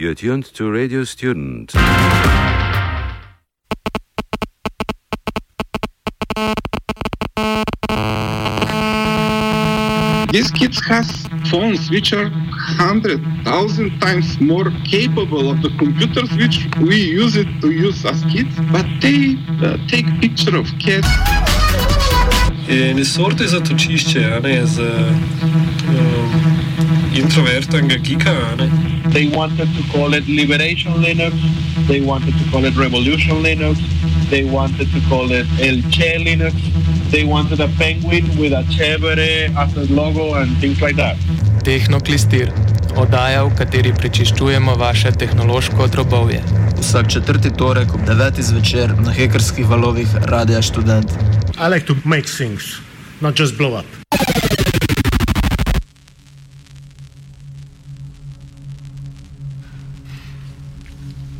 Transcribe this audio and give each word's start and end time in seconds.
You're 0.00 0.14
tuned 0.14 0.46
to 0.54 0.70
Radio 0.70 1.04
Student. 1.04 1.72
These 10.32 10.50
kids 10.52 10.80
have 10.86 11.04
phones 11.50 11.90
which 11.90 12.14
are 12.14 12.30
hundred 12.78 13.20
thousand 13.44 14.00
times 14.00 14.40
more 14.40 14.72
capable 14.86 15.50
of 15.50 15.60
the 15.60 15.68
computers 15.78 16.30
which 16.32 16.66
we 16.80 16.96
use 16.96 17.36
it 17.36 17.48
to 17.60 17.70
use 17.70 18.02
as 18.06 18.24
kids, 18.32 18.56
but 18.72 18.86
they 19.02 19.36
uh, 19.62 19.76
take 19.86 20.06
picture 20.22 20.56
of 20.56 20.66
cats. 20.78 21.08
In 22.68 23.04
sorte 23.04 23.44
zatočišče, 23.48 24.24
a 24.36 24.40
ne 24.40 24.66
za 24.66 24.82
um, 24.82 25.59
introvertnega 27.20 27.96
gika, 27.96 28.32
a 28.52 28.56
ne. 28.56 28.70
They 29.12 29.26
wanted 29.36 29.68
to 29.76 29.82
call 29.92 30.14
it 30.14 30.28
Liberation 30.28 30.92
Linux. 31.02 31.34
They 31.88 32.00
wanted 32.00 32.34
to 32.38 32.44
call 32.50 32.64
it 32.64 32.76
Revolution 32.76 33.42
Linux. 33.42 33.78
They 34.30 34.44
wanted 34.44 34.88
to 34.92 35.00
call 35.08 35.32
it 35.32 35.46
El 35.60 35.82
Che 35.90 36.18
Linux. 36.18 36.54
They 37.10 37.24
wanted 37.24 37.60
a 37.60 37.68
penguin 37.78 38.24
with 38.38 38.52
a 38.52 38.62
chevere 38.70 39.50
as 39.56 39.76
a 39.76 39.92
logo 39.92 40.34
and 40.34 40.56
things 40.60 40.80
like 40.80 40.96
that. 40.96 41.16
Tehnoklistir, 41.64 42.52
oddaja, 42.96 43.42
v 43.44 43.56
kateri 43.58 43.92
prečiščujemo 43.92 44.76
vaše 44.78 45.10
tehnološko 45.12 45.86
drobovje. 45.86 46.42
Vsak 46.80 47.10
četrti 47.12 47.50
torek 47.50 47.94
ob 47.94 48.06
9. 48.06 48.40
zvečer 48.40 48.94
na 48.98 49.12
hekerskih 49.12 49.66
valovih 49.66 50.08
Radia 50.30 50.62
Student. 50.62 51.10
I 51.58 51.68
like 51.68 51.86
to 51.86 51.96
make 52.04 52.30
things, 52.38 52.78
not 53.20 53.40
just 53.40 53.58
blow 53.58 53.74
up. 53.80 53.86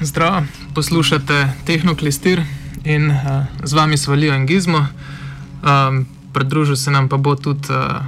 Zdravo, 0.00 0.42
poslušate 0.74 1.52
Tehnoklistir 1.64 2.42
in 2.84 3.10
uh, 3.10 3.44
z 3.64 3.72
vami 3.72 3.96
svalijo 3.96 4.34
in 4.34 4.46
gizmo. 4.46 4.78
Um, 4.78 6.06
pridružil 6.32 6.76
se 6.76 6.90
nam 6.90 7.08
pa 7.08 7.16
bo 7.16 7.36
tudi 7.36 7.68
uh, 7.68 8.00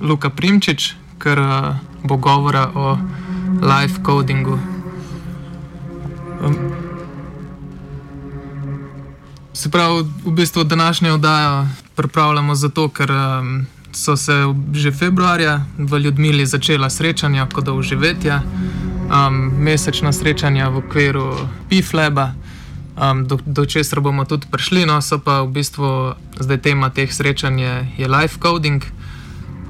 Luka 0.00 0.30
Primčič, 0.30 0.94
ker 1.18 1.38
uh, 1.38 1.76
bo 2.02 2.16
govora 2.16 2.70
o 2.74 2.98
live 3.62 3.94
codingu. 4.06 4.58
Um, 6.42 6.56
se 9.52 9.70
pravi, 9.70 10.02
v 10.24 10.30
bistvu 10.30 10.64
današnjo 10.64 11.14
oddajo 11.14 11.66
pripravljamo 11.94 12.54
zato, 12.54 12.88
ker 12.88 13.10
um, 13.10 13.66
so 13.92 14.16
se 14.16 14.32
že 14.72 14.90
februarja 14.90 15.64
v 15.78 15.98
Ljudmili 15.98 16.46
začela 16.46 16.90
srečanja, 16.90 17.46
kot 17.52 17.64
da 17.64 17.72
uživetja, 17.72 18.42
um, 19.10 19.50
mesečna 19.58 20.12
srečanja 20.12 20.68
v 20.68 20.76
okviru 20.76 21.34
PIFLEBA. 21.68 22.34
Um, 22.96 23.28
do, 23.28 23.38
do 23.46 23.66
česar 23.66 24.00
bomo 24.00 24.24
tudi 24.24 24.48
prišli, 24.50 24.88
no 24.88 25.04
so 25.04 25.20
pa 25.20 25.44
v 25.44 25.52
bistvu 25.52 26.16
zdaj 26.40 26.58
tema 26.64 26.88
teh 26.88 27.12
srečanj 27.12 27.60
je, 27.60 27.74
je 27.98 28.06
live 28.08 28.40
coding. 28.40 28.80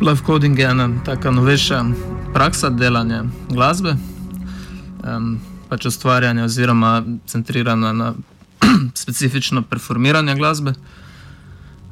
Live 0.00 0.22
coding 0.22 0.58
je 0.58 0.66
ena 0.66 0.86
taka 1.02 1.30
novejša 1.34 1.84
praksa 2.30 2.70
delanja 2.70 3.26
glasbe, 3.50 3.96
um, 5.02 5.40
pač 5.66 5.90
ustvarjanja 5.90 6.46
oziroma 6.46 7.02
centrirana 7.26 7.92
na 7.92 8.14
specifično 9.02 9.62
performiranje 9.66 10.34
glasbe. 10.38 10.78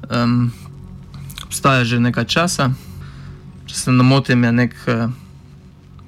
Um, 0.07 0.53
obstaja 1.43 1.85
že 1.85 1.99
nekaj 1.99 2.25
časa, 2.31 2.71
če 3.67 3.75
se 3.75 3.91
ne 3.91 4.07
motim, 4.07 4.45
je 4.45 4.53
nek 4.53 4.75
uh, 4.87 5.11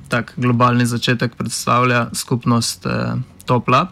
tak 0.08 0.32
globalni 0.36 0.86
začetek 0.86 1.36
predstavlja 1.36 2.08
skupnost 2.12 2.86
uh, 2.86 3.18
Top 3.44 3.68
Lab, 3.68 3.88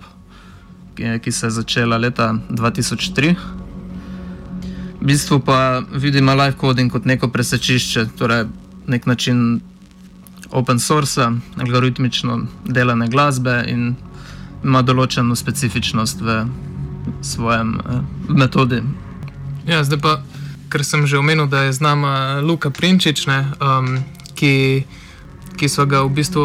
ki, 0.95 1.19
ki 1.23 1.33
se 1.33 1.47
je 1.47 1.51
začela 1.51 1.97
leta 1.97 2.34
2003. 2.51 3.34
V 5.00 5.06
bistvu 5.06 5.41
pa 5.41 5.83
vidim 5.93 6.28
live 6.28 6.56
coding 6.61 6.93
kot 6.93 7.05
neko 7.05 7.28
presečišče, 7.28 8.06
torej 8.19 8.47
nek 8.87 9.06
način 9.06 9.61
open 10.50 10.78
source, 10.78 11.28
algoritmično 11.61 12.47
delane 12.65 13.09
glasbe 13.09 13.65
in 13.69 13.94
ima 14.65 14.83
določeno 14.83 15.37
specifičnost 15.37 16.21
v 16.21 16.44
svojem 17.21 17.75
uh, 17.81 18.00
metodi. 18.28 18.81
Ja, 19.69 19.84
zdaj 19.84 20.00
pa, 20.00 20.19
ker 20.72 20.84
sem 20.84 21.06
že 21.06 21.19
omenil, 21.19 21.49
da 21.49 21.67
je 21.67 21.72
z 21.72 21.84
nama 21.84 22.41
Luka 22.41 22.71
Prinčič, 22.71 23.27
ne, 23.27 23.41
um, 23.61 23.99
ki, 24.37 24.84
ki, 25.56 25.69
ga 25.87 26.03
v 26.03 26.10
bistvu, 26.15 26.44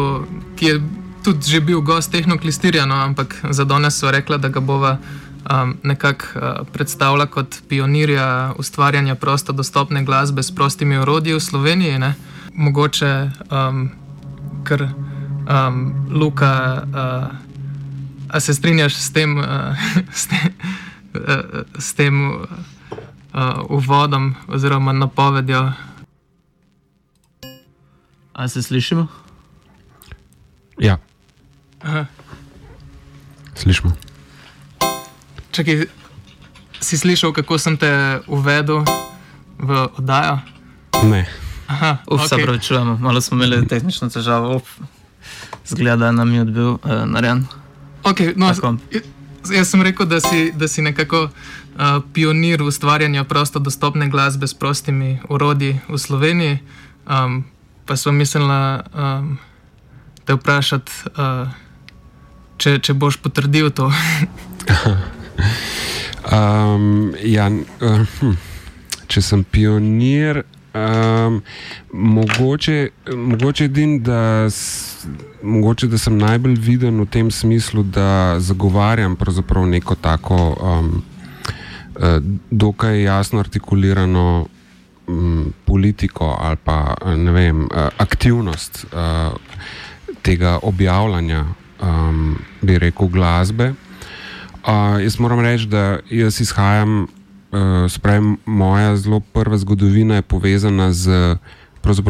ki 0.56 0.66
je 0.66 0.80
tudi 1.24 1.50
že 1.50 1.60
bil 1.60 1.80
gost 1.80 2.12
Tehnoklistirja, 2.12 2.86
no, 2.86 2.94
ampak 2.94 3.36
za 3.50 3.64
danes 3.64 3.98
so 3.98 4.10
rekla, 4.10 4.36
da 4.36 4.48
ga 4.48 4.60
bova 4.60 4.96
um, 4.96 5.76
nekako 5.82 6.24
uh, 6.34 6.66
predstavila 6.72 7.26
kot 7.26 7.62
pionirja 7.68 8.54
ustvarjanja 8.58 9.14
prosto 9.14 9.52
dostopne 9.52 10.04
glasbe 10.04 10.42
s 10.42 10.54
prostimi 10.54 10.98
urodji 10.98 11.34
v 11.34 11.40
Sloveniji. 11.40 11.98
Ne. 11.98 12.14
Mogoče, 12.54 13.30
um, 13.50 13.90
ker 14.64 14.88
um, 14.88 15.94
Luka. 16.10 16.82
Uh, 16.94 17.50
A 18.30 18.40
se 18.40 18.54
strinjaš 18.54 18.94
s 18.94 19.10
tem, 19.12 19.38
uh, 19.38 19.44
s 20.20 20.26
te, 20.26 20.36
uh, 21.18 21.66
s 21.78 21.94
tem 21.94 22.30
uh, 22.30 22.38
uvodom 23.68 24.34
oziroma 24.48 24.92
napovedjo? 24.92 25.72
A 28.40 28.48
se 28.48 28.62
slišimo? 28.62 29.06
Ja. 30.78 30.98
Aha. 31.80 32.06
Slišimo. 33.54 33.92
Čakaj, 35.52 35.84
si 36.80 36.98
slišal, 36.98 37.36
kako 37.36 37.58
sem 37.60 37.76
te 37.76 38.20
uvedel 38.32 38.80
v 39.60 39.70
oddajo? 39.92 40.40
Ne. 41.04 41.28
Aha, 41.68 42.00
Uf, 42.08 42.20
okay. 42.20 42.28
se 42.28 42.36
pravičujemo, 42.40 42.96
malo 42.96 43.20
smo 43.20 43.36
imeli 43.36 43.68
tehnično 43.68 44.08
težavo, 44.08 44.62
zgleda, 45.68 46.08
da 46.08 46.12
nam 46.12 46.32
je 46.34 46.40
odbil 46.40 46.70
uh, 46.80 46.80
narejen. 47.04 47.44
Okay, 48.08 48.32
no, 48.40 48.48
jaz 49.52 49.68
sem 49.68 49.82
rekel, 49.82 50.08
da 50.08 50.20
si, 50.20 50.48
da 50.56 50.68
si 50.68 50.80
nekako 50.82 51.28
uh, 51.28 52.00
pionir 52.12 52.62
ustvarjanja 52.62 53.24
prosto 53.24 53.58
dostopne 53.60 54.08
glasbe 54.08 54.48
s 54.48 54.56
prostimi 54.56 55.18
urodji 55.28 55.80
v 55.88 55.98
Sloveniji. 55.98 56.58
Um, 57.04 57.44
pa 57.90 57.96
sem 57.98 58.14
mislila 58.14 58.84
um, 58.94 59.38
te 60.22 60.36
vprašati, 60.38 60.92
uh, 61.18 61.48
če, 62.62 62.76
če 62.78 62.94
boš 62.94 63.16
potrdil 63.18 63.72
to. 63.74 63.88
um, 66.38 67.10
ja, 67.26 67.48
hm, 67.50 68.36
če 69.10 69.22
sem 69.26 69.42
pionir. 69.42 70.44
Um, 70.70 71.40
mogoče, 71.90 72.76
mogoče, 73.10 73.66
edin, 73.66 73.96
da, 74.06 74.46
mogoče, 75.42 75.90
da 75.90 75.98
sem 75.98 76.14
najbolj 76.14 76.54
viden 76.62 77.02
v 77.02 77.08
tem 77.10 77.34
smislu, 77.34 77.82
da 77.82 78.38
zagovarjam 78.38 79.18
neko 79.66 79.98
tako 79.98 80.38
um, 80.54 80.94
uh, 81.98 82.22
dokaj 82.54 83.02
jasno 83.02 83.42
artikulirano 83.42 84.46
um, 85.10 85.52
politiko 85.66 86.36
ali 86.40 86.56
pa 86.64 86.94
vem, 87.32 87.62
uh, 87.64 87.88
aktivnost 87.98 88.86
uh, 88.92 89.34
tega 90.22 90.58
objavljanja, 90.62 91.44
um, 91.82 92.38
bi 92.62 92.78
rekel, 92.78 93.08
glasbe. 93.08 93.72
Uh, 94.60 95.00
jaz 95.02 95.18
moram 95.18 95.40
reči, 95.40 95.66
da 95.66 95.98
jaz 96.10 96.40
izhajam. 96.40 97.08
Eh, 97.50 97.88
Spravi, 97.88 98.36
moja 98.46 98.96
zelo 98.96 99.20
prva 99.20 99.58
zgodovina 99.58 100.14
je 100.14 100.22
povezana 100.22 100.92
z, 100.92 101.36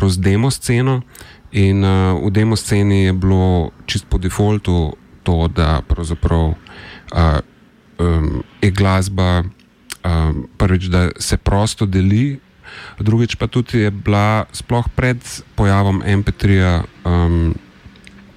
z 0.08 0.18
demo 0.18 0.50
sceno. 0.50 1.00
In 1.52 1.84
uh, 1.84 2.20
v 2.26 2.30
demo 2.30 2.56
sceni 2.56 3.08
je 3.08 3.12
bilo 3.12 3.70
čist 3.86 4.06
po 4.06 4.18
defaultu 4.18 4.94
to, 5.22 5.48
da 5.48 5.82
uh, 6.52 7.40
um, 7.98 8.42
je 8.62 8.70
glasba 8.70 9.42
um, 9.42 10.46
prvič, 10.56 10.84
da 10.84 11.08
se 11.18 11.36
prosto 11.36 11.86
deli, 11.86 12.38
drugič 12.98 13.34
pa 13.34 13.46
tudi 13.46 13.78
je 13.86 13.90
bila 13.90 14.44
sploh 14.52 14.86
pred 14.96 15.18
pojavom 15.54 16.02
MP3-ja. 16.02 16.84
Um, 17.04 17.54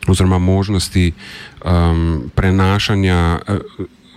Oziroma, 0.03 0.35
možnosti 0.35 1.13
um, 1.63 2.27
prenašanja 2.35 3.39
uh, 3.39 3.55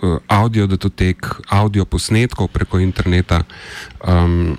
uh, 0.03 0.19
audio 0.27 0.67
datotek, 0.67 1.27
audio 1.47 1.85
posnetkov 1.85 2.51
preko 2.51 2.79
interneta, 2.79 3.47
um, 4.03 4.57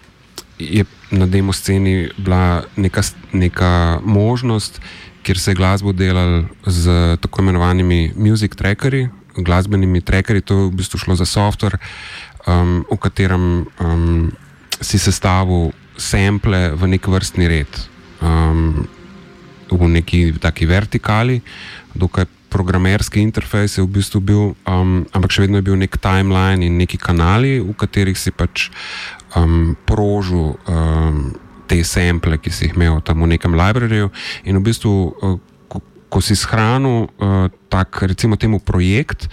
je 0.59 0.85
na 1.11 1.27
demo 1.27 1.53
sceni 1.53 2.09
bila 2.17 2.65
neka, 2.77 3.03
neka 3.33 4.01
možnost, 4.05 4.81
kjer 5.23 5.39
se 5.39 5.51
je 5.51 5.55
glasbo 5.55 5.93
delal 5.93 6.45
z 6.67 7.17
tako 7.21 7.43
imenovanimi 7.43 8.13
music 8.17 8.55
trackerji, 8.57 9.09
glasbenimi 9.37 10.01
trackerji. 10.01 10.41
To 10.41 10.55
je 10.55 10.67
v 10.67 10.71
bistvu 10.71 10.99
šlo 10.99 11.17
za 11.17 11.25
software, 11.25 11.79
um, 12.47 12.85
v 12.91 12.97
katerem 12.97 13.67
um, 13.81 14.33
si 14.81 14.99
sestavil 14.99 15.73
sample 15.97 16.75
v 16.75 16.83
nek 16.95 17.09
vrstni 17.09 17.49
red. 17.49 17.73
Um, 18.23 18.87
V 19.69 19.85
neki 19.85 20.33
taki 20.41 20.65
vertikali, 20.65 21.43
dokaj 21.93 22.25
programerski 22.49 23.21
interfejs 23.21 23.77
je 23.77 23.85
v 23.85 24.01
bistvu 24.01 24.21
bil, 24.25 24.57
um, 24.65 25.05
ampak 25.13 25.29
še 25.29 25.45
vedno 25.45 25.61
je 25.61 25.67
bil 25.69 25.77
nek 25.77 25.93
timeline 26.01 26.65
in 26.65 26.81
neki 26.81 26.97
kanali, 26.97 27.61
v 27.61 27.77
katerih 27.77 28.17
si 28.17 28.33
pač 28.33 28.73
um, 29.37 29.77
prožil 29.85 30.57
um, 30.65 31.37
te 31.69 31.85
sample, 31.85 32.41
ki 32.41 32.49
si 32.49 32.65
jih 32.65 32.81
imel 32.81 33.05
tam 33.05 33.21
v 33.21 33.37
nekem 33.37 33.53
libraryju. 33.53 34.09
In 34.49 34.57
v 34.57 34.65
bistvu, 34.73 35.13
uh, 35.21 35.37
ko, 35.69 35.85
ko 36.09 36.19
si 36.25 36.33
shranil 36.33 37.13
uh, 37.21 37.53
tak, 37.69 38.01
recimo, 38.09 38.41
temu 38.41 38.65
projekt. 38.65 39.29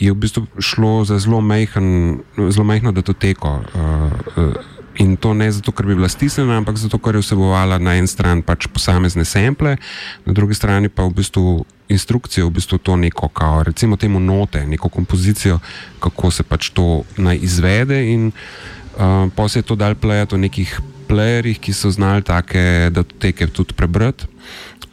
Je 0.00 0.08
v 0.08 0.16
bistvu 0.16 0.48
šlo 0.56 1.04
za 1.04 1.20
zelo, 1.20 1.44
majhen, 1.44 2.24
zelo 2.48 2.64
majhno 2.64 2.96
datoteko. 2.96 3.60
Uh, 3.76 4.08
uh, 4.40 4.75
In 4.98 5.16
to 5.16 5.34
ne 5.34 5.50
zato, 5.52 5.72
ker 5.76 5.86
bi 5.86 5.94
bila 5.94 6.08
stisnjena, 6.08 6.56
ampak 6.56 6.78
zato, 6.80 6.98
ker 6.98 7.18
je 7.18 7.24
vsebovala 7.24 7.76
na 7.78 7.96
eni 7.98 8.08
strani 8.08 8.40
pač 8.42 8.68
posamezne 8.72 9.26
sample, 9.28 9.76
na 10.24 10.32
drugi 10.32 10.56
strani 10.56 10.88
pa 10.88 11.04
v 11.04 11.12
bistvu 11.20 11.64
instrukcijo, 11.92 12.48
v 12.48 12.56
bistvu 12.56 12.78
to 12.80 12.96
neko, 12.96 13.28
kao, 13.28 13.62
recimo 13.66 13.96
temu 14.00 14.20
note, 14.20 14.64
neko 14.66 14.88
kompozicijo, 14.88 15.60
kako 16.00 16.30
se 16.30 16.42
pač 16.42 16.70
to 16.72 17.04
naj 17.20 17.38
izvede. 17.44 18.00
In 18.12 18.30
uh, 18.32 19.28
pa 19.36 19.48
se 19.48 19.60
je 19.60 19.68
to 19.68 19.76
dal 19.76 19.94
plejati 19.94 20.34
v 20.34 20.44
nekih 20.48 20.80
playerjih, 21.06 21.60
ki 21.60 21.72
so 21.76 21.92
znali 21.92 22.24
take 22.26 22.90
datoteke 22.90 23.46
tudi 23.46 23.76
prebrati. 23.76 24.26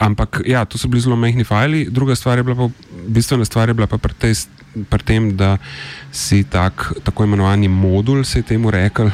Ampak 0.04 0.44
ja, 0.46 0.66
to 0.66 0.78
so 0.78 0.92
bili 0.92 1.02
zelo 1.02 1.16
mehki 1.16 1.48
fajli. 1.48 1.88
Druga 1.90 2.16
stvar 2.16 2.38
je 2.38 2.44
bila 2.44 2.56
pa, 2.56 2.68
bistvena 3.08 3.46
stvar 3.46 3.70
je 3.70 3.78
bila 3.78 3.88
pa 3.88 3.98
pri 3.98 4.14
tej 4.20 4.36
pri 4.90 5.04
tem, 5.04 5.30
da 5.38 5.58
si 6.12 6.44
tak, 6.44 6.94
tako 7.04 7.24
imenovani 7.24 7.68
modul, 7.68 8.24
se 8.24 8.40
je 8.40 8.50
temu 8.54 8.72
rekel, 8.72 9.12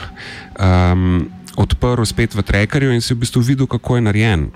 um, 0.59 1.27
odprl 1.59 2.05
spet 2.05 2.35
v 2.35 2.43
trackerju 2.43 2.93
in 2.95 3.01
si 3.01 3.13
v 3.13 3.25
bistvu 3.25 3.43
videl, 3.43 3.67
kako 3.67 3.99
je 3.99 4.01
narejen. 4.01 4.47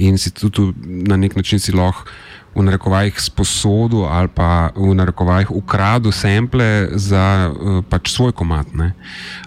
In 0.00 0.18
si 0.18 0.32
tudi 0.32 0.72
na 0.84 1.16
nek 1.16 1.36
način 1.36 1.60
si 1.60 1.72
lahko 1.72 2.08
v 2.52 2.64
narekovajih 2.68 3.16
sposodil 3.16 4.04
ali 4.04 4.28
pa 4.28 4.68
v 4.76 4.92
narekovajih 4.92 5.50
ukradel 5.50 6.12
sample 6.12 6.92
za 7.00 7.48
uh, 7.48 7.80
pač 7.88 8.12
svoj 8.12 8.32
komat. 8.36 8.68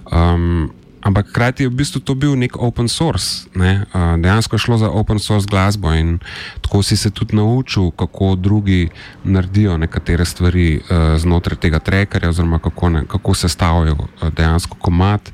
Um, 0.10 0.74
Ampak 1.06 1.30
hkrati 1.30 1.64
je 1.64 1.70
v 1.70 1.78
bistvu 1.78 2.02
to 2.02 2.18
bil 2.18 2.34
nek 2.34 2.58
open 2.58 2.90
source. 2.90 3.46
Ne? 3.54 3.86
Uh, 3.94 4.18
dejansko 4.18 4.58
je 4.58 4.66
šlo 4.66 4.78
za 4.82 4.90
open 4.90 5.22
source 5.22 5.46
glasbo 5.46 5.94
in 5.94 6.18
tako 6.66 6.82
si 6.82 6.98
se 6.98 7.14
tudi 7.14 7.38
naučil, 7.38 7.92
kako 7.94 8.34
drugi 8.36 8.90
naredijo 9.24 9.78
nekatere 9.78 10.26
stvari 10.26 10.82
uh, 10.82 11.14
znotraj 11.22 11.62
tega 11.62 11.80
trackerja, 11.80 12.30
oziroma 12.30 12.60
kako, 12.60 12.90
ne, 12.90 13.04
kako 13.06 13.34
se 13.34 13.50
stavijo 13.50 13.94
uh, 13.94 14.34
dejansko 14.34 14.78
komat. 14.82 15.30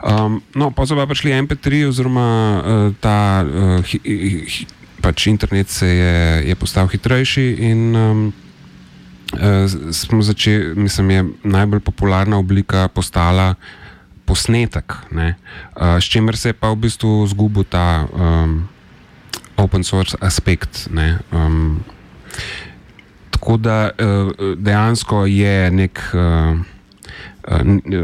Um, 0.00 0.40
no, 0.54 0.70
pa 0.70 0.86
so 0.86 0.96
pa 0.96 1.06
prišli 1.06 1.36
MP3, 1.44 1.84
oziroma 1.88 2.28
uh, 2.56 2.94
ta 3.00 3.44
uh, 3.44 3.84
hi, 3.84 4.00
hi, 4.48 4.64
pač 5.04 5.28
internet 5.28 5.68
se 5.68 5.86
je, 5.86 6.48
je 6.48 6.54
postal 6.56 6.88
hitrejši 6.88 7.44
in 7.68 7.96
um, 7.96 8.32
uh, 9.36 9.92
smo 9.92 10.22
začeli, 10.22 10.74
mislim, 10.74 11.10
je 11.10 11.28
najbolj 11.44 11.84
popularna 11.84 12.40
oblika 12.40 12.88
postala 12.88 13.54
posnetek, 14.26 14.96
ne, 15.10 15.34
uh, 15.76 15.98
s 16.00 16.04
čimer 16.04 16.36
se 16.36 16.52
je 16.52 16.58
pa 16.58 16.70
v 16.72 16.76
bistvu 16.86 17.24
izgubil 17.26 17.64
ta 17.64 18.06
um, 18.12 18.68
open 19.56 19.84
source 19.84 20.16
aspekt. 20.20 20.88
Ne, 20.90 21.18
um, 21.32 21.84
tako 23.30 23.56
da 23.56 23.90
uh, 23.90 24.30
dejansko 24.56 25.26
je 25.26 25.70
nek. 25.70 26.00
Uh, 26.12 26.60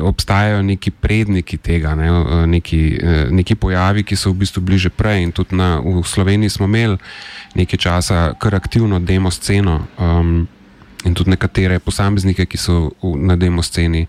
Obstajajo 0.02 0.62
neki 0.66 0.90
predniki 0.90 1.60
tega, 1.62 1.92
ne, 1.94 2.08
neki, 2.50 2.98
neki 3.30 3.54
pojavi, 3.54 4.02
ki 4.02 4.16
so 4.18 4.32
v 4.32 4.42
bistvu 4.42 4.64
bliže 4.66 4.90
prej. 4.90 5.22
In 5.22 5.32
tudi 5.32 5.54
na, 5.54 5.78
v 5.78 6.02
Sloveniji 6.02 6.50
smo 6.50 6.66
imeli 6.66 6.98
nekaj 7.54 7.78
časa 7.78 8.34
kar 8.34 8.58
aktivno 8.58 8.98
demo 8.98 9.30
sceno 9.30 9.86
um, 9.94 10.48
in 11.04 11.14
tudi 11.14 11.30
nekatere 11.30 11.78
posameznike, 11.78 12.46
ki 12.50 12.58
so 12.58 12.90
v, 12.98 13.14
na 13.14 13.36
demo 13.38 13.62
sceni 13.62 14.08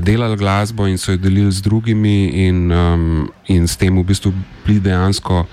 delali 0.00 0.36
glasbo 0.36 0.86
in 0.86 0.98
so 0.98 1.12
jo 1.12 1.18
delili 1.18 1.52
z 1.52 1.62
drugimi, 1.62 2.46
in, 2.46 2.72
um, 2.72 3.28
in 3.46 3.68
s 3.68 3.76
tem 3.76 3.96
v 3.98 4.04
bistvu 4.04 4.32
bili 4.66 4.80
dejansko 4.80 5.44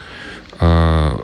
uh, 0.62 1.20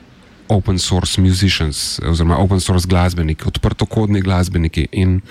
open 0.48 0.80
source 0.80 1.22
musicians, 1.22 2.00
oziroma 2.08 2.38
open 2.38 2.60
source 2.60 2.88
glasbeniki, 2.88 3.48
odprtokodni 3.48 4.22
glasbeniki. 4.22 4.88
In, 4.92 5.22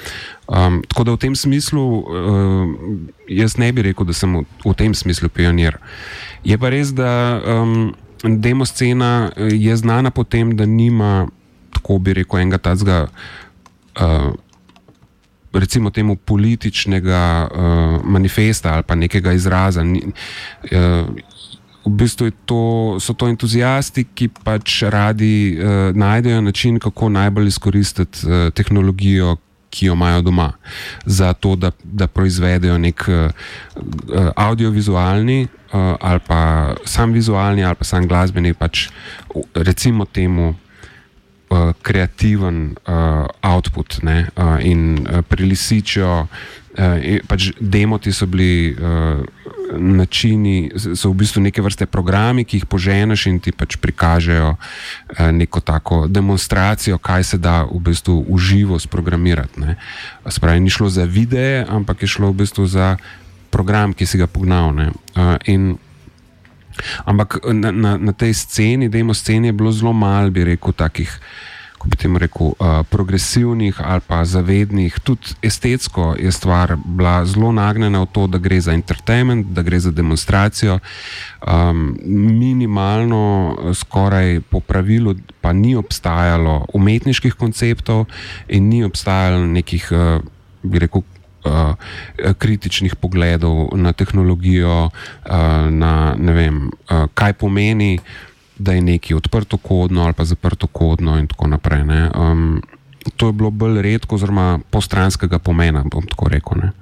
um, 0.48 0.82
tako 0.88 1.04
da 1.04 1.12
v 1.12 1.16
tem 1.16 1.36
smislu, 1.36 1.84
uh, 1.84 2.74
jaz 3.28 3.56
ne 3.56 3.72
bi 3.72 3.82
rekel, 3.88 4.06
da 4.06 4.16
sem 4.16 4.36
v, 4.36 4.44
v 4.64 4.74
tem 4.76 4.94
smislu 4.94 5.28
pionir. 5.32 5.78
Je 6.44 6.58
pa 6.60 6.72
res, 6.72 6.92
da 6.96 7.40
um, 7.40 7.94
demo 8.22 8.64
scena 8.68 9.32
je 9.36 9.76
znana 9.76 10.12
po 10.12 10.24
tem, 10.24 10.56
da 10.56 10.68
nima, 10.68 11.28
tako 11.76 11.98
bi 11.98 12.16
rekel, 12.20 12.44
enega 12.44 12.60
tazga. 12.60 13.06
Uh, 13.96 14.36
recimo 15.58 15.90
temu 15.90 16.16
političnega 16.16 17.48
uh, 17.48 18.04
manifesta 18.04 18.74
ali 18.74 18.82
pa 18.82 18.94
nekega 18.94 19.32
izraza. 19.32 19.82
Uh, 19.82 21.08
v 21.86 21.90
bistvu 21.94 22.30
to, 22.44 22.60
so 23.00 23.14
to 23.14 23.28
entuzijasti, 23.30 24.04
ki 24.14 24.28
pač 24.44 24.82
radi 24.90 25.54
uh, 25.54 25.96
najdejo 25.96 26.40
način, 26.40 26.78
kako 26.78 27.08
najbolj 27.08 27.46
izkoristiti 27.46 28.26
uh, 28.26 28.52
tehnologijo. 28.54 29.36
Ki 29.70 29.86
jo 29.86 29.92
imajo 29.92 30.22
doma, 30.22 30.52
za 31.04 31.32
to, 31.32 31.56
da, 31.56 31.70
da 31.84 32.06
proizvedejo 32.06 32.78
nek 32.78 33.02
uh, 33.08 34.30
audiovizualni, 34.36 35.42
uh, 35.42 35.96
ali 36.00 36.20
pa 36.26 36.38
sam 36.84 37.12
vizualni, 37.12 37.64
ali 37.64 37.74
pa 37.74 37.84
sam 37.84 38.06
glasbeni, 38.08 38.54
pač, 38.54 38.86
recimo, 39.54 40.04
temu 40.04 40.54
uh, 41.48 41.72
kreativen 41.82 42.76
uh, 42.86 43.26
output 43.40 44.02
ne, 44.02 44.26
uh, 44.36 44.56
in 44.60 45.06
uh, 45.06 45.22
prilisičijo. 45.22 46.26
Uh, 46.76 47.20
pač 47.24 47.54
demoti 47.60 48.12
so 48.12 48.26
bili 48.28 48.76
uh, 48.76 49.24
načini, 49.80 50.70
so 50.76 51.10
v 51.10 51.14
bistvu 51.24 51.42
neke 51.42 51.62
vrste 51.64 51.86
programi, 51.88 52.44
ki 52.44 52.60
jih 52.60 52.66
poženeš 52.68 53.26
in 53.26 53.40
ti 53.40 53.52
pač 53.52 53.78
prikažejo 53.80 54.54
uh, 54.54 54.58
neko 55.32 55.60
tako 55.60 56.04
demonstracijo, 56.06 56.98
kaj 56.98 57.24
se 57.24 57.38
da 57.38 57.64
v 57.64 57.80
bistvu 57.80 58.20
v 58.28 58.38
živo 58.38 58.78
sprogramirati. 58.78 59.76
Spravi, 60.28 60.60
ni 60.60 60.70
šlo 60.70 60.90
za 60.92 61.08
videe, 61.08 61.64
ampak 61.68 62.02
je 62.02 62.08
šlo 62.08 62.30
v 62.30 62.44
bistvu 62.44 62.66
za 62.66 62.96
program, 63.50 63.96
ki 63.96 64.06
si 64.06 64.20
ga 64.20 64.26
pognal. 64.28 64.76
Uh, 64.76 65.40
in 65.48 65.78
Ampak 67.04 67.40
na, 67.52 67.72
na, 67.72 67.96
na 67.96 68.12
tej 68.12 68.34
sceni, 68.34 68.88
demo 68.88 69.14
sceni, 69.14 69.48
je 69.48 69.52
bilo 69.52 69.72
zelo 69.72 69.92
malo, 69.92 70.30
bi 70.30 70.44
rekel, 70.44 70.72
takih. 70.72 71.20
Bi 71.86 71.94
temu 71.94 72.18
rekel, 72.18 72.50
uh, 72.58 72.82
progresivnih 72.90 73.78
ali 73.78 74.02
pa 74.02 74.24
zavednih, 74.26 74.96
tudi 75.06 75.36
estetsko 75.38 76.16
je 76.18 76.32
stvar 76.34 76.74
bila 76.82 77.22
zelo 77.22 77.52
nagnjena 77.54 78.00
v 78.02 78.08
to, 78.10 78.26
da 78.26 78.40
gre 78.42 78.58
za 78.60 78.74
entertainment, 78.74 79.46
da 79.54 79.62
gre 79.62 79.78
za 79.78 79.92
demonstracijo. 79.94 80.80
Um, 81.46 81.94
minimalno, 82.40 83.54
skoraj 83.74 84.40
po 84.50 84.60
pravilu, 84.60 85.14
pa 85.40 85.52
ni 85.52 85.76
obstajalo 85.78 86.66
umetniških 86.74 87.38
konceptov 87.38 88.08
in 88.48 88.66
ni 88.66 88.82
obstajalo 88.82 89.46
nekih, 89.46 89.86
uh, 89.94 90.18
bi 90.66 90.82
rekel, 90.82 91.06
kritičnih 92.38 92.96
pogledov 92.96 93.68
na 93.76 93.92
tehnologijo, 93.92 94.86
uh, 94.86 95.32
na 95.70 96.14
ne 96.18 96.32
vem, 96.32 96.62
uh, 96.66 97.06
kaj 97.14 97.32
pomeni, 97.32 97.98
da 98.58 98.72
je 98.72 98.82
nekaj 98.82 99.16
odprto 99.16 99.56
kodno 99.56 100.04
ali 100.04 100.12
pa 100.12 100.24
zaprto 100.24 100.66
kodno 100.66 101.18
in 101.18 101.26
tako 101.26 101.46
naprej. 101.46 101.82
Um, 102.14 102.62
to 103.16 103.26
je 103.26 103.32
bilo 103.32 103.50
bolj 103.50 103.82
redko, 103.82 104.14
oziroma 104.14 104.58
postranskega 104.70 105.38
pomena, 105.38 105.84
bom 105.84 106.06
tako 106.06 106.28
rekel. 106.28 106.58
Ne. 106.62 106.72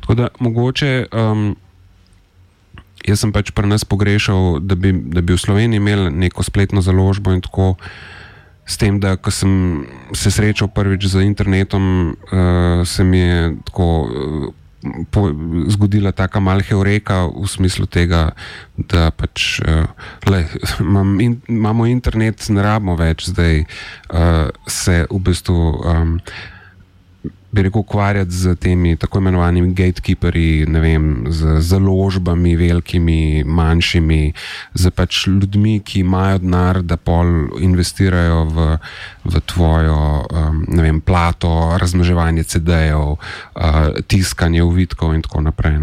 Tako 0.00 0.14
da 0.14 0.28
mogoče. 0.38 1.06
Um, 1.12 1.56
Jaz 3.06 3.20
sem 3.22 3.30
pač 3.30 3.52
pri 3.54 3.68
nas 3.70 3.84
pogrešal, 3.86 4.58
da 4.58 4.74
bi, 4.74 4.90
da 4.90 5.22
bi 5.22 5.30
v 5.30 5.38
Sloveniji 5.38 5.78
imeli 5.78 6.10
neko 6.10 6.42
spletno 6.42 6.82
založbo 6.82 7.30
in 7.30 7.40
tako 7.40 7.76
naprej. 7.76 8.15
S 8.66 8.76
tem, 8.76 8.98
da 8.98 9.14
sem 9.30 9.86
se 10.10 10.30
srečal 10.30 10.68
prvič 10.68 11.06
z 11.06 11.22
internetom, 11.22 12.16
uh, 12.32 12.82
se 12.82 13.04
mi 13.04 13.18
je 13.18 13.56
tako 13.70 13.86
uh, 14.02 14.54
po, 15.10 15.30
zgodila 15.68 16.12
ta 16.12 16.26
malha 16.40 16.76
ureka 16.76 17.26
v 17.30 17.46
smislu 17.46 17.86
tega, 17.86 18.34
da 18.74 19.10
pač, 19.10 19.60
uh, 19.62 19.86
le, 20.26 20.46
imam 20.82 21.20
in, 21.20 21.40
imamo 21.48 21.86
internet, 21.86 22.42
ne 22.50 22.62
rabimo 22.62 22.96
več 22.98 23.30
zdaj 23.30 23.62
uh, 23.62 24.50
se 24.66 25.06
v 25.10 25.18
bistvu. 25.22 25.62
Um, 25.86 26.18
bi 27.56 27.62
rekel, 27.62 27.80
ukvarjati 27.80 28.30
z 28.30 28.54
temi 28.54 28.96
tako 28.96 29.18
imenovanimi 29.18 29.74
gatekeeperji, 29.74 30.66
ne 30.66 30.80
vem, 30.80 31.24
z 31.28 31.60
založbami, 31.60 32.56
velikimi, 32.56 33.44
manjšimi, 33.44 34.32
z 34.74 34.90
pač 34.90 35.26
ljudmi, 35.26 35.80
ki 35.80 36.00
imajo 36.04 36.42
denar, 36.44 36.82
da 36.82 36.96
pol 36.96 37.48
investirajo 37.60 38.44
v, 38.44 38.66
v 39.24 39.42
tvojo 39.48 39.98
um, 40.26 40.62
vem, 40.68 41.00
plato, 41.00 41.52
razmnoževanje 41.80 42.44
CD-jev, 42.44 43.16
uh, 43.16 43.80
tiskanje 44.06 44.62
uvitkov 44.62 45.14
in 45.16 45.24
tako 45.24 45.46
naprej. 45.48 45.80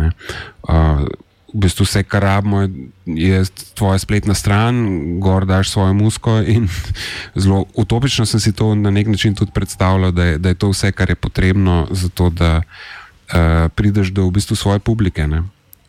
Uh, 0.69 1.07
v 1.53 1.59
bistvu 1.61 1.85
vse, 1.85 2.03
kar 2.03 2.23
rabimo, 2.25 2.65
je 3.05 3.43
tvoja 3.77 3.99
spletna 4.01 4.33
stran, 4.33 4.75
gor 5.21 5.45
daš 5.45 5.69
svojo 5.69 5.93
musko. 5.93 6.41
Zelo 7.41 7.65
utopično 7.73 8.25
sem 8.25 8.39
si 8.39 8.53
to 8.53 8.75
na 8.75 8.89
nek 8.89 9.07
način 9.07 9.35
tudi 9.35 9.51
predstavljal, 9.51 10.11
da 10.11 10.23
je, 10.23 10.37
da 10.37 10.49
je 10.49 10.55
to 10.55 10.69
vse, 10.69 10.91
kar 10.91 11.09
je 11.09 11.15
potrebno 11.15 11.87
za 11.91 12.09
to, 12.09 12.29
da 12.29 12.61
uh, 12.61 13.69
prideš 13.75 14.07
do 14.07 14.25
v 14.27 14.31
bistvu 14.31 14.55
svoje 14.55 14.79
publike. 14.79 15.27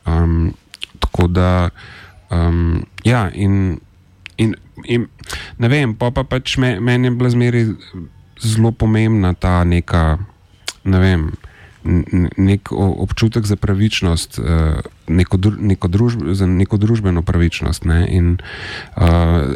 Um, 0.06 0.54
tako 0.98 1.26
da, 1.26 1.70
um, 2.30 2.84
ja, 3.04 3.30
in, 3.32 3.80
in, 4.36 4.54
in 4.84 5.08
ne 5.58 5.68
vem, 5.68 5.96
pa, 5.96 6.10
pa 6.10 6.24
pač 6.24 6.56
me, 6.56 6.80
meni 6.80 7.08
je 7.08 7.10
bila 7.10 7.30
zmeri 7.30 7.66
zelo 8.40 8.72
pomembna 8.72 9.34
ta 9.34 9.64
neka, 9.64 10.18
ne 10.84 10.98
vem 11.00 11.30
nek 12.36 12.72
občutek 12.72 13.46
za 13.46 13.56
pravičnost, 13.56 14.38
eh, 14.38 14.80
neko, 15.08 15.38
neko 15.58 15.88
družb, 15.88 16.32
za 16.32 16.46
neko 16.46 16.76
družbeno 16.76 17.22
pravičnost. 17.22 17.84
Ne? 17.84 18.08
In 18.08 18.38
uh, 18.96 19.52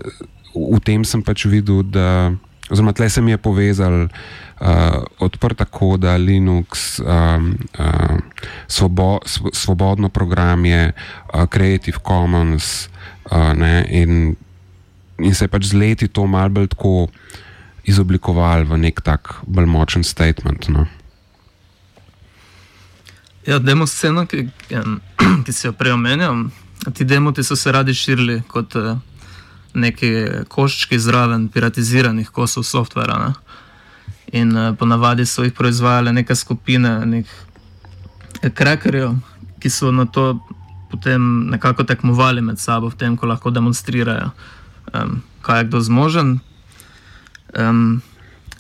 v 0.55 0.79
tem 0.85 1.05
sem 1.05 1.23
pač 1.25 1.49
videl, 1.49 1.83
da, 1.83 2.33
oziroma 2.69 2.93
tle 2.93 3.09
se 3.09 3.23
mi 3.23 3.33
je 3.33 3.41
povezal. 3.41 4.09
Uh, 4.59 5.07
odprta 5.23 5.63
koda, 5.65 6.17
Linux, 6.19 6.99
um, 6.99 7.55
uh, 7.79 8.19
svobo, 8.67 9.23
svobodno 9.55 10.09
programje, 10.11 10.91
uh, 10.91 11.47
Creative 11.47 12.03
Commons, 12.03 12.91
uh, 13.31 13.55
in, 13.87 14.35
in 15.23 15.35
se 15.35 15.47
je 15.47 15.49
pač 15.49 15.71
z 15.71 15.79
leti 15.79 16.09
to 16.11 16.27
malce 16.27 16.59
bolj 16.59 16.69
tako 16.75 17.07
izoblikoval 17.87 18.67
v 18.67 18.83
nek 18.83 18.99
tak 19.01 19.39
bolj 19.47 19.71
močen 19.71 20.03
statement. 20.03 20.67
No. 20.75 20.91
Ja, 23.49 23.59
demo 23.59 23.87
scena, 23.87 24.27
ki, 24.27 24.49
ki 25.45 25.53
si 25.53 25.67
jo 25.67 25.73
prej 25.73 25.95
omenjal, 25.97 26.51
ti 26.93 27.05
demoti 27.09 27.41
so 27.43 27.57
se 27.57 27.73
radi 27.73 27.95
širili 27.97 28.43
kot 28.49 28.77
eh, 28.77 28.91
neki 29.73 30.11
koščki 30.53 30.99
zraven 31.01 31.47
piratiziranih 31.49 32.29
kosov 32.29 32.67
softvera. 32.69 33.17
Ne? 33.23 33.31
In 34.37 34.53
eh, 34.53 34.75
ponavadi 34.77 35.25
so 35.27 35.47
jih 35.49 35.57
proizvajale 35.57 36.13
neke 36.13 36.37
skupine, 36.37 36.93
nekaj 37.07 38.53
krekerjev, 38.61 39.17
ki 39.65 39.73
so 39.73 39.95
na 39.97 40.05
to 40.05 40.29
potem 40.93 41.49
nekako 41.49 41.89
tekmovali 41.89 42.45
med 42.45 42.61
sabo, 42.61 42.93
v 42.93 43.01
tem, 43.01 43.17
ko 43.17 43.33
lahko 43.33 43.51
demonstrirajo, 43.51 44.29
um, 44.93 45.19
kaj 45.41 45.63
je 45.63 45.73
kdo 45.73 45.81
zmožen. 45.89 46.39
Um, 47.57 48.01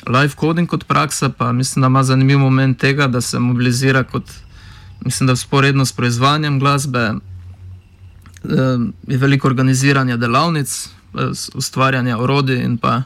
live 0.08 0.32
coding 0.40 0.68
kot 0.68 0.88
praksa, 0.88 1.28
pa 1.28 1.52
mislim, 1.52 1.84
da 1.84 1.92
ima 1.92 2.02
zanimiv 2.02 2.38
moment 2.38 2.80
tega, 2.80 3.06
da 3.06 3.20
se 3.20 3.38
mobilizira 3.38 4.04
kot 4.04 4.47
mislim, 5.00 5.26
da 5.26 5.36
sporedno 5.36 5.84
s 5.84 5.92
proizvajanjem 5.92 6.60
glasbe 6.60 6.98
eh, 6.98 7.14
je 9.06 9.18
veliko 9.18 9.48
organiziranja 9.48 10.16
delavnic, 10.16 10.86
eh, 10.86 10.88
ustvarjanja 11.54 12.18
orodij 12.18 12.62
in 12.64 12.78
pa 12.78 13.02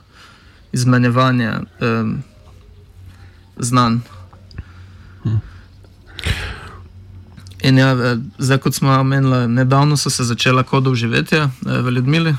izmenjevanja 0.73 1.61
eh, 1.81 2.05
znanj. 3.57 3.99
In 7.63 7.79
ja, 7.79 8.17
zdaj, 8.39 8.59
kot 8.59 8.75
smo 8.75 8.91
omenili, 8.91 9.49
nedavno 9.49 9.97
so 9.97 10.11
se 10.11 10.25
začela 10.25 10.63
kodov 10.63 10.95
živeti 10.95 11.37
v 11.61 11.91
Ljudmili. 11.91 12.35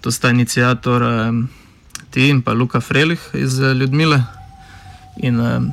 To 0.00 0.10
sta 0.10 0.30
inicijator 0.30 1.02
ti 2.10 2.28
in 2.28 2.42
pa 2.42 2.52
Luka 2.52 2.80
Frelih 2.80 3.20
iz 3.34 3.60
Ljudmile. 3.60 4.22
In 5.16 5.40
um, 5.40 5.72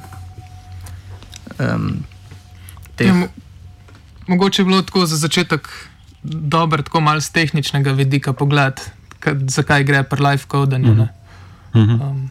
teh. 2.99 3.07
Ja, 3.07 3.27
mogoče 4.27 4.61
je 4.61 4.65
bilo 4.65 4.81
tako 4.81 5.05
za 5.05 5.17
začetek 5.17 5.67
dobro, 6.23 6.83
tako 6.83 7.01
malo 7.01 7.21
z 7.21 7.31
tehničnega 7.31 7.91
vidika 7.91 8.33
pogled, 8.33 8.81
zakaj 9.47 9.83
gre 9.83 10.03
pri 10.03 10.23
live 10.23 10.43
codanju. 10.51 10.93
Mm 10.93 11.07
-hmm. 11.73 12.01
um. 12.01 12.29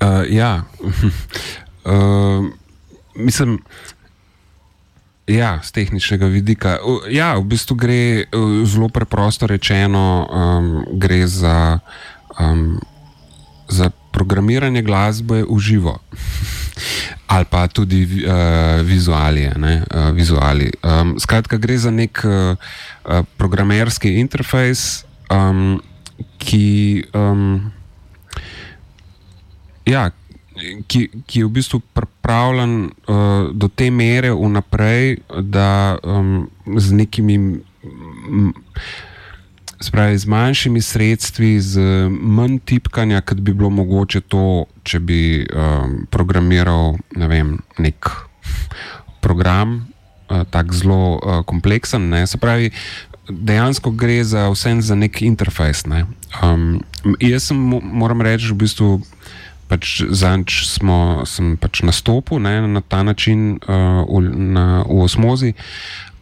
uh, 0.00 0.24
ja, 0.28 0.62
uh, 1.84 2.46
mislim. 3.26 3.62
Ja, 5.26 5.60
z 5.62 5.72
tehničnega 5.72 6.26
vidika. 6.26 6.78
Ja, 7.08 7.34
v 7.34 7.44
bistvu 7.44 7.76
gre 7.76 8.24
zelo 8.64 8.88
preprosto 8.88 9.46
rečeno, 9.46 10.28
um, 10.28 10.84
gre 11.00 11.26
za, 11.26 11.78
um, 12.40 12.80
za 13.68 13.90
programiranje 14.12 14.82
glasbe 14.82 15.44
v 15.48 15.58
živo. 15.58 15.98
ali 17.34 17.44
pa 17.50 17.66
tudi 17.66 18.04
uh, 18.04 18.80
vizualije. 18.86 19.52
Uh, 19.58 20.10
vizuali. 20.14 20.70
um, 20.82 21.18
skratka, 21.18 21.56
gre 21.56 21.78
za 21.78 21.90
nek 21.90 22.22
uh, 22.24 22.56
programerski 23.36 24.14
interfejs, 24.20 25.04
um, 25.30 25.80
ki, 26.38 27.04
um, 27.14 27.72
ja, 29.86 30.10
ki, 30.86 31.08
ki 31.26 31.40
je 31.40 31.46
v 31.46 31.52
bistvu 31.58 31.80
pripravljen 31.92 32.76
uh, 32.86 33.50
do 33.50 33.68
te 33.68 33.90
mere 33.90 34.30
vnaprej, 34.30 35.18
da 35.42 35.98
um, 36.02 36.46
z 36.78 36.92
nekimi. 37.02 37.38
M, 38.30 38.52
Spravi, 39.84 40.18
z 40.18 40.26
manjšimi 40.26 40.80
sredstvi, 40.80 41.60
z 41.60 41.80
manj 42.08 42.58
tipkanja, 42.64 43.20
kot 43.20 43.40
bi 43.44 43.52
bilo 43.52 43.68
mogoče 43.70 44.22
to, 44.32 44.64
če 44.82 45.00
bi 45.04 45.18
um, 45.44 46.06
programiral 46.10 46.96
ne 47.20 47.28
vem, 47.28 47.50
nek 47.78 48.08
program, 49.20 49.76
uh, 50.30 50.46
tako 50.48 50.78
zelo 50.78 51.00
uh, 51.12 51.42
kompleksen. 51.44 52.08
Ne? 52.08 52.24
Se 52.26 52.40
pravi, 52.40 52.70
dejansko 53.28 53.92
gre 53.92 54.22
za 54.24 54.48
vse 54.52 54.72
za 54.80 54.96
nek 54.96 55.22
interfejs. 55.22 55.84
Ne? 55.86 56.06
Um, 56.42 56.80
jaz 57.20 57.50
sem, 57.52 57.60
moram 57.82 58.24
reči, 58.24 58.52
v 58.52 58.60
bistvu. 58.64 58.90
Pač 59.64 60.02
Zanč 60.12 60.66
smo 60.68 61.24
pač 61.56 61.80
nastopili 61.88 62.40
na 62.68 62.82
ta 62.84 63.00
način 63.02 63.56
uh, 63.64 64.04
v, 64.04 64.20
na, 64.28 64.84
v 64.84 65.00
osmozi, 65.08 65.54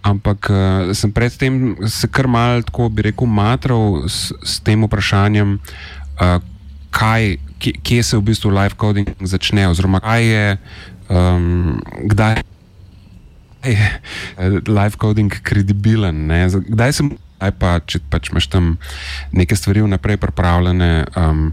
ampak 0.02 0.50
uh, 0.50 0.90
sem 0.94 1.12
predtem 1.14 1.76
se 1.86 2.10
kar 2.10 2.26
mal, 2.26 2.62
tako 2.66 2.90
bi 2.90 3.06
rekel, 3.10 3.26
matral 3.26 4.02
s, 4.10 4.34
s 4.42 4.58
tem 4.60 4.82
vprašanjem, 4.84 5.58
uh, 6.18 6.38
kaj, 6.90 7.36
kje, 7.62 7.72
kje 7.82 8.02
se 8.02 8.18
v 8.18 8.26
bistvu 8.26 8.50
live 8.50 8.76
coding 8.78 9.08
začne, 9.22 9.68
oziroma 9.70 10.02
kaj 10.02 10.22
je, 10.26 10.46
um, 11.08 11.78
kdaj 12.10 12.42
je 13.62 13.90
live 14.66 14.98
coding 14.98 15.30
kredibilen. 15.42 16.26
Ne? 16.26 16.50
Kdaj 16.50 16.92
sem. 16.92 17.14
Aj 17.42 17.50
pa, 17.58 17.80
če 17.82 17.98
pač 18.06 18.30
imaš 18.30 18.46
tam 18.46 18.76
neke 19.34 19.56
stvari 19.58 19.82
vnaprej 19.82 20.14
pripravljene, 20.22 21.10
um, 21.18 21.48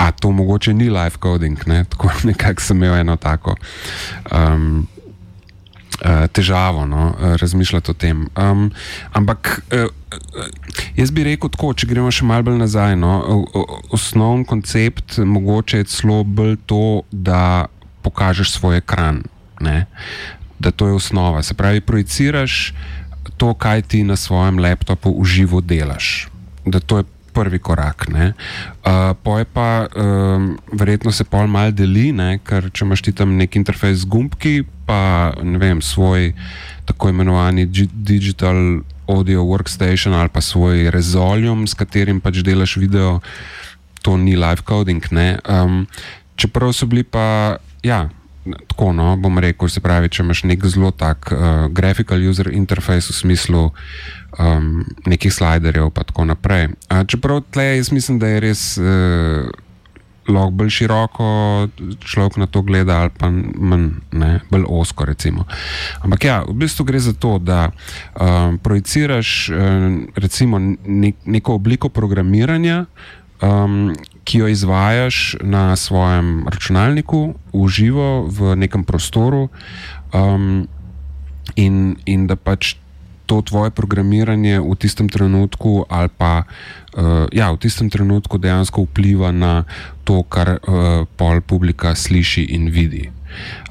a 0.00 0.08
to 0.08 0.30
mogoče 0.32 0.72
ni 0.72 0.88
live 0.88 1.20
coding, 1.20 1.60
ne? 1.68 1.82
tako 1.84 2.08
nekako 2.30 2.64
sem 2.64 2.80
imel 2.80 2.96
eno 3.02 3.18
tako. 3.20 3.52
Um, 4.32 4.88
težavo 6.32 6.86
no, 6.86 7.10
uh, 7.10 7.34
razmišljati 7.36 7.90
o 7.90 7.94
tem. 7.94 8.26
Um, 8.36 8.70
ampak 9.12 9.62
uh, 9.72 9.86
jaz 10.96 11.10
bi 11.10 11.24
rekel 11.24 11.50
tako, 11.52 11.72
če 11.74 11.86
gremo 11.86 12.10
še 12.10 12.26
malo 12.26 12.56
nazaj. 12.56 12.96
No, 12.98 13.44
osnovni 13.94 14.46
koncept 14.48 15.18
mogoče 15.18 15.82
je 15.82 15.90
celo 15.92 16.22
bolj 16.24 16.56
to, 16.66 17.02
da 17.12 17.66
pokažeš 18.02 18.56
svoj 18.58 18.82
ekran. 18.82 19.22
Ne? 19.62 19.86
Da 20.58 20.70
to 20.70 20.90
je 20.90 20.98
osnova. 20.98 21.42
Se 21.42 21.54
pravi, 21.54 21.80
projiciraš 21.80 22.74
to, 23.36 23.54
kaj 23.54 23.82
ti 23.82 24.02
na 24.04 24.16
svojem 24.16 24.58
laptopu 24.58 25.14
v 25.20 25.26
živo 25.26 25.60
delaš. 25.60 26.28
Da 26.66 26.80
to 26.80 27.02
je 27.02 27.04
prvi 27.32 27.58
korak. 27.58 28.06
Uh, 28.12 29.16
Poje 29.22 29.44
pa, 29.44 29.86
um, 29.96 30.52
verjetno 30.72 31.12
se 31.12 31.24
pol 31.24 31.46
mal 31.46 31.72
deli, 31.72 32.12
ne? 32.12 32.38
ker 32.44 32.70
če 32.70 32.84
imaš 32.84 33.02
ti 33.02 33.12
tam 33.16 33.36
nek 33.40 33.56
interfejs 33.56 34.04
z 34.04 34.10
gumbki, 34.12 34.54
pa 34.86 35.32
ne 35.42 35.58
vem, 35.58 35.82
svoj 35.82 36.32
tako 36.84 37.12
imenovani 37.12 37.66
digital 37.92 38.82
audio 39.08 39.44
workstation 39.46 40.14
ali 40.14 40.28
pa 40.28 40.40
svoj 40.40 40.90
rezolium, 40.90 41.66
s 41.66 41.74
katerim 41.74 42.20
pač 42.20 42.42
delaš 42.42 42.76
video, 42.76 43.20
to 44.02 44.16
ni 44.16 44.36
live 44.36 44.62
coding. 44.68 45.04
Um, 45.46 45.86
čeprav 46.36 46.72
so 46.72 46.86
bili 46.86 47.04
pa, 47.04 47.56
ja. 47.82 48.08
Tako, 48.42 48.90
no, 48.90 49.14
bom 49.22 49.38
rekel, 49.38 49.70
se 49.70 49.78
pravi, 49.78 50.10
če 50.10 50.24
imaš 50.24 50.40
nek 50.50 50.64
zelo 50.66 50.90
tak 50.90 51.30
uh, 51.30 51.68
graphical 51.70 52.18
user 52.18 52.50
interface 52.50 53.12
v 53.12 53.14
smislu 53.14 53.60
um, 54.38 54.84
nekih 55.06 55.32
sliderjev, 55.32 55.90
pa 55.90 56.04
tako 56.04 56.24
naprej. 56.24 56.68
Uh, 56.90 57.04
čeprav 57.06 57.42
tle 57.50 57.76
jaz 57.76 57.92
mislim, 57.92 58.18
da 58.18 58.28
je 58.28 58.40
res 58.40 58.64
uh, 58.78 59.50
lahko 60.28 60.50
bolj 60.50 60.70
široko 60.70 61.26
človek 62.04 62.36
na 62.36 62.46
to 62.46 62.62
gleda, 62.62 63.00
ali 63.02 63.10
pa 63.18 63.30
manj, 63.30 63.88
ne, 64.12 64.40
bolj 64.50 64.66
osko. 64.68 65.04
Recimo. 65.04 65.44
Ampak 66.02 66.24
ja, 66.24 66.42
v 66.46 66.54
bistvu 66.62 66.86
gre 66.86 67.00
za 67.02 67.12
to, 67.12 67.38
da 67.38 67.70
um, 67.70 68.58
projiciraš 68.62 69.50
um, 69.50 70.06
recimo 70.14 70.58
nek, 70.86 71.16
neko 71.26 71.58
obliko 71.58 71.88
programiranja. 71.88 72.86
Um, 73.42 73.90
ki 74.22 74.38
jo 74.38 74.48
izvajaš 74.48 75.36
na 75.42 75.76
svojem 75.76 76.46
računalniku, 76.46 77.34
v 77.50 77.68
živo, 77.68 78.22
v 78.30 78.54
nekem 78.54 78.84
prostoru, 78.86 79.48
um, 80.14 80.68
in, 81.58 81.96
in 82.06 82.26
da 82.30 82.36
pač 82.38 82.76
to 83.32 83.40
tvoje 83.40 83.72
programiranje 83.72 84.60
v 84.60 84.76
tistem 84.76 85.08
trenutku, 85.08 85.88
ali 85.88 86.12
pa 86.12 86.44
uh, 86.44 87.24
ja, 87.32 87.48
v 87.48 87.56
tistem 87.56 87.88
trenutku 87.88 88.36
dejansko 88.36 88.84
vpliva 88.84 89.32
na 89.32 89.64
to, 90.04 90.20
kar 90.20 90.60
uh, 90.60 91.08
pol 91.16 91.40
publika 91.40 91.96
sliši 91.96 92.52
in 92.52 92.68
vidi. 92.68 93.08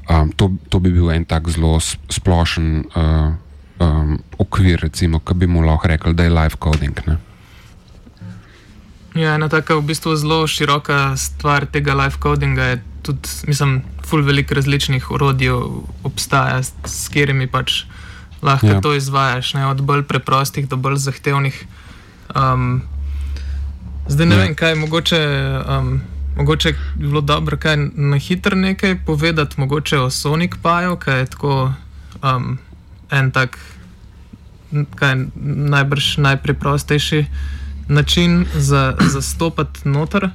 Um, 0.09 0.33
to, 0.33 0.57
to 0.73 0.81
bi 0.81 0.89
bil 0.89 1.13
en 1.13 1.29
tak 1.29 1.45
zelo 1.53 1.77
splošen 2.09 2.89
uh, 2.97 3.37
um, 3.77 4.17
okvir, 4.41 4.81
recimo, 4.81 5.21
ki 5.21 5.37
bi 5.37 5.45
mu 5.45 5.61
lahko 5.61 5.93
rekel, 5.93 6.17
da 6.17 6.25
je 6.25 6.33
live 6.33 6.57
coding. 6.57 6.97
Ne? 7.05 7.21
Ja, 9.13 9.37
ena 9.37 9.45
taka 9.45 9.77
v 9.77 9.85
bistvu 9.93 10.17
zelo 10.17 10.49
široka 10.49 11.13
stvar 11.21 11.69
tega 11.69 11.93
live 11.93 12.17
codinga 12.17 12.73
je 12.73 12.81
tudi, 13.05 13.29
mislim, 13.45 13.85
full 14.01 14.25
veliko 14.25 14.57
različnih 14.57 15.13
urodij 15.13 15.53
obstaja, 16.01 16.63
s, 16.65 16.73
katerimi 17.13 17.45
pač 17.45 17.85
lahko 18.41 18.67
Ja. 18.67 18.81
to 18.81 18.93
izvajaš, 18.93 19.53
ne? 19.53 19.67
od 19.67 19.81
bolj 19.81 20.03
preprostih 20.03 20.69
do 20.69 20.75
bolj 20.75 20.95
zahtevnih. 20.97 21.65
Um, 22.35 22.81
zdaj 24.07 24.25
ne 24.25 24.35
Ja. 24.35 24.41
vem, 24.41 24.55
kaj 24.55 24.75
mogoče. 24.75 25.19
Um, 25.69 26.01
Mogoče 26.31 26.71
bi 26.71 26.77
bilo 26.97 27.21
dobro 27.21 27.57
kaj 27.57 27.75
na 27.93 28.17
hitro 28.17 28.55
nekaj 28.55 28.95
povedati, 29.05 29.59
mogoče 29.59 29.99
o 29.99 30.09
Sonic 30.09 30.51
Paju, 30.61 30.95
kaj 30.95 31.19
je 31.19 31.25
tako 31.25 31.73
um, 32.23 32.57
en 33.11 33.31
tak, 33.31 33.57
kaj 34.95 35.15
najbrž 35.35 36.17
najpreprostejši 36.17 37.25
način 37.87 38.45
za 38.53 38.93
zastopati 39.01 39.79
noter. 39.83 40.29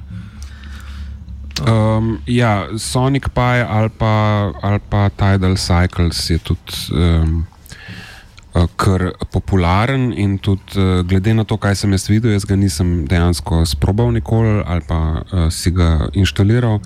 Um, 1.59 2.19
ja, 2.27 2.67
Sonic 2.77 3.23
Pie 3.29 3.65
ali 3.69 3.89
pa, 3.89 4.13
ali 4.61 4.79
pa 4.89 5.09
Tidal 5.09 5.51
Cycles 5.53 6.29
je 6.29 6.37
tudi 6.37 6.71
um, 6.91 7.45
kar 8.75 9.11
popularen 9.31 10.13
in 10.15 10.37
tudi 10.37 10.79
uh, 10.79 11.01
glede 11.05 11.33
na 11.33 11.43
to, 11.43 11.57
kaj 11.57 11.75
sem 11.75 11.91
jaz 11.93 12.07
videl, 12.09 12.31
jaz 12.33 12.45
ga 12.47 12.55
nisem 12.55 13.05
dejansko 13.09 13.65
sprobal 13.69 14.11
nikoli 14.15 14.61
ali 14.65 14.81
pa 14.87 14.99
uh, 15.21 15.47
si 15.53 15.71
ga 15.71 16.09
inštaliral. 16.13 16.79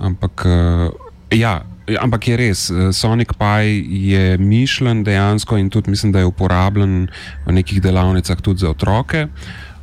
Ampak, 0.00 0.46
uh, 0.46 0.88
ja, 1.34 1.60
ampak 2.00 2.28
je 2.28 2.36
res, 2.40 2.60
Sonic 2.96 3.34
Pie 3.36 3.82
je 4.10 4.38
mišljen 4.38 5.04
dejansko 5.04 5.58
in 5.60 5.70
tudi 5.70 5.90
mislim, 5.90 6.12
da 6.12 6.22
je 6.22 6.30
uporabljen 6.30 7.10
v 7.46 7.52
nekih 7.52 7.82
delavnicah 7.82 8.40
tudi 8.40 8.64
za 8.64 8.70
otroke. 8.70 9.26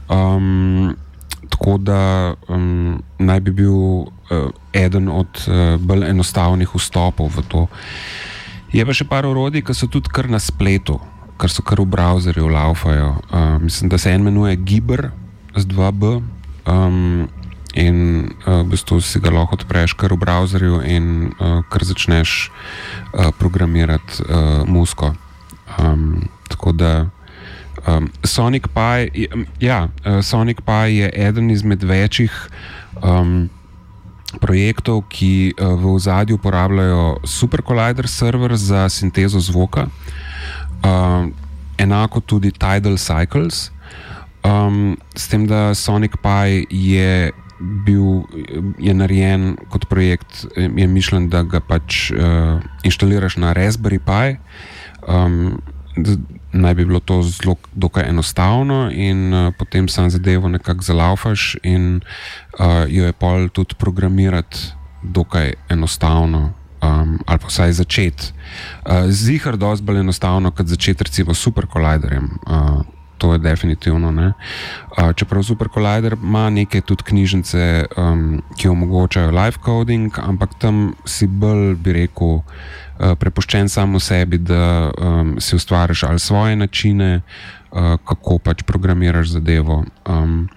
Um, 0.10 0.96
tako 1.50 1.78
da 1.78 2.34
um, 2.48 3.04
naj 3.20 3.40
bi 3.40 3.52
bil 3.52 3.74
uh, 3.74 4.08
eden 4.74 5.10
od 5.10 5.48
uh, 5.48 5.80
bolj 5.80 6.10
enostavnih 6.10 6.76
vstopov 6.76 7.30
v 7.36 7.44
to. 7.48 7.68
Je 8.74 8.84
pa 8.86 8.94
še 8.94 9.08
par 9.08 9.26
orodij, 9.26 9.64
ki 9.64 9.76
so 9.76 9.88
tudi 9.88 10.12
kar 10.12 10.28
na 10.30 10.40
spletu, 10.44 11.00
kar 11.38 11.50
so 11.50 11.64
kar 11.64 11.82
v 11.82 11.86
browserju 11.86 12.48
laufajo. 12.48 13.16
Uh, 13.32 13.62
mislim, 13.62 13.90
da 13.90 13.98
se 13.98 14.12
en 14.12 14.22
imenuje 14.22 14.56
Giber 14.56 15.12
z 15.56 15.66
2B. 15.66 16.22
Um, 16.66 17.30
In 17.78 18.26
uh, 18.48 18.66
v 18.66 18.74
bistvu 18.74 18.98
si 19.06 19.20
ga 19.22 19.30
lahko 19.30 19.54
odpreš 19.54 19.94
kar 19.94 20.10
v 20.10 20.18
browserju, 20.18 20.82
in 20.82 21.30
uh, 21.38 21.62
kar 21.70 21.86
začneš 21.86 22.50
uh, 22.50 23.30
programirati 23.38 24.26
uh, 24.26 24.66
musko. 24.66 25.14
Um, 25.78 26.26
tako 26.50 26.72
da 26.74 27.06
Um, 27.88 28.12
Sonic 28.24 28.68
Pi, 28.68 29.28
ja, 29.60 29.88
uh, 30.04 30.20
Sonic 30.22 30.58
Pi 30.62 30.98
je 30.98 31.12
eden 31.14 31.50
izmed 31.50 31.84
večjih 31.84 32.50
um, 33.04 33.50
projektov, 34.42 35.06
ki 35.10 35.56
uh, 35.56 35.74
v 35.80 35.96
ozadju 35.96 36.36
uporabljajo 36.36 37.24
Super 37.24 37.64
Collider 37.64 38.08
server 38.08 38.56
za 38.60 38.90
sintezo 38.90 39.40
zvoka, 39.40 39.88
um, 40.84 41.34
enako 41.78 42.20
tudi 42.20 42.52
Tidal 42.52 42.98
Cycles. 42.98 43.72
Um, 44.44 44.98
s 45.16 45.28
tem, 45.28 45.48
da 45.48 45.74
Sonic 45.76 46.20
Pi 46.22 46.68
je 46.70 47.32
bil 47.60 48.22
je 48.78 48.94
narejen 48.94 49.58
kot 49.70 49.88
projekt, 49.90 50.46
je 50.56 50.88
mišljen, 50.88 51.30
da 51.30 51.42
ga 51.44 51.60
pač 51.60 52.12
uh, 52.14 52.62
inštaliraš 52.86 53.40
na 53.42 53.54
Raspberry 53.58 53.98
Pi. 53.98 54.38
Um, 55.08 55.58
naj 56.58 56.74
bi 56.74 56.86
bilo 56.86 57.00
to 57.00 57.22
zelo 57.24 57.56
dokaj 57.74 58.10
enostavno, 58.10 58.90
in 58.92 59.34
uh, 59.34 59.54
potem 59.58 59.88
sam 59.90 60.10
zadevo 60.10 60.50
nekako 60.50 60.82
zalaufaš, 60.82 61.56
in 61.64 62.02
uh, 62.60 62.86
jo 62.88 63.06
je 63.06 63.14
pol 63.14 63.50
tudi 63.50 63.76
programirati 63.76 64.58
dokaj 65.04 65.54
enostavno. 65.70 66.54
Um, 66.82 67.20
ali 67.26 67.40
pa 67.40 67.48
vsaj 67.48 67.72
začeti. 67.72 68.34
Uh, 68.86 69.10
Zihar, 69.10 69.58
dosti 69.58 69.86
bolj 69.86 70.00
enostavno, 70.00 70.52
kot 70.52 70.68
začeti 70.70 71.04
recimo 71.04 71.34
s 71.34 71.42
Super 71.42 71.66
Colliderjem. 71.74 72.30
Uh, 72.46 72.86
to 73.18 73.34
je 73.34 73.40
definitivno. 73.40 74.12
ne. 74.12 74.34
Uh, 74.98 75.14
čeprav 75.16 75.44
Super 75.44 75.68
Collider 75.74 76.14
ima 76.24 76.50
neke 76.50 76.82
tudi 76.82 77.04
knjižnice, 77.04 77.86
um, 77.98 78.42
ki 78.58 78.68
omogočajo 78.68 79.32
live 79.32 79.58
coding, 79.66 80.20
ampak 80.20 80.50
tam 80.60 80.94
si 81.06 81.28
bolj, 81.28 81.76
bi 81.76 81.94
rekel, 81.94 82.28
uh, 82.28 83.14
prepuščen 83.20 83.70
samo 83.70 84.00
sebi, 84.00 84.38
da 84.38 84.92
um, 84.98 85.36
si 85.40 85.56
ustvariš 85.56 86.04
ali 86.04 86.20
svoje 86.20 86.56
načine, 86.56 87.22
uh, 87.72 87.98
kako 88.06 88.40
pač 88.40 88.64
programiraš 88.64 89.28
zadevo. 89.38 89.84
Um, 90.06 90.50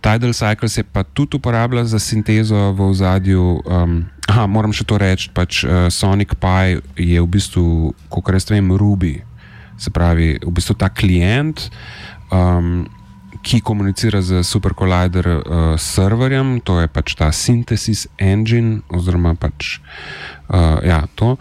Tidal 0.00 0.34
Cycles 0.34 0.78
je 0.78 0.84
pa 0.84 1.02
tudi 1.02 1.36
uporablja 1.36 1.84
za 1.84 1.98
sintezo 1.98 2.72
v 2.72 2.90
ozadju. 2.90 3.62
Um, 3.66 4.04
aha, 4.28 4.46
moram 4.46 4.72
še 4.72 4.84
to 4.84 4.98
reči, 4.98 5.30
pač 5.34 5.64
uh, 5.64 5.86
Sonic 5.90 6.34
Pi 6.40 6.80
je 6.96 7.22
v 7.22 7.28
bistvu, 7.30 7.94
kot 8.10 8.34
jaz 8.34 8.50
vem, 8.50 8.72
Ruby. 8.72 9.22
Se 9.76 9.92
pravi, 9.92 10.36
v 10.40 10.52
bistvu 10.52 10.76
ta 10.80 10.88
klient, 10.88 11.68
um, 12.32 12.86
ki 13.46 13.60
komunicira 13.60 14.22
z 14.24 14.42
Super 14.42 14.74
Collider 14.74 15.26
uh, 15.28 15.40
serverjem, 15.78 16.58
to 16.64 16.80
je 16.82 16.88
pač 16.90 17.14
ta 17.14 17.30
Synthesis 17.30 18.08
Engine, 18.18 18.82
oziroma 18.90 19.36
pač 19.38 19.78
uh, 20.50 20.82
ja, 20.82 21.04
to. 21.14 21.36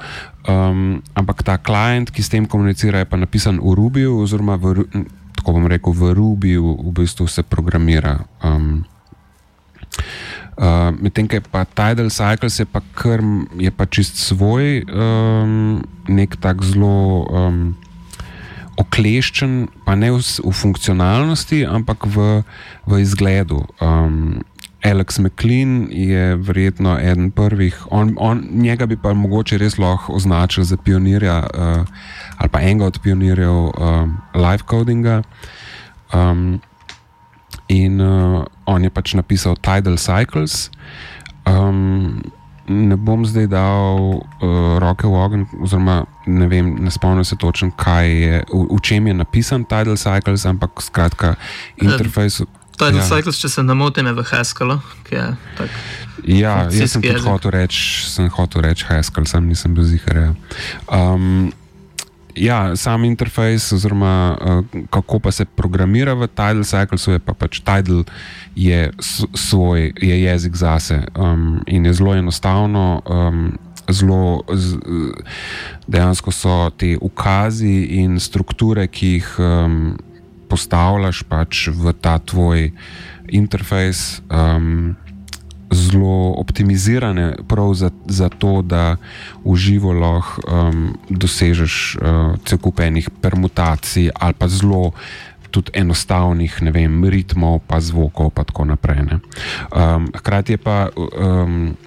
Um, 0.46 1.02
ampak 1.18 1.42
ta 1.42 1.58
klient, 1.58 2.14
ki 2.14 2.22
s 2.22 2.30
tem 2.30 2.46
komunicira, 2.46 3.02
je 3.02 3.10
pa 3.10 3.18
napisan 3.18 3.58
v 3.58 3.74
Rubyju, 3.74 4.22
oziroma 4.22 4.60
v, 4.62 4.86
tako 5.34 5.58
bom 5.58 5.66
rekel, 5.66 5.96
v 5.96 6.14
Rubyju 6.14 6.68
v 6.86 6.90
bistvu 6.94 7.26
se 7.26 7.42
programira. 7.42 8.22
Um, 8.44 8.86
Uh, 10.56 10.96
Medtem 11.04 11.28
ko 11.28 11.36
je 11.36 11.44
pa 11.44 11.68
Tidal 11.68 12.08
Cycles, 12.08 12.64
je 12.64 12.64
pa 12.64 12.80
kar 12.96 13.20
je 13.60 13.68
pa 13.76 13.84
čist 13.92 14.16
svoj, 14.16 14.88
um, 14.88 15.84
nek 16.08 16.40
tak 16.40 16.64
zelo 16.64 17.28
um, 17.28 17.76
okleščen, 18.82 19.68
pa 19.86 19.96
ne 19.96 20.12
v, 20.12 20.20
v 20.20 20.52
funkcionalnosti, 20.52 21.64
ampak 21.68 22.08
v, 22.08 22.44
v 22.88 23.00
izgledu. 23.00 23.64
Um, 23.80 24.44
Alex 24.86 25.18
McLean 25.20 25.88
je 25.90 26.36
verjetno 26.36 27.00
eden 27.02 27.32
prvih, 27.32 27.74
on, 27.90 28.14
on, 28.20 28.44
njega 28.52 28.86
bi 28.86 28.98
pa 28.98 29.14
mogoče 29.18 29.58
res 29.58 29.80
lahko 29.82 30.14
označil 30.14 30.64
za 30.64 30.78
pionirja 30.78 31.40
uh, 31.42 31.86
ali 32.38 32.50
pa 32.54 32.62
enega 32.62 32.86
od 32.86 33.00
pionirjev 33.02 33.56
um, 33.74 34.18
live 34.36 34.64
codinga. 34.70 35.24
Um, 36.14 36.62
in 37.68 38.02
uh, 38.02 38.46
on 38.66 38.84
je 38.84 38.90
pač 38.90 39.16
napisal 39.18 39.58
Tidal 39.58 39.98
Cycles. 39.98 40.70
Um, 41.50 42.22
ne 42.68 42.96
bom 42.98 43.26
zdaj 43.26 43.48
dal 43.48 44.20
uh, 44.20 44.78
roke 44.82 45.08
v 45.08 45.14
ogenj, 45.14 45.46
oziroma 45.62 46.06
ne 46.26 46.48
vem, 46.50 46.76
ne 46.82 46.92
spomnim 46.92 47.26
se 47.26 47.36
točno, 47.36 47.72
kaj 47.78 48.10
je, 48.10 48.44
v, 48.54 48.62
v 48.72 48.80
čem 48.82 49.08
je 49.08 49.14
napisan 49.14 49.66
Tidal 49.66 49.98
Cycles, 49.98 50.46
ampak 50.46 50.82
skratka, 50.82 51.36
interfejs. 51.82 52.42
Tidal 52.76 53.00
Ja. 53.00 53.06
Cycles, 53.08 53.38
če 53.40 53.50
se 53.50 53.64
ne 53.64 53.74
motim, 53.74 54.08
je 54.10 54.14
v 54.14 54.24
Haskellu, 54.28 54.80
ki 55.08 55.16
je 55.16 55.28
tak. 55.58 55.70
Ja, 56.26 56.66
jaz 56.74 56.96
sem 56.96 57.04
tudi 57.06 57.22
hotel 57.24 57.54
reči, 57.56 58.10
sem 58.10 58.28
hotel 58.34 58.66
reči 58.66 58.88
Haskell, 58.90 59.28
sam 59.30 59.48
nisem 59.48 59.76
bil 59.78 59.86
zihar. 59.88 60.18
Ja. 60.18 60.32
Um, 60.90 61.54
ja, 62.36 62.76
sam 62.76 63.04
interfejs, 63.04 63.72
oziroma 63.72 64.38
uh, 64.42 64.82
kako 64.90 65.20
pa 65.20 65.32
se 65.32 65.46
programira 65.46 66.14
v 66.14 66.28
Tidal 66.28 66.64
Cyclesu, 66.64 67.12
je 67.12 67.20
pa 67.20 67.34
pač 67.34 67.60
Tidal 67.60 68.04
je 68.56 68.92
svoj, 69.34 69.94
je 70.02 70.22
jezik 70.24 70.56
zase 70.56 71.04
um, 71.16 71.62
in 71.68 71.86
je 71.86 71.94
zelo 71.94 72.16
enostavno. 72.16 73.02
Um, 73.06 73.58
Zelo, 73.86 74.42
z, 74.50 74.82
dejansko 75.86 76.32
so 76.34 76.72
te 76.74 76.96
ukazi 76.98 78.02
in 78.02 78.18
strukture, 78.20 78.88
ki 78.90 79.10
jih 79.20 79.28
um, 79.38 79.76
postavljaš 80.50 81.22
pač 81.30 81.68
v 81.70 81.94
ta 81.94 82.18
tvoj 82.18 82.72
interfejs, 83.30 84.26
um, 84.26 84.96
zelo 85.72 86.34
optimizirane, 86.38 87.36
prav 87.48 87.74
za, 87.74 87.90
za 88.06 88.30
to, 88.30 88.62
da 88.62 88.98
v 89.46 89.56
živo 89.56 89.94
lahko 89.94 90.42
um, 90.48 90.98
dosežeš 91.10 91.98
uh, 92.02 92.36
cel 92.46 92.58
kup 92.58 92.80
enih 92.80 93.10
permutacij 93.22 94.10
ali 94.16 94.34
pa 94.34 94.48
zelo. 94.48 94.92
Tudi 95.56 95.72
enostavnih, 95.72 96.52
vem, 96.68 97.06
ritmov, 97.08 97.62
pa 97.64 97.80
zvokov, 97.80 98.34
pa 98.36 98.44
tako 98.44 98.66
naprej. 98.66 99.08
ne. 99.08 99.20
Um, 99.72 100.12
hkrati 100.12 100.54
je 100.54 100.58
pa, 100.58 100.90
um, 100.92 101.78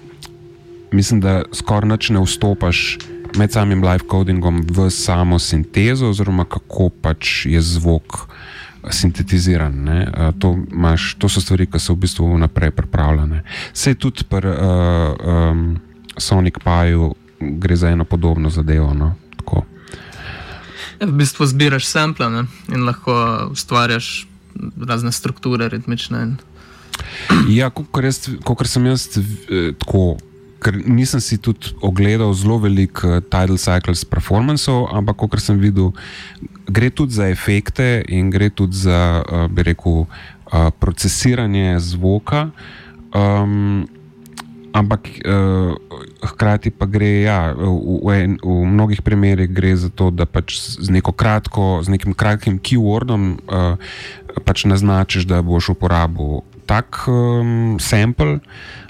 mislim, 0.91 1.21
da 1.21 1.43
skoraj 1.53 1.89
nič 1.89 2.09
ne 2.09 2.23
vstopaš 2.25 2.97
med 3.37 3.51
samim 3.51 3.83
live 3.85 4.09
codingom 4.09 4.65
v 4.65 4.89
samo 4.89 5.39
sintezo, 5.39 6.09
oziroma 6.09 6.49
kako 6.49 6.89
pač 6.89 7.45
je 7.45 7.61
zvok 7.61 8.25
sintetiziran. 8.89 9.87
Uh, 9.87 10.03
to, 10.39 10.55
imaš, 10.71 11.15
to 11.19 11.29
so 11.29 11.41
stvari, 11.41 11.67
ki 11.67 11.79
so 11.79 11.93
v 11.93 12.05
bistvu 12.05 12.33
vnaprej 12.35 12.71
pripravljene. 12.71 13.43
Se 13.73 13.95
tudi 13.95 14.23
pri 14.29 14.47
uh, 14.47 14.59
um, 15.19 15.79
Sonic 16.17 16.59
Paju 16.63 17.13
gre 17.39 17.75
za 17.75 17.89
eno 17.89 18.05
podobno 18.05 18.49
zadevo. 18.49 18.93
No? 18.93 19.15
Ja, 20.99 21.07
v 21.07 21.15
bistvu 21.15 21.47
zbiraš 21.47 21.87
sample 21.87 22.27
ne? 22.29 22.43
in 22.67 22.83
lahko 22.83 23.47
ustvarjaš 23.51 24.27
razne 24.87 25.11
strukture, 25.11 25.69
ritmične. 25.69 26.21
In... 26.21 26.37
Ja, 27.47 27.69
kot 27.69 28.67
sem 28.67 28.85
jaz 28.85 29.07
eh, 29.15 29.71
tako. 29.79 30.17
Ker 30.59 30.75
nisem 30.75 31.21
si 31.23 31.37
tudi 31.39 31.71
ogledal 31.81 32.33
zelo 32.35 32.59
veliko 32.59 33.07
uh, 33.07 33.19
Tidal 33.23 33.57
Cycles 33.57 34.03
performanceov, 34.05 34.89
ampak 34.91 35.15
kot 35.23 35.39
sem 35.39 35.59
videl, 35.59 35.93
gre 36.67 36.89
tudi 36.91 37.15
za 37.15 37.29
efekte 37.31 38.03
in 38.07 38.29
gre 38.29 38.49
tudi 38.49 38.75
za, 38.75 39.23
uh, 39.23 39.47
bi 39.47 39.63
rekel, 39.63 40.03
uh, 40.05 40.69
procesiranje 40.79 41.79
zvoka. 41.79 42.49
Um, 43.15 43.87
ampak 44.73 45.09
uh, 45.25 45.73
hkrati 46.21 46.69
pa 46.69 46.85
gre, 46.85 47.25
ja, 47.25 47.53
v, 47.57 48.03
v, 48.05 48.09
en, 48.13 48.31
v 48.37 48.65
mnogih 48.69 49.01
primerih 49.01 49.49
gre 49.49 49.73
za 49.73 49.89
to, 49.89 50.13
da 50.13 50.29
pač 50.29 50.59
z, 50.77 50.89
kratko, 51.01 51.81
z 51.81 51.89
nekim 51.89 52.13
kratkim 52.13 52.61
keywordom 52.61 53.41
uh, 53.49 53.81
pač 54.45 54.69
naznačiš, 54.69 55.25
da 55.25 55.41
boš 55.41 55.73
uporabil 55.73 56.45
tak 56.69 57.09
um, 57.09 57.81
sample. 57.81 58.45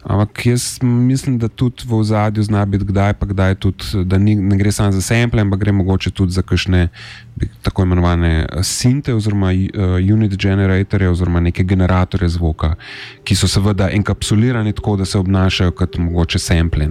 Ampak 0.10 0.45
jaz 0.45 0.80
mislim, 0.82 1.38
da 1.38 1.48
tudi 1.48 1.84
v 1.86 2.04
zadju 2.04 2.43
zna 2.43 2.65
biti 2.65 2.86
kdaj, 2.86 3.13
pa 3.13 3.26
kdaj 3.30 3.56
tudi, 3.56 3.84
da 4.10 4.17
ni, 4.17 4.34
ne 4.36 4.58
gre 4.58 4.72
samo 4.72 4.91
za 4.91 5.02
sample, 5.02 5.41
ampak 5.41 5.60
gre 5.60 5.72
mogoče 5.72 6.10
tudi 6.12 6.34
za 6.34 6.41
kakšne 6.41 6.88
tako 7.62 7.84
imenovane 7.86 8.32
eh, 8.39 8.63
sinte 8.63 9.13
oziroma 9.13 9.52
uh, 9.54 10.13
unit 10.13 10.34
generatorje 10.34 11.10
oziroma 11.10 11.39
neke 11.39 11.63
generatorje 11.63 12.30
zvoka, 12.30 12.74
ki 13.24 13.36
so 13.36 13.48
seveda 13.48 13.91
enkapsulirani 13.93 14.74
tako, 14.74 14.95
da 14.98 15.06
se 15.06 15.19
obnašajo 15.19 15.72
kot 15.72 15.98
mogoče 15.98 16.39
sample. 16.39 16.88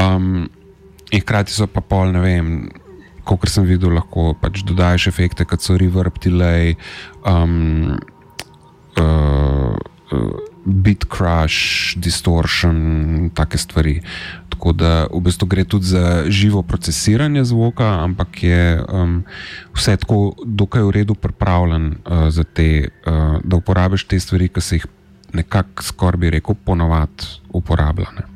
Um, 0.00 0.48
in 1.10 1.20
hkrati 1.20 1.52
so 1.52 1.66
pa 1.66 1.80
pol, 1.80 2.14
ne 2.16 2.20
vem. 2.20 2.54
Kot 3.28 3.44
sem 3.46 3.68
videl, 3.68 3.92
lahko 3.94 4.32
pač 4.40 4.64
dodajes 4.66 5.04
efekte, 5.06 5.44
kot 5.44 5.62
so 5.62 5.76
reverb, 5.78 6.16
delay, 6.24 6.72
um, 7.28 7.92
uh, 8.98 9.76
uh, 10.16 10.51
beat 10.64 11.04
crash, 11.16 11.94
distortion, 11.96 13.30
take 13.34 13.58
stvari. 13.58 14.00
Tako 14.48 14.72
da 14.72 15.06
v 15.10 15.20
bistvu 15.20 15.46
gre 15.46 15.64
tudi 15.64 15.86
za 15.90 16.24
živo 16.28 16.62
procesiranje 16.62 17.44
zvoka, 17.44 18.04
ampak 18.04 18.42
je 18.42 18.84
um, 18.88 19.24
vse 19.74 19.96
tako 19.96 20.34
dokaj 20.44 20.82
v 20.82 20.90
redu 20.90 21.14
pripravljen, 21.14 21.96
uh, 22.06 22.44
te, 22.54 22.88
uh, 23.06 23.40
da 23.44 23.56
uporabiš 23.56 24.04
te 24.04 24.20
stvari, 24.20 24.48
ki 24.48 24.60
se 24.60 24.76
jih 24.76 24.86
nekako 25.32 25.82
skoraj 25.82 26.18
bi 26.18 26.30
rekel, 26.30 26.54
ponovadi 26.54 27.26
uporabljane. 27.52 28.28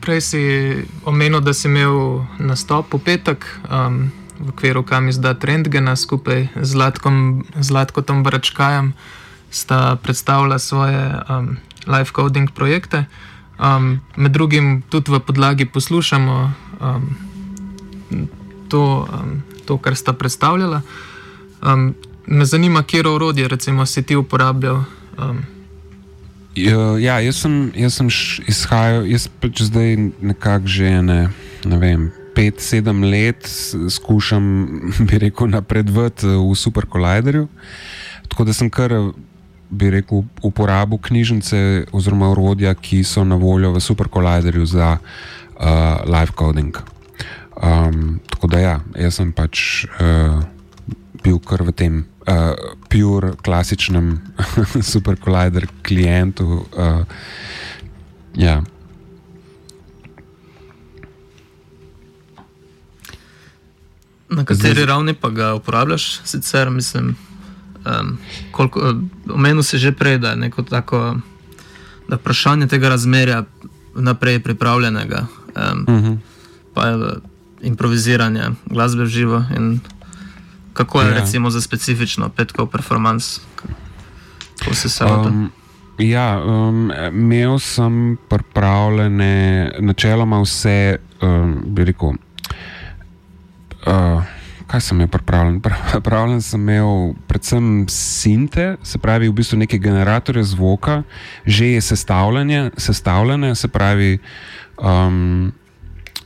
Prej 0.00 0.20
si 0.20 0.42
omenil, 1.04 1.40
da 1.40 1.52
si 1.52 1.68
imel 1.68 2.24
nastop 2.38 2.94
v 2.94 3.02
petek 3.04 3.44
um, 3.68 4.08
v 4.38 4.48
okviru 4.54 4.82
kam 4.82 5.08
izda 5.08 5.34
Trendgena 5.34 5.96
skupaj 5.96 6.48
z 6.54 6.70
Zlatkom 7.60 8.22
Bračkajem 8.22 8.94
sta 9.50 9.96
predstavila 9.96 10.58
svoje 10.58 11.14
um, 11.28 11.56
live 11.86 12.10
coding 12.16 12.50
projekte. 12.50 13.04
Um, 13.58 14.00
med 14.16 14.32
drugim 14.32 14.82
tudi 14.88 15.10
v 15.10 15.20
podlagi 15.20 15.66
poslušamo 15.66 16.52
um, 16.80 17.16
to, 18.68 19.08
um, 19.12 19.42
to, 19.66 19.78
kar 19.78 19.96
sta 19.96 20.12
predstavljala. 20.12 20.82
Um, 21.62 21.94
me 22.26 22.44
zanima, 22.44 22.82
kje 22.82 23.08
orodje 23.08 23.48
recimo, 23.48 23.86
si 23.86 24.02
ti 24.02 24.16
uporabljal. 24.16 24.84
Um. 25.18 25.42
Ja, 26.54 27.20
jaz 27.20 27.36
sem, 27.42 27.72
jaz 27.74 27.94
sem 27.94 28.08
izhajal, 28.46 29.06
jaz 29.06 29.28
pač 29.40 29.62
zdaj 29.62 29.96
nekako 30.20 30.66
že 30.66 31.02
ne, 31.02 31.20
ne 31.64 31.78
vem. 31.78 32.10
Pet, 32.34 32.60
sedem 32.62 33.02
let 33.02 33.48
skušam, 33.90 34.44
bi 35.08 35.18
rekel, 35.18 35.50
napredovati 35.50 36.26
v 36.26 36.54
Super 36.54 36.86
Colliderju. 36.86 37.48
Tako 38.28 38.44
da 38.44 38.52
sem 38.52 38.70
kar 38.70 38.92
bi 39.70 39.90
rekel, 39.90 40.24
uporabo 40.42 40.98
knjižnice 40.98 41.86
oziroma 41.92 42.30
urodja, 42.30 42.74
ki 42.74 43.04
so 43.04 43.24
na 43.24 43.36
voljo 43.36 43.72
v 43.72 43.80
Super 43.80 44.08
Colliderju 44.08 44.66
za 44.66 44.96
uh, 44.98 45.66
live 46.06 46.32
coding. 46.38 46.76
Um, 47.62 48.20
tako 48.30 48.46
da 48.46 48.58
ja, 48.58 48.80
jaz 48.96 49.18
sem 49.18 49.32
pač 49.32 49.84
uh, 49.84 50.40
bil 51.22 51.38
kar 51.42 51.62
v 51.66 51.74
tem 51.74 52.00
uh, 52.28 52.54
pure, 52.88 53.34
klasičnem 53.42 54.18
Super 54.92 55.18
Collider 55.20 55.66
klientu. 55.82 56.64
Uh, 56.72 57.02
ja. 58.38 58.62
Na 64.28 64.44
kateri 64.44 64.84
Zdaj, 64.84 64.86
ravni 64.86 65.14
pa 65.14 65.32
ga 65.32 65.54
uporabljaš, 65.54 66.20
sicer 66.24 66.70
mislim. 66.70 67.16
Um, 67.88 68.18
Omenil 69.32 69.62
si 69.62 69.78
že 69.78 69.92
prej, 69.92 70.18
da 70.18 70.30
je 70.30 70.36
neko 70.36 70.62
tako 70.62 71.16
da 72.08 72.16
vprašanje 72.16 72.66
tega 72.66 72.88
razmerja 72.88 73.44
naprej 73.94 74.40
pripravljenega, 74.40 75.26
um, 75.46 75.84
uh 75.88 76.04
-huh. 76.04 76.18
pa 76.74 76.86
je 76.86 77.14
improviziranje 77.60 78.42
glasbe 78.66 79.02
v 79.02 79.06
živo. 79.06 79.44
Kako 80.72 81.02
je 81.02 81.08
ja. 81.08 81.14
recimo 81.14 81.50
za 81.50 81.60
specifično 81.60 82.28
petkov 82.28 82.66
performance, 82.66 83.40
kako 84.58 84.74
se 84.74 85.04
vrti? 85.04 85.28
Um, 85.28 85.50
ja, 85.98 86.44
um, 86.44 86.92
imel 87.12 87.58
sem 87.58 88.16
pripravljene 88.28 89.72
načeloma 89.78 90.42
vse, 90.42 90.96
um, 91.22 91.62
bi 91.66 91.84
rekel. 91.84 92.08
Uh, 92.08 92.14
kaj 94.68 94.80
sem 94.84 94.98
imel 94.98 95.08
pripravljen? 95.08 95.60
Pripravljen 95.92 96.42
sem 96.44 96.60
imel 96.60 97.14
predvsem 97.28 97.86
sinte, 97.92 98.76
se 98.82 98.98
pravi, 98.98 99.28
v 99.28 99.36
bistvu 99.40 99.58
neke 99.58 99.78
generatorje 99.78 100.44
zvoka, 100.52 101.02
že 101.46 101.72
je 101.74 101.80
sestavljene, 101.80 103.54
se 103.54 103.68
pravi. 103.68 104.18
Um, 104.78 105.52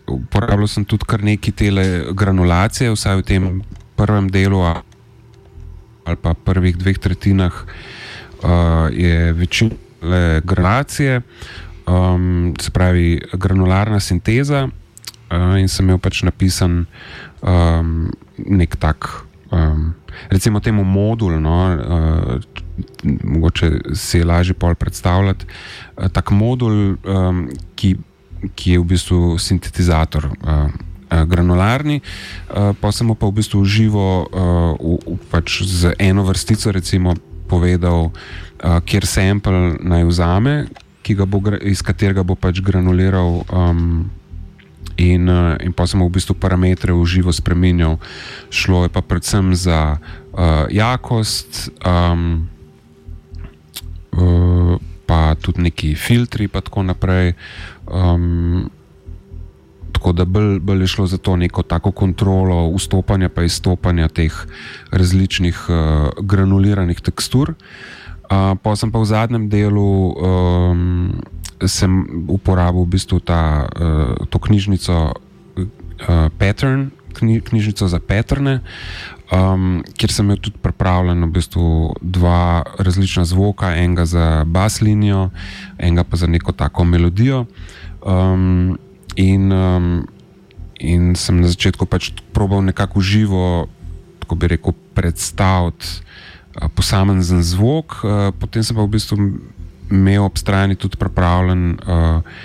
uporabljal 0.07 0.69
sem 0.69 0.85
tudi 0.85 1.07
kar 1.09 1.23
nekaj 1.25 1.55
tele 1.57 1.85
granulacije, 2.13 2.91
vsaj 2.93 3.23
v 3.23 3.25
tem 3.25 3.45
prvem 3.97 4.29
delu 4.29 4.61
ali 6.03 6.19
pa 6.19 6.35
prvih 6.35 6.77
dveh 6.77 6.99
tretjinah 6.99 7.55
uh, 7.55 8.91
je 8.91 9.33
večina 9.33 9.71
granulacije, 10.45 11.23
um, 11.87 12.55
se 12.61 12.71
pravi, 12.71 13.21
granularna 13.33 14.01
sinteza. 14.01 14.69
Uh, 15.33 15.57
in 15.57 15.69
sem 15.73 15.89
imel 15.89 15.97
pač 15.97 16.21
napisan 16.29 16.85
um, 17.41 18.11
nek 18.37 18.77
tak, 18.77 19.09
um, 19.49 19.95
recimo, 20.29 20.61
temu 20.61 20.85
modul, 20.85 21.39
no, 21.41 21.57
uh, 21.73 22.37
mogoče 23.25 23.97
si 23.97 24.21
je 24.21 24.29
lažje 24.29 24.53
pol 24.53 24.77
predstavljati. 24.77 25.49
Uh, 25.49 26.13
tak 26.13 26.35
modul, 26.37 26.99
um, 27.01 27.47
ki, 27.81 27.97
ki 28.53 28.77
je 28.77 28.83
v 28.83 28.89
bistvu 28.95 29.37
sintetizator. 29.41 30.29
Uh, 30.45 30.69
Granularni, 31.13 32.01
pa 32.49 32.89
sem 32.89 33.05
pa 33.13 33.29
v 33.29 33.37
bistvu 33.37 33.61
živo 33.69 34.25
uh, 34.33 35.21
pač 35.29 35.61
z 35.61 35.93
eno 36.01 36.25
vrstico 36.25 36.73
recimo, 36.73 37.13
povedal, 37.53 38.09
uh, 38.09 38.81
kjer 38.81 39.05
sample 39.05 39.77
naj 39.77 40.09
vzame, 40.09 40.55
bo, 41.05 41.53
iz 41.61 41.85
katerega 41.85 42.25
bo 42.25 42.33
pač 42.33 42.65
granuliral 42.65 43.45
um, 43.53 44.09
In, 44.97 45.29
uh, 45.29 45.57
in 45.65 45.73
pa 45.73 45.89
sem 45.89 46.01
v 46.01 46.13
bistvu 46.13 46.37
parametre 46.37 46.93
v 46.93 47.01
živo 47.09 47.33
spremenil, 47.33 47.97
šlo 48.53 48.85
je 48.85 48.91
pa 48.93 49.01
predvsem 49.01 49.57
za 49.57 49.97
uh, 49.97 50.69
jakost, 50.69 51.73
um, 51.81 52.49
uh, 54.13 54.77
pa 55.09 55.33
tudi 55.41 55.65
neki 55.65 55.97
filtri, 55.97 56.49
in 56.49 56.61
tako 56.61 56.85
naprej. 56.85 57.33
Um, 57.89 58.69
tako 59.93 60.13
da 60.13 60.25
bolj, 60.25 60.61
bolj 60.61 60.81
je 60.85 60.93
šlo 60.93 61.07
za 61.07 61.19
to 61.19 61.37
neko 61.37 61.63
tako 61.63 61.93
kontrolo 61.93 62.69
vstopanja 62.77 63.29
in 63.29 63.45
izstopanja 63.49 64.09
teh 64.09 64.35
različnih 64.91 65.57
uh, 65.69 65.77
granuliranih 66.21 67.01
tekstur. 67.01 67.55
Uh, 68.29 68.57
pa 68.61 68.77
sem 68.77 68.93
pa 68.93 68.99
v 69.01 69.09
zadnjem 69.09 69.49
delu. 69.49 70.13
Um, 70.21 71.21
sem 71.67 72.25
uporabil 72.29 72.85
v 72.85 72.93
bistvu 72.97 73.21
ta, 73.21 73.69
uh, 73.69 74.27
to 74.31 74.39
knjižnico 74.39 75.13
uh, 75.13 76.29
Pattern, 76.39 76.91
knji, 77.13 77.41
knjižnico 77.41 77.89
za 77.89 78.01
patterne, 78.01 78.61
um, 79.33 79.83
kjer 79.97 80.13
sem 80.13 80.27
imel 80.27 80.41
tudi 80.41 80.59
pripravljeno 80.63 81.27
v 81.27 81.31
bistvu 81.31 81.67
dva 82.01 82.63
različna 82.79 83.25
zvoka, 83.25 83.75
enega 83.77 84.07
za 84.07 84.45
bas 84.47 84.81
linijo, 84.81 85.31
enega 85.79 86.05
pa 86.05 86.17
za 86.17 86.27
neko 86.27 86.53
tako 86.53 86.85
melodijo. 86.85 87.45
Um, 88.03 88.79
in 89.17 89.53
um, 89.53 90.07
in 90.81 91.15
sem 91.15 91.41
na 91.41 91.49
začetku 91.49 91.87
pač 91.87 92.11
probal 92.33 92.65
nekako 92.65 93.01
živo, 93.01 93.69
tako 94.19 94.35
bi 94.35 94.49
rekel, 94.49 94.73
predstaviti 94.95 95.87
uh, 95.87 96.69
posamezen 96.75 97.43
zvok, 97.43 98.03
potem 98.41 98.65
sem 98.65 98.77
pa 98.77 98.83
v 98.83 98.93
bistvu 98.93 99.17
imel 99.93 100.25
ob 100.25 100.41
strani 100.41 100.77
tudi 100.81 100.99
pripravljen. 101.01 101.77
Uh, 101.85 102.41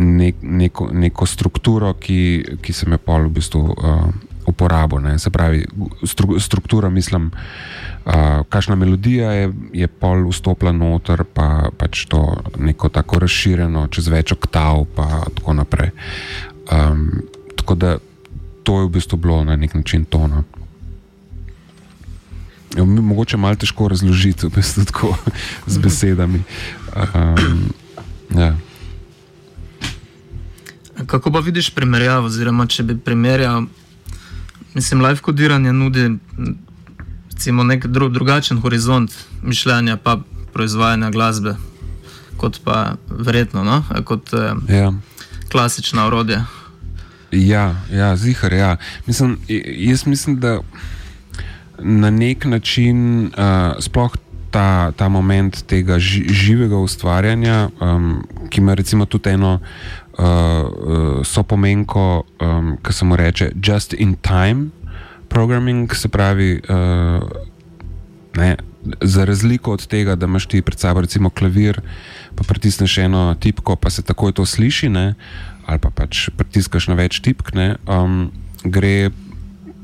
nek, 0.00 0.36
neko, 0.42 0.88
neko 0.92 1.26
strukturo, 1.26 1.94
ki, 2.00 2.58
ki 2.62 2.74
sem 2.74 2.92
jo 2.96 3.00
pol 3.04 3.28
v 3.28 3.34
bistvu 3.36 3.60
uh, 3.60 4.06
uporabil. 4.48 5.02
Ne. 5.04 5.16
Se 5.20 5.30
pravi, 5.30 5.64
stru, 6.08 6.38
struktura, 6.40 6.90
mislim, 6.90 7.30
uh, 7.30 8.40
kakšna 8.48 8.78
melodija 8.80 9.32
je, 9.36 9.50
je 9.82 9.88
pol 9.88 10.24
vstopila 10.30 10.72
noter, 10.72 11.24
pa 11.24 11.68
pač 11.76 12.06
to 12.10 12.24
neko 12.58 12.88
tako 12.88 13.20
razširjeno, 13.26 13.86
čez 13.92 14.08
več 14.12 14.32
oktav, 14.36 14.86
pa 14.96 15.26
tako 15.36 15.58
naprej. 15.60 15.92
Um, 16.70 17.26
tako 17.58 17.76
da 17.76 17.98
to 18.64 18.80
je 18.80 18.88
v 18.88 18.94
bistvu 18.96 19.20
bilo 19.20 19.42
na 19.44 19.56
nek 19.56 19.74
način 19.74 20.04
tono. 20.04 20.44
Jo, 22.76 22.86
mogoče 22.86 23.36
malo 23.36 23.54
težko 23.54 23.88
razložiti, 23.88 24.46
v 24.46 24.50
bistvu 24.54 24.84
tako 24.84 25.16
z 25.66 25.78
besedami. 25.78 26.42
Um, 26.94 27.72
ja. 28.38 28.56
Kako 31.06 31.32
pa 31.32 31.38
vidiš 31.40 31.70
primerjavo, 31.74 32.26
oziroma 32.26 32.66
če 32.66 32.82
bi 32.82 32.98
primerjal, 32.98 33.64
mislim, 34.74 35.00
live 35.02 35.18
kodiranje 35.18 35.72
nudi 35.72 36.10
recimo, 37.40 37.64
nek 37.64 37.86
dru, 37.86 38.08
drugačen 38.08 38.58
horizont 38.60 39.14
mišljenja 39.42 39.96
pa 39.96 40.18
proizvajanja 40.52 41.10
glasbe, 41.10 41.54
kot 42.36 42.60
pa 42.64 42.94
verjetno, 43.08 43.64
no? 43.64 43.84
kot 44.04 44.32
eh, 44.32 44.76
Ja. 44.76 44.92
klasična 45.48 46.06
orodja. 46.06 46.44
Ja, 47.30 47.76
ja 47.92 48.16
zihar. 48.16 48.52
Ja. 48.52 48.76
Mislim, 49.06 49.38
jaz 49.78 50.06
mislim, 50.06 50.40
da 50.40 50.58
na 51.80 52.10
nek 52.10 52.44
način, 52.44 53.26
uh, 53.26 53.78
sploh 53.80 54.16
ta, 54.50 54.92
ta 54.96 55.08
moment 55.08 55.62
tega 55.66 55.98
ži, 55.98 56.24
živega 56.28 56.76
ustvarjanja, 56.76 57.68
um, 57.80 58.22
ki 58.50 58.60
ima 58.60 58.74
recimo 58.74 59.06
tudi 59.06 59.30
eno 59.30 59.58
uh, 59.60 61.24
sopomenko, 61.24 62.22
um, 62.40 62.76
ki 62.82 62.92
se 62.92 63.04
mu 63.04 63.16
reče 63.16 63.52
just 63.62 63.94
in 63.98 64.16
time 64.16 64.70
programming, 65.28 65.94
se 65.94 66.08
pravi. 66.08 66.60
Uh, 66.68 67.48
Ne, 68.36 68.56
za 69.02 69.24
razliko 69.24 69.72
od 69.72 69.86
tega, 69.86 70.14
da 70.14 70.26
imaš 70.26 70.46
ti 70.46 70.62
pred 70.62 70.78
sabo 70.78 71.00
recimo 71.00 71.30
klavir, 71.30 71.80
pa 72.34 72.44
pritisneš 72.44 72.98
eno 72.98 73.34
tipko, 73.40 73.76
pa 73.76 73.90
se 73.90 74.02
takoj 74.02 74.32
to 74.32 74.46
sliši, 74.46 74.88
ne, 74.88 75.14
ali 75.66 75.78
pa 75.78 75.90
pač 75.90 76.28
pritiskaš 76.36 76.88
na 76.88 76.94
več 76.94 77.20
tipk, 77.20 77.50
ne, 77.54 77.74
um, 77.90 78.30
gre 78.64 79.10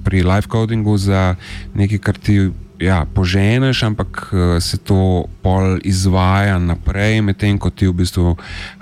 pri 0.06 0.22
live 0.22 0.46
codingu 0.46 0.94
za 0.94 1.34
nekaj, 1.74 1.98
kar 1.98 2.18
ti 2.18 2.38
ja, 2.78 3.02
poženeš, 3.14 3.82
ampak 3.82 4.30
uh, 4.30 4.62
se 4.62 4.78
to 4.78 5.26
pol 5.42 5.80
izvaja 5.82 6.58
naprej, 6.62 7.20
medtem 7.26 7.58
ko 7.58 7.70
ti 7.74 7.88
v 7.88 7.96
bistvu 7.96 8.36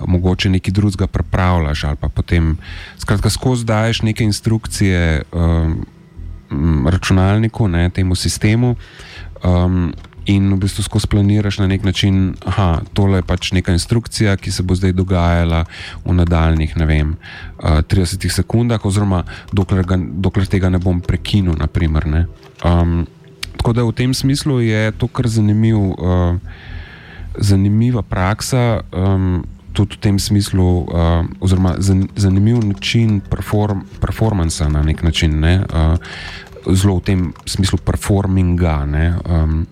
mogoče 0.04 0.50
nekaj 0.52 0.74
drugega 0.74 1.06
pripravljaš, 1.06 1.86
potem 2.14 2.56
skratka 3.00 3.30
skozi 3.30 3.64
daješ 3.64 4.02
neke 4.02 4.24
instrukcije 4.26 5.22
um, 5.32 5.86
računalniku, 6.90 7.68
ne, 7.68 7.88
temu 7.90 8.14
sistemu. 8.14 8.76
Um, 9.44 9.94
in 10.26 10.52
v 10.54 10.58
bistvu 10.64 10.82
skozi 10.82 11.06
planiraš 11.06 11.58
na 11.58 11.66
nek 11.66 11.84
način, 11.84 12.34
da 12.44 12.80
tole 12.92 13.18
je 13.18 13.22
pač 13.22 13.52
neka 13.52 13.72
instrukcija, 13.72 14.36
ki 14.36 14.52
se 14.52 14.62
bo 14.62 14.74
zdaj 14.74 14.92
dogajala 14.92 15.64
v 16.04 16.14
nadaljnih, 16.14 16.76
ne 16.76 16.86
vem, 16.86 17.16
uh, 17.62 17.82
30 17.84 18.28
sekundah, 18.32 18.84
oziroma 18.84 19.24
dokler, 19.52 19.84
ga, 19.84 19.98
dokler 19.98 20.46
tega 20.46 20.70
ne 20.72 20.78
bom 20.78 21.00
prekinil. 21.00 21.56
Naprimer, 21.58 22.06
ne. 22.06 22.26
um, 22.64 23.04
tako 23.56 23.72
da 23.72 23.84
v 23.84 23.92
tem 23.92 24.14
smislu 24.14 24.60
je 24.60 24.92
to 24.98 25.08
kar 25.08 25.28
zanimiv, 25.28 25.76
uh, 25.76 26.36
zanimiva 27.38 28.02
praksa. 28.02 28.82
Um, 28.92 29.44
Tudi 29.74 29.96
v 29.98 30.06
tem 30.06 30.18
smislu, 30.22 30.86
uh, 30.86 31.26
oziroma 31.42 31.72
zan, 31.82 32.04
zanimiv 32.14 32.60
način 32.62 33.18
perform, 33.18 33.80
performansa 33.98 34.68
na 34.70 34.84
nek 34.86 35.02
način, 35.02 35.34
ne, 35.42 35.66
uh, 35.66 35.98
zelo 36.70 37.00
v 37.00 37.02
tem 37.02 37.24
smislu 37.42 37.80
performinga, 37.82 38.76
um, 39.26 39.66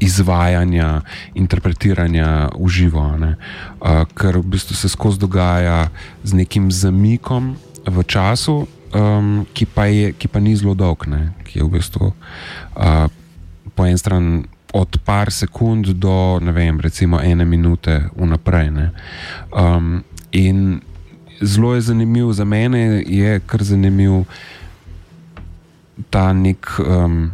izvajanja, 0.00 1.02
interpretiranja 1.34 2.48
v 2.58 2.68
živo, 2.68 3.04
ne, 3.18 3.34
uh, 3.80 4.04
ker 4.14 4.38
v 4.38 4.54
bistvu 4.56 4.76
se 4.76 4.88
skozi 4.88 5.20
dogaja 5.20 5.88
z 6.24 6.34
nekim 6.34 6.70
zamikom 6.72 7.56
v 7.86 8.04
času, 8.06 8.66
um, 8.94 9.46
ki, 9.52 9.66
pa 9.66 9.86
je, 9.86 10.12
ki 10.12 10.28
pa 10.28 10.40
ni 10.40 10.56
zelo 10.56 10.74
dolg, 10.74 11.06
ne, 11.06 11.32
ki 11.44 11.58
je 11.58 11.66
v 11.66 11.70
bistvu 11.78 12.12
uh, 12.12 13.06
po 13.74 13.86
eni 13.86 13.98
strani 13.98 14.44
od 14.72 14.98
par 15.04 15.32
sekund 15.32 15.86
do 15.86 16.38
vem, 16.40 16.80
recimo 16.80 17.20
ene 17.20 17.44
minute 17.44 18.08
vnaprej. 18.16 18.70
ne. 18.70 18.90
Um, 19.52 20.04
in 20.32 20.80
zelo 21.40 21.74
je 21.74 21.80
zanimiv, 21.80 22.32
za 22.32 22.44
mene 22.44 23.04
je 23.06 23.40
kar 23.40 23.62
zanimiv 23.62 24.24
ta 26.10 26.32
nek, 26.32 26.66
um, 26.78 27.30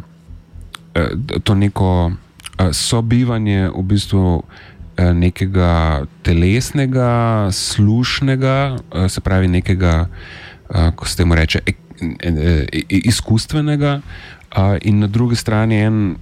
eh, 0.93 1.09
to 1.43 1.55
neko 1.55 2.11
eh, 2.11 2.28
sobivanje 2.75 3.69
v 3.69 3.83
bistvu 3.87 4.43
nekega 4.99 6.05
telesnega, 6.27 7.47
slušnega, 7.55 8.55
se 9.07 9.21
pravi 9.21 9.47
nekega, 9.47 9.93
ko 10.95 11.07
se 11.07 11.17
temu 11.17 11.37
reče, 11.39 11.61
ek, 11.65 11.77
eh, 12.19 12.33
eh, 12.33 12.83
izkustvenega, 12.89 14.01
in 14.81 14.99
na 14.99 15.07
drugi 15.07 15.35
strani 15.35 15.79
en 15.85 16.17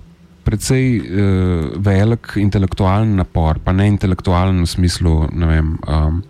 precej 0.48 0.86
uh, 1.00 1.76
velik 1.84 2.38
intelektualen 2.40 3.18
napor, 3.20 3.60
pa 3.64 3.74
ne 3.76 3.90
intelektualen 3.92 4.64
v 4.64 4.70
smislu, 4.72 5.20
vem. 5.36 5.76
Um, 5.84 6.24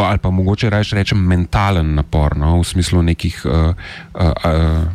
Ali 0.00 0.16
pa 0.24 0.30
mogoče 0.32 0.70
reč, 0.72 0.94
rečem 0.96 1.20
mentalen 1.20 1.90
napor, 1.98 2.32
no, 2.40 2.54
v 2.62 2.64
smislu 2.64 3.02
nekih 3.04 3.42
uh, 3.44 3.74
uh, 4.16 4.30
uh, 4.32 4.86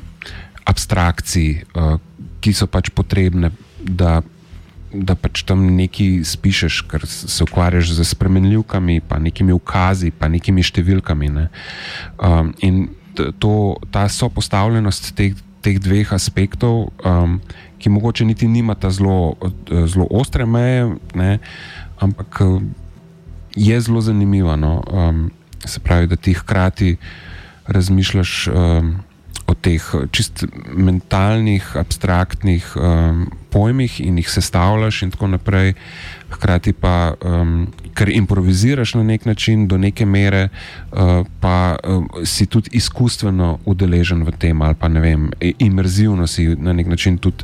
abstrakcij, 0.65 1.51
uh, 1.77 1.99
ki 2.41 2.53
so 2.57 2.65
pač 2.65 2.89
potrebne, 2.89 3.51
da, 3.83 4.21
da 4.93 5.15
pač 5.15 5.43
tam 5.47 5.63
nekaj 5.75 6.21
spišeš, 6.27 6.81
ker 6.91 7.05
se 7.07 7.43
ukvarjaš 7.43 7.93
z 7.97 8.05
spremenljivkami, 8.11 9.01
pa 9.07 9.19
nekimi 9.19 9.55
ukazi, 9.55 10.11
pa 10.11 10.29
nekimi 10.31 10.63
številkami. 10.65 11.31
Ne. 11.31 11.47
Um, 12.19 12.53
in 12.59 12.89
to, 13.15 13.77
ta 13.91 14.07
sopostavljenost 14.09 15.11
teh, 15.17 15.35
teh 15.61 15.79
dveh 15.81 16.13
aspektov, 16.15 16.91
um, 17.05 17.39
ki 17.81 17.89
mogoče 17.89 18.25
niti 18.25 18.47
nimata 18.47 18.91
zelo, 18.93 19.35
zelo 19.67 20.05
ostre 20.13 20.45
meje, 20.45 20.85
ne, 21.17 21.39
ampak 21.97 22.41
je 23.57 23.79
zelo 23.81 24.01
zanimivo. 24.01 24.55
No, 24.55 24.81
um, 24.85 25.31
se 25.65 25.79
pravi, 25.79 26.07
da 26.07 26.15
ti 26.15 26.33
hkrati 26.33 26.97
razmišljaš 27.67 28.47
um, 28.47 28.95
o 29.51 29.53
teh 29.53 29.83
čist 30.15 30.45
mentalnih, 30.71 31.75
abstraktnih 31.75 32.65
um, 32.75 33.25
pojmih 33.51 33.99
in 33.99 34.17
jih 34.21 34.29
sestavljaš, 34.31 35.01
in 35.03 35.11
tako 35.11 35.27
naprej. 35.35 35.73
Hkrati 36.31 36.73
pa, 36.73 37.13
um, 37.19 37.67
ker 37.97 38.09
improviziraš 38.09 38.95
na 38.95 39.03
nek 39.03 39.25
način, 39.27 39.67
do 39.67 39.77
neke 39.77 40.05
mere, 40.05 40.47
uh, 40.47 41.27
pa 41.43 41.75
um, 41.83 42.07
si 42.23 42.45
tudi 42.45 42.71
izkustveno 42.79 43.57
udeležen 43.65 44.23
v 44.23 44.31
tem, 44.39 44.61
ali 44.61 44.75
pa 44.79 44.87
ne 44.87 45.03
vem, 45.03 45.29
imerzivno 45.59 46.27
si 46.27 46.47
na 46.55 46.73
nek 46.73 46.87
način 46.87 47.17
tudi 47.17 47.43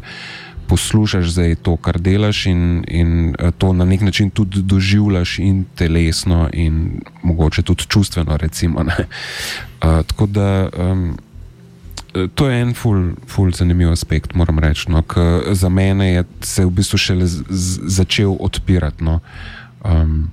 poslušaš 0.67 1.30
zdaj 1.32 1.56
to, 1.63 1.76
kar 1.80 2.00
delaš, 2.00 2.46
in, 2.46 2.84
in 2.88 3.36
to 3.58 3.74
na 3.74 3.86
nek 3.86 4.02
način 4.02 4.30
tudi 4.30 4.62
doživljaš, 4.62 5.39
in 5.39 5.63
telesno, 5.76 6.50
in 6.54 7.02
mogoče 7.24 7.62
tudi 7.62 7.88
čustveno. 7.88 8.38
Recimo, 8.38 8.84
uh, 8.84 10.04
tako 10.08 10.26
da. 10.26 10.70
Um, 10.78 11.17
To 12.34 12.49
je 12.49 12.62
en 12.62 12.73
ful, 12.73 13.12
ful 13.27 13.51
zanimiv 13.51 13.91
aspekt, 13.91 14.36
moram 14.36 14.60
reči. 14.60 14.91
No, 14.91 15.03
za 15.51 15.69
mene 15.69 16.12
je 16.13 16.23
se 16.41 16.65
v 16.65 16.71
bistvu 16.71 16.97
šele 16.97 17.27
z, 17.27 17.43
z, 17.49 17.80
začel 17.86 18.38
odpirati. 18.39 19.03
No. 19.03 19.19
Um, 19.84 20.32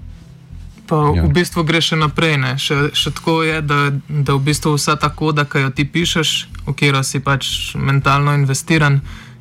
pa 0.87 0.97
ja. 1.17 1.25
v 1.25 1.33
bistvu 1.33 1.65
gre 1.65 1.81
še 1.85 1.97
naprej. 2.01 2.39
Še, 2.61 2.77
še 2.97 3.15
tako 3.17 3.43
je, 3.45 3.61
da, 3.63 3.91
da 4.09 4.37
v 4.37 4.45
bistvu 4.51 4.77
vsa 4.77 4.97
ta 5.01 5.11
koda, 5.13 5.45
ki 5.45 5.67
jo 5.67 5.71
ti 5.75 5.85
pišeš, 5.85 6.31
v 6.67 6.73
katero 6.73 7.03
si 7.05 7.21
pač 7.21 7.75
mentalno 7.77 8.35
investiran, 8.37 9.01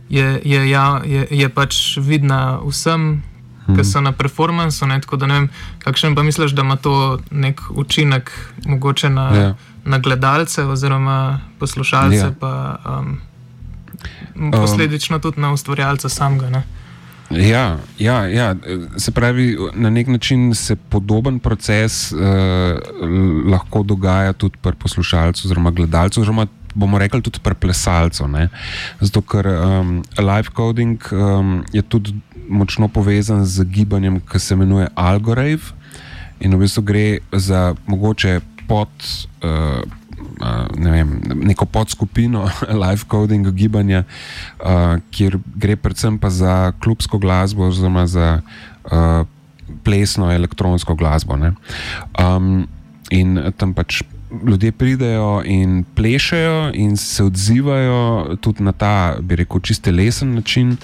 je, 0.09 0.39
je, 0.43 0.61
ja, 0.69 1.01
je, 1.07 1.27
je 1.31 1.47
pač 1.49 1.97
vidna 1.97 2.59
vsem, 2.61 3.23
hmm. 3.65 3.75
ki 3.77 3.83
so 3.87 4.03
na 4.03 4.11
performancu. 4.11 4.87
Ne, 4.89 4.99
tako 5.01 5.21
da 5.21 5.29
ne 5.31 5.35
vem, 5.41 5.51
kakšen 5.85 6.15
pa 6.15 6.25
misliš, 6.25 6.55
da 6.57 6.65
ima 6.67 6.75
to 6.75 7.21
nek 7.31 7.63
učinek 7.71 8.33
mogoče 8.67 9.13
na. 9.13 9.27
Ja 9.33 9.53
na 9.85 9.97
gledalce 9.99 10.63
oziroma 10.63 11.39
poslušalce, 11.59 12.15
ja. 12.15 12.31
pa 12.39 12.77
um, 12.85 14.51
posledično 14.51 15.15
um, 15.15 15.21
tudi 15.21 15.41
na 15.41 15.51
ustvarjalca 15.53 16.09
samega. 16.09 16.49
Ne? 16.49 16.63
Ja, 17.31 17.77
ja, 17.99 18.27
ja, 18.27 18.55
se 18.97 19.11
pravi, 19.11 19.57
na 19.73 19.89
nek 19.89 20.07
način 20.07 20.55
se 20.55 20.75
podoben 20.75 21.39
proces 21.39 22.11
uh, 22.11 22.19
lahko 23.51 23.83
dogaja 23.83 24.33
tudi 24.33 24.57
pri 24.61 24.75
poslušalcu, 24.75 25.47
oziroma 25.47 25.71
gledalcu, 25.71 26.21
oziroma 26.21 26.47
bomo 26.75 26.99
rekli 26.99 27.21
tudi 27.21 27.39
pri 27.43 27.55
plesalcu. 27.55 28.27
Ne? 28.27 28.49
Zato, 28.99 29.21
ker 29.21 29.47
um, 29.47 30.03
live 30.17 30.53
coding 30.55 31.01
um, 31.11 31.63
je 31.73 31.81
tudi 31.81 32.13
močno 32.49 32.87
povezan 32.87 33.45
z 33.45 33.63
gibanjem, 33.63 34.19
ki 34.19 34.39
se 34.39 34.53
imenuje 34.53 34.87
Algorave, 34.95 35.73
in 36.39 36.55
v 36.55 36.59
bistvu 36.65 36.83
gre 36.83 37.17
za 37.31 37.75
mogoče 37.87 38.39
pod. 38.67 38.89
Uh, 39.43 39.83
ne 40.77 40.91
vem, 40.91 41.09
neko 41.45 41.65
podskupino 41.65 42.45
live 42.83 43.05
codinga, 43.11 43.51
gibanja, 43.51 44.03
uh, 44.59 44.97
kjer 45.11 45.37
gre 45.55 45.75
predvsem 45.79 46.17
pa 46.19 46.31
za 46.33 46.71
klubsko 46.83 47.19
glasbo, 47.21 47.67
oziroma 47.67 48.05
za 48.07 48.41
uh, 48.41 49.23
plesno 49.83 50.31
elektronsko 50.31 50.95
glasbo. 50.95 51.37
Um, 52.19 52.67
in 53.11 53.39
tam 53.57 53.73
pač 53.73 54.01
ljudje 54.47 54.71
pridejo 54.71 55.41
in 55.45 55.83
plešajo, 55.95 56.71
in 56.73 56.97
se 56.97 57.23
odzivajo 57.23 58.35
tudi 58.41 58.63
na 58.63 58.71
ta, 58.71 59.15
bi 59.21 59.35
rekel, 59.35 59.59
čiste 59.59 59.91
lesen 59.91 60.33
način, 60.35 60.77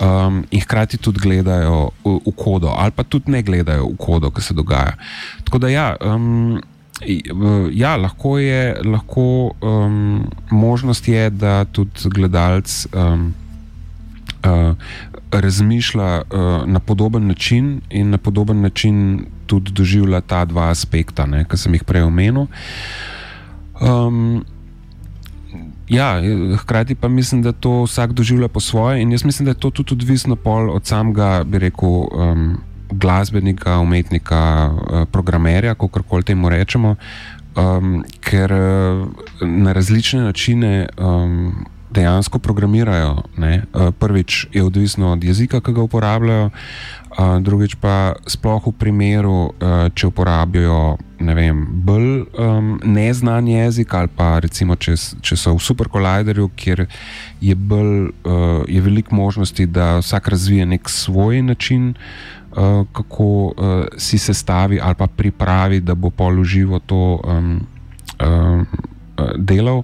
um, 0.00 0.44
in 0.50 0.60
hkrati 0.60 0.96
tudi 0.96 1.20
gledajo 1.20 1.90
v, 2.04 2.16
v 2.26 2.32
kodo, 2.36 2.72
ali 2.76 2.90
pa 2.90 3.04
tudi 3.04 3.30
ne 3.30 3.42
gledajo 3.42 3.90
v 3.90 3.96
kodo, 3.98 4.30
ki 4.30 4.42
se 4.42 4.54
dogaja. 4.54 4.96
Tako 5.44 5.58
da 5.58 5.68
ja. 5.68 5.96
Um, 6.00 6.62
Ja, 7.72 7.96
lahko 7.96 8.38
je, 8.38 8.76
lahko 8.84 9.52
um, 9.60 10.24
možnost 10.50 11.08
je, 11.08 11.30
da 11.30 11.64
tudi 11.64 12.08
gledalec 12.14 12.86
um, 12.94 13.34
uh, 14.44 14.76
razmišlja 15.30 16.22
uh, 16.22 16.66
na 16.66 16.80
podoben 16.80 17.26
način 17.26 17.80
in 17.90 18.10
na 18.10 18.18
podoben 18.18 18.60
način 18.60 19.26
tudi 19.46 19.72
doživlja 19.72 20.20
ta 20.20 20.44
dva 20.44 20.70
aspekta, 20.70 21.26
ki 21.50 21.56
sem 21.56 21.74
jih 21.74 21.84
prej 21.84 22.02
omenil. 22.02 22.46
Um, 23.80 24.44
ja, 25.88 26.16
hkrati 26.58 26.94
pa 26.94 27.08
mislim, 27.08 27.42
da 27.42 27.52
to 27.52 27.82
vsak 27.82 28.12
doživlja 28.12 28.48
po 28.48 28.60
svoje, 28.60 29.02
in 29.02 29.12
jaz 29.12 29.24
mislim, 29.24 29.44
da 29.44 29.50
je 29.50 29.60
to 29.60 29.70
tudi 29.70 29.94
odvisno 29.94 30.36
od 30.44 30.86
samega, 30.86 31.44
bi 31.44 31.58
rekel. 31.58 32.08
Um, 32.12 32.56
glasbenika, 32.90 33.78
umetnika, 33.78 34.70
eh, 34.92 35.04
programerja, 35.12 35.74
kako 35.74 36.02
koli 36.02 36.22
temu 36.22 36.48
rečemo, 36.48 36.96
um, 37.56 38.04
ker 38.20 38.52
eh, 38.52 39.06
na 39.40 39.72
različne 39.72 40.20
načine 40.20 40.88
um, 40.98 41.66
dejansko 41.90 42.38
programirajo. 42.38 43.22
Ne? 43.36 43.54
Eh, 43.54 43.90
prvič 43.98 44.46
je 44.52 44.64
odvisno 44.64 45.12
od 45.12 45.24
jezika, 45.24 45.60
ki 45.60 45.72
ga 45.72 45.82
uporabljajo, 45.82 46.50
drugič 47.40 47.74
pa 47.80 48.12
sploh 48.28 48.66
v 48.66 48.72
primeru, 48.76 49.54
če 49.94 50.06
uporabljajo 50.06 50.98
ne 51.18 51.34
vem, 51.34 51.62
bolj 51.84 52.26
um, 52.36 52.76
neznan 52.84 53.48
jezik 53.48 53.94
ali 53.94 54.08
pa 54.16 54.36
recimo, 54.44 54.76
če, 54.76 54.96
če 55.24 55.36
so 55.38 55.54
v 55.56 55.62
superkolajderju, 55.64 56.48
kjer 56.56 56.84
je, 57.40 57.56
uh, 57.56 58.64
je 58.68 58.80
veliko 58.84 59.16
možnosti, 59.16 59.66
da 59.66 59.96
vsak 60.02 60.28
razvije 60.28 60.66
nek 60.66 60.90
svoj 60.92 61.42
način. 61.42 61.94
Eh, 62.56 62.84
kako 62.92 63.24
uh, 63.24 63.52
si 63.96 64.18
sestavi 64.18 64.80
ali 64.82 64.94
pa 64.94 65.06
pripravi, 65.06 65.80
da 65.80 65.94
bo 65.94 66.10
položivo 66.10 66.78
to 66.78 67.20
um, 67.24 67.66
um, 68.26 68.66
delal. 69.36 69.82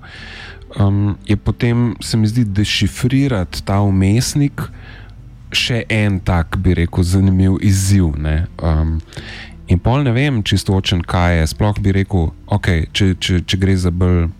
Um, 0.81 1.17
je 1.27 1.37
potem, 1.37 1.97
se 2.01 2.17
mi 2.17 2.27
zdi, 2.27 2.45
dešifrirati 2.45 3.63
ta 3.65 3.81
umestnik 3.81 4.63
še 5.53 5.83
en 5.89 6.17
tak, 6.25 6.57
bi 6.57 6.73
rekel, 6.75 7.05
zanimiv 7.05 7.59
izziv. 7.61 8.17
In 9.69 9.79
pol 9.79 10.07
ne 10.09 10.17
vem, 10.17 10.41
čisto 10.41 10.73
očen, 10.73 11.03
kaj 11.05 11.43
je. 11.43 11.51
Sploh 11.53 11.77
bi 11.77 11.93
rekel, 11.93 12.31
okay, 12.49 12.87
če, 12.93 13.13
če, 13.21 13.43
če 13.45 13.61
gre 13.61 13.77
za 13.77 13.93
bolj. 13.93 14.31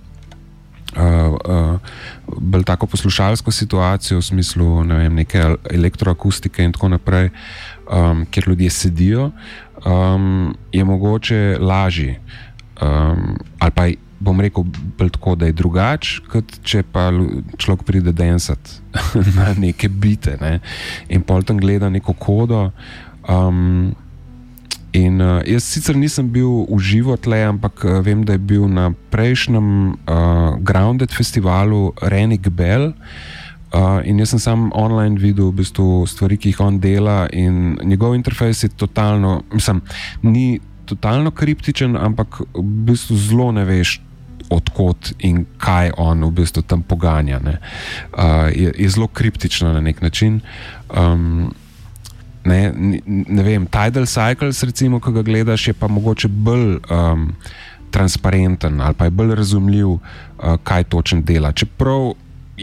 Uh, 0.93 1.37
uh, 1.49 1.93
bolj 2.37 2.65
tako 2.69 2.87
poslušalsko 2.93 3.53
situacijo, 3.53 4.19
v 4.21 4.25
smislu 4.25 4.83
ne 4.85 4.99
vem, 5.01 5.21
neke 5.21 5.41
elektroakustike 5.73 6.65
in 6.65 6.73
tako 6.73 6.91
naprej. 6.93 7.29
Uh, 7.29 7.72
um, 7.91 8.27
kjer 8.31 8.49
ljudje 8.49 8.71
sedijo, 8.71 9.31
um, 9.87 10.55
je 10.73 10.85
mogoče 10.85 11.57
lažje. 11.61 12.21
Um, 12.83 13.39
ali 13.59 13.71
pa 13.71 13.87
bom 14.23 14.41
rekel, 14.41 14.65
tako, 14.99 15.35
da 15.35 15.47
je 15.47 15.53
drugače, 15.53 16.21
kot 16.31 16.55
če 16.63 16.83
pa 16.93 17.11
človek 17.59 17.83
pride 17.87 18.13
densati 18.13 18.79
na 19.37 19.51
neke 19.59 19.89
bite 19.89 20.37
ne? 20.41 20.61
in 21.09 21.23
pol 21.27 21.43
tam 21.43 21.59
gleda 21.59 21.91
neko 21.91 22.15
kodo. 22.15 22.71
Um, 23.29 23.95
In, 24.93 25.23
uh, 25.25 25.39
jaz 25.49 25.65
sicer 25.65 25.97
nisem 25.97 26.27
bil 26.29 26.67
v 26.69 26.77
živo 26.85 27.15
tle, 27.17 27.39
ampak 27.49 27.81
uh, 27.89 28.03
vem, 28.05 28.27
da 28.29 28.35
je 28.37 28.43
bil 28.45 28.67
na 28.69 28.91
prejšnjem 28.93 29.69
uh, 29.89 30.59
Grounded 30.61 31.09
festivalu 31.17 31.95
Renik 32.13 32.51
Bell, 32.53 32.91
uh, 32.93 33.42
Uh, 33.73 34.03
in 34.05 34.19
jaz 34.21 34.35
sem 34.35 34.39
sam 34.39 34.71
online 34.77 35.17
videl 35.17 35.49
v 35.49 35.63
bistvu 35.63 36.05
stvari, 36.05 36.37
ki 36.37 36.53
jih 36.53 36.61
on 36.61 36.77
dela, 36.81 37.25
in 37.33 37.79
njegov 37.81 38.15
interfejs 38.19 38.67
je 38.67 38.69
totalno, 38.69 39.43
mislim, 39.53 39.81
ni 40.23 40.61
totalno 40.85 41.31
kriptičen, 41.31 41.97
ampak 41.97 42.43
v 42.53 42.65
bistvu 42.89 43.17
zelo 43.17 43.53
ne 43.53 43.65
veš. 43.65 44.01
Odkot 44.53 45.15
in 45.25 45.47
kaj 45.57 45.95
on 45.97 46.21
v 46.27 46.43
bistvu 46.43 46.61
tam 46.69 46.83
poganja. 46.85 47.39
Uh, 47.41 48.51
je, 48.53 48.75
je 48.77 48.89
zelo 48.93 49.07
kriptično 49.09 49.73
na 49.73 49.81
nek 49.81 50.03
način. 50.03 50.43
Um, 50.93 51.55
ne, 52.45 52.73
ne 53.07 53.43
vem, 53.43 53.65
Tidal 53.65 54.05
Cycles, 54.05 54.61
recimo, 54.69 55.01
ki 55.01 55.15
ga 55.15 55.23
gledaš, 55.25 55.69
je 55.71 55.75
pa 55.79 55.89
mogoče 55.89 56.29
bolj 56.29 56.83
um, 56.91 57.31
transparenten 57.91 58.81
ali 58.81 58.95
pa 58.99 59.09
je 59.09 59.11
bolj 59.11 59.35
razumljiv, 59.41 59.89
uh, 59.89 60.01
kaj 60.63 60.85
točno 60.85 61.23
dela. 61.25 61.53
Čeprav 61.53 62.13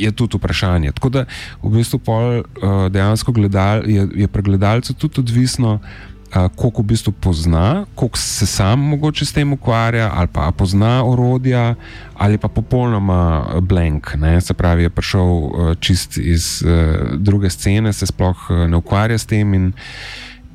je 0.03 0.11
tudi 0.11 0.37
vprašanje. 0.37 0.91
Tako 0.91 1.09
da 1.09 1.25
v 1.63 1.73
bistvu 1.77 1.99
pol, 1.99 2.39
uh, 2.39 2.87
dejansko 2.91 3.35
gledal, 3.35 3.83
je, 3.89 4.07
je 4.15 4.27
pri 4.27 4.41
gledalcu 4.41 4.93
tudi 4.93 5.19
odvisno, 5.19 5.79
uh, 5.79 6.09
koliko 6.55 6.81
v 6.81 6.85
bistvu 6.85 7.11
pozna, 7.11 7.85
koliko 7.95 8.17
se 8.17 8.45
sam 8.45 8.79
mogoče 8.79 9.25
s 9.25 9.33
tem 9.33 9.53
ukvarja, 9.53 10.11
ali 10.13 10.27
pa 10.27 10.51
pozna 10.51 11.03
orodja, 11.05 11.75
ali 12.13 12.37
pa 12.37 12.47
popolnoma 12.47 13.45
blank. 13.61 14.15
Ne? 14.15 14.41
Se 14.41 14.53
pravi, 14.53 14.83
je 14.83 14.89
prišel 14.89 15.27
uh, 15.27 15.75
čist 15.79 16.17
iz 16.17 16.61
uh, 16.61 17.17
druge 17.17 17.49
scene, 17.49 17.93
se 17.93 18.05
sploh 18.05 18.49
uh, 18.49 18.69
ne 18.69 18.77
ukvarja 18.77 19.17
s 19.17 19.25
tem. 19.25 19.53
In, 19.53 19.73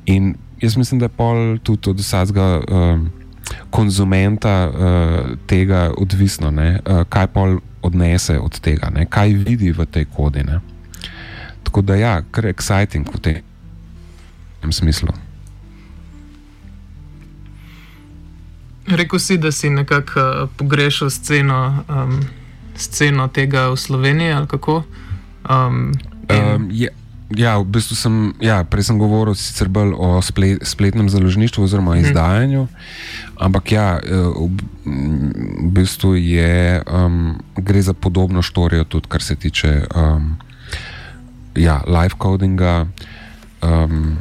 in 0.05 0.35
jaz 0.61 0.77
mislim, 0.77 0.99
da 0.99 1.05
je 1.05 1.17
pol 1.17 1.57
tudi 1.63 1.89
od 1.89 1.99
vsega. 1.99 2.61
Uh, 2.69 2.99
Konzumenta 3.69 4.69
uh, 4.69 5.37
tega 5.45 5.91
odvisno, 5.97 6.49
uh, 6.49 7.03
kaj 7.09 7.27
pol 7.27 7.59
odnese 7.85 8.39
od 8.39 8.59
tega, 8.59 8.89
ne? 8.89 9.05
kaj 9.05 9.33
vidi 9.45 9.71
v 9.71 9.85
tej 9.85 10.05
kodi. 10.05 10.43
Ne? 10.43 10.59
Tako 11.63 11.81
da, 11.81 11.95
ja, 11.95 12.15
kar 12.31 12.49
exciting 12.49 13.07
v 13.13 13.19
tem 14.61 14.71
smislu. 14.71 15.13
Rekl 18.85 19.17
si, 19.17 19.37
da 19.37 19.51
si 19.51 19.69
nekako 19.69 20.19
uh, 20.19 20.49
pogrešal 20.57 21.09
sceno, 21.09 21.83
um, 21.89 22.19
sceno 22.77 23.27
tega 23.27 23.69
v 23.69 23.77
Sloveniji 23.77 24.31
ali 24.31 24.47
kako? 24.47 24.83
Um, 25.49 25.93
in... 26.29 26.43
um, 26.55 26.69
je, 26.71 26.89
ja, 27.33 27.57
v 27.57 27.65
bistvu 27.65 27.95
sem, 27.97 28.15
ja, 28.37 28.61
prej 28.61 28.91
sem 28.91 29.01
govoril 29.01 29.33
sicer 29.33 29.65
bolj 29.71 29.97
o 29.97 30.21
splet, 30.21 30.61
spletnem 30.61 31.09
založništvu 31.09 31.65
oziroma 31.65 31.97
hmm. 31.97 32.05
izdajanju, 32.05 32.67
ampak 33.41 33.71
ja, 33.71 33.87
eh, 33.97 34.13
v, 34.13 34.49
v 35.65 35.69
bistvu 35.73 36.15
je, 36.21 36.83
um, 36.85 37.41
gre 37.57 37.81
za 37.81 37.93
podobno 37.93 38.45
štorijo 38.45 38.85
tudi, 38.85 39.09
kar 39.09 39.21
se 39.21 39.35
tiče 39.35 39.89
um, 39.95 40.37
ja, 41.55 41.81
live 41.87 42.13
codinga. 42.21 42.85
Um, 43.63 44.17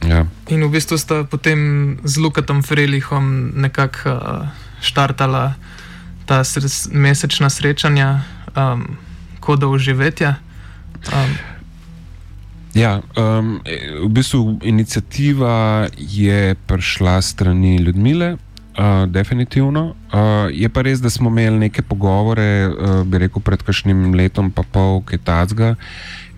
ja. 0.00 0.24
In 0.48 0.64
v 0.64 0.70
bistvu 0.72 0.96
sta 0.98 1.24
potem 1.28 1.98
z 2.04 2.16
Lukatom 2.16 2.62
Frelihom 2.62 3.52
nekako 3.60 4.08
uh, 4.08 4.20
štartala 4.80 5.58
ta 6.26 6.42
sres, 6.44 6.88
mesečna 6.90 7.50
srečanja, 7.50 8.24
um, 8.56 8.96
koda 9.40 9.68
uživetja. 9.68 10.40
Um, 11.12 11.55
Ja, 12.76 13.00
um, 13.16 13.60
v 14.04 14.08
bistvu 14.12 14.58
inicijativa 14.62 15.88
je 15.96 16.54
prišla 16.54 17.22
strani 17.22 17.76
Ljudmile, 17.76 18.32
uh, 18.32 19.08
definitivno. 19.08 19.94
Uh, 20.12 20.52
je 20.52 20.68
pa 20.68 20.82
res, 20.84 21.00
da 21.00 21.10
smo 21.10 21.30
imeli 21.30 21.58
neke 21.58 21.82
pogovore, 21.82 22.68
uh, 22.68 23.00
bi 23.08 23.22
rekel, 23.24 23.40
pred 23.40 23.62
kakšnim 23.64 24.12
letom, 24.14 24.50
pa 24.52 24.60
pol 24.62 25.00
Ketazga, 25.08 25.74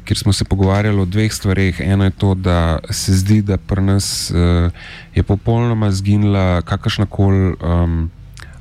kjer 0.06 0.18
smo 0.18 0.32
se 0.32 0.46
pogovarjali 0.46 1.02
o 1.02 1.08
dveh 1.10 1.32
stvareh. 1.34 1.80
Eno 1.80 2.06
je 2.06 2.14
to, 2.14 2.34
da 2.34 2.78
se 2.90 3.18
zdi, 3.18 3.42
da 3.42 3.58
pri 3.58 3.82
nas 3.82 4.30
uh, 4.30 4.70
je 5.14 5.26
popolnoma 5.26 5.90
zginila 5.90 6.62
kakršna 6.62 7.06
koli. 7.10 7.56
Um, 7.58 8.10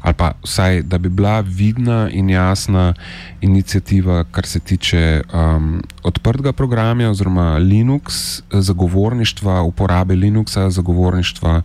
ali 0.08 0.16
pa 0.16 0.32
vsaj, 0.44 0.82
da 0.82 0.98
bi 0.98 1.10
bila 1.10 1.42
vidna 1.42 2.10
in 2.10 2.30
jasna 2.30 2.94
inicijativa, 3.42 4.24
kar 4.32 4.46
se 4.46 4.60
tiče 4.60 5.22
um, 5.34 5.84
odprtega 6.04 6.52
programa 6.54 7.10
oziroma 7.10 7.58
Linux, 7.58 8.42
zagovorništva 8.52 9.62
uporabe 9.62 10.16
Linuxa, 10.16 10.70
zagovorništva 10.70 11.62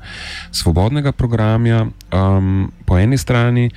svobodnega 0.51 1.12
programa 1.12 1.86
um, 2.12 2.72
po 2.84 2.99
eni 2.99 3.18
strani. 3.18 3.70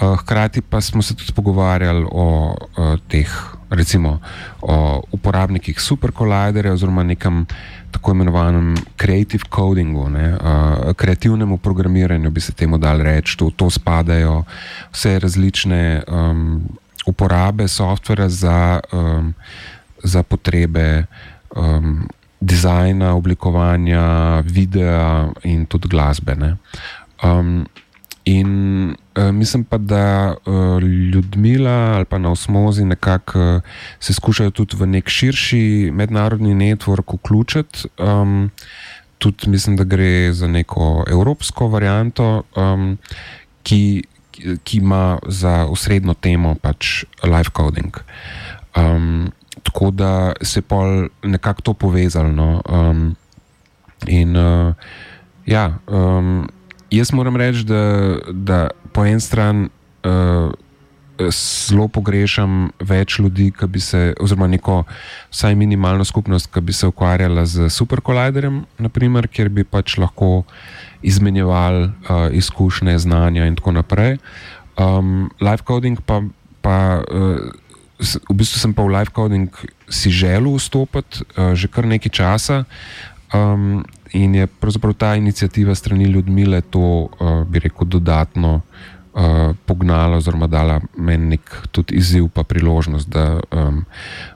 Uh, 0.00 0.18
hkrati 0.18 0.60
pa 0.60 0.80
smo 0.80 1.02
se 1.02 1.14
tudi 1.16 1.32
pogovarjali 1.32 2.06
o 2.12 2.56
uh, 2.76 2.98
teh, 3.08 3.28
recimo, 3.70 4.20
o 4.62 5.02
uporabnikih 5.12 5.80
superkolajderja 5.80 6.72
oziroma 6.72 7.02
nekem 7.02 7.46
tako 7.90 8.12
imenovanem 8.12 8.74
creative 8.96 9.44
codingu, 9.54 10.08
ne, 10.08 10.34
uh, 10.34 10.92
kreativnemu 10.92 11.58
programiranju, 11.58 12.30
bi 12.30 12.40
se 12.40 12.52
temu 12.52 12.78
dal 12.78 13.02
reči. 13.02 13.36
To, 13.38 13.50
to 13.50 13.70
spadajo 13.70 14.42
vse 14.92 15.18
različne 15.18 16.02
um, 16.08 16.62
uporabe 17.06 17.68
softvera 17.68 18.28
za, 18.28 18.80
um, 18.92 19.34
za 20.04 20.22
potrebe 20.22 21.04
um, 21.56 22.08
dizajna, 22.40 23.14
oblikovanja, 23.14 24.40
videa 24.40 25.28
in 25.42 25.66
tudi 25.66 25.88
glasbe. 25.88 26.36
Um, 27.22 27.66
in 28.28 28.94
uh, 29.16 29.30
mislim 29.32 29.64
pa, 29.64 29.78
da 29.78 30.34
uh, 30.46 30.82
Ljudmila 30.82 31.70
ali 31.70 32.04
pa 32.04 32.18
na 32.18 32.30
osmozi 32.30 32.84
nekako 32.84 33.38
uh, 33.38 33.62
se 34.00 34.14
skušajo 34.14 34.50
tudi 34.50 34.76
v 34.76 34.86
nek 34.86 35.08
širši 35.08 35.90
mednarodni 35.94 36.54
network 36.54 37.14
vključiti. 37.14 37.88
Um, 37.98 38.50
tudi 39.18 39.50
mislim, 39.50 39.76
da 39.76 39.84
gre 39.84 40.32
za 40.32 40.48
neko 40.48 41.04
evropsko 41.10 41.68
varianto, 41.68 42.42
um, 42.56 42.98
ki, 43.62 44.04
ki 44.64 44.78
ima 44.78 45.18
za 45.26 45.66
osrednjo 45.70 46.14
temo 46.14 46.54
pač 46.54 47.04
live 47.24 47.50
coding. 47.56 47.96
Um, 48.76 49.32
tako 49.62 49.90
da 49.90 50.32
se 50.42 50.62
pol 50.62 51.08
nekako 51.22 51.62
to 51.62 51.74
povezalo. 51.74 52.32
No? 52.32 52.62
Um, 52.68 53.16
in 54.06 54.36
uh, 54.36 54.74
ja. 55.46 55.78
Um, 55.86 56.48
Jaz 56.90 57.12
moram 57.12 57.36
reči, 57.36 57.64
da, 57.68 58.16
da 58.32 58.70
po 58.92 59.04
eni 59.04 59.20
strani 59.20 59.68
uh, 60.04 60.52
zelo 61.28 61.88
pogrešam 61.92 62.70
več 62.80 63.18
ljudi, 63.18 63.50
ki 63.52 63.66
bi 63.68 63.80
se, 63.82 64.14
oziroma 64.20 64.46
neko 64.48 64.82
vsaj 65.28 65.56
minimalno 65.58 66.06
skupnost, 66.08 66.48
ki 66.54 66.62
bi 66.64 66.72
se 66.72 66.88
ukvarjala 66.88 67.44
z 67.46 67.68
superkolajderjem, 67.74 68.62
naprimer, 68.78 69.28
kjer 69.28 69.50
bi 69.52 69.66
pač 69.68 69.98
lahko 70.00 70.46
izmenjevali 71.02 71.84
uh, 71.88 72.28
izkušnje, 72.32 72.98
znanja 73.04 73.46
in 73.50 73.58
tako 73.58 73.76
naprej. 73.82 74.16
Um, 74.78 75.30
live 75.40 75.64
coding 75.68 76.00
pa. 76.00 76.22
pa 76.62 77.02
uh, 77.04 77.64
V 77.98 78.30
bistvu 78.30 78.60
sem 78.62 78.70
pa 78.70 78.84
v 78.86 78.94
live 78.94 79.10
coding 79.10 79.50
si 79.90 80.06
želel 80.14 80.54
vstopiti 80.54 81.24
uh, 81.34 81.50
že 81.58 81.66
kar 81.66 81.82
nekaj 81.82 82.12
časa, 82.14 82.60
um, 83.34 83.84
in 84.12 84.34
je 84.34 84.46
pravzaprav 84.46 84.94
ta 84.94 85.14
inicijativa 85.14 85.74
strani 85.74 86.04
Ljudmile 86.04 86.60
to, 86.60 87.08
uh, 87.20 87.44
bi 87.46 87.58
rekel, 87.58 87.86
dodatno 87.86 88.60
uh, 89.12 89.56
pognala, 89.66 90.16
oziroma 90.16 90.46
dala 90.46 90.80
meni 90.96 91.26
nek 91.26 91.56
tudi 91.70 91.94
izziv, 91.94 92.28
pa 92.28 92.42
priložnost, 92.42 93.08
da 93.08 93.40
um, 93.50 93.84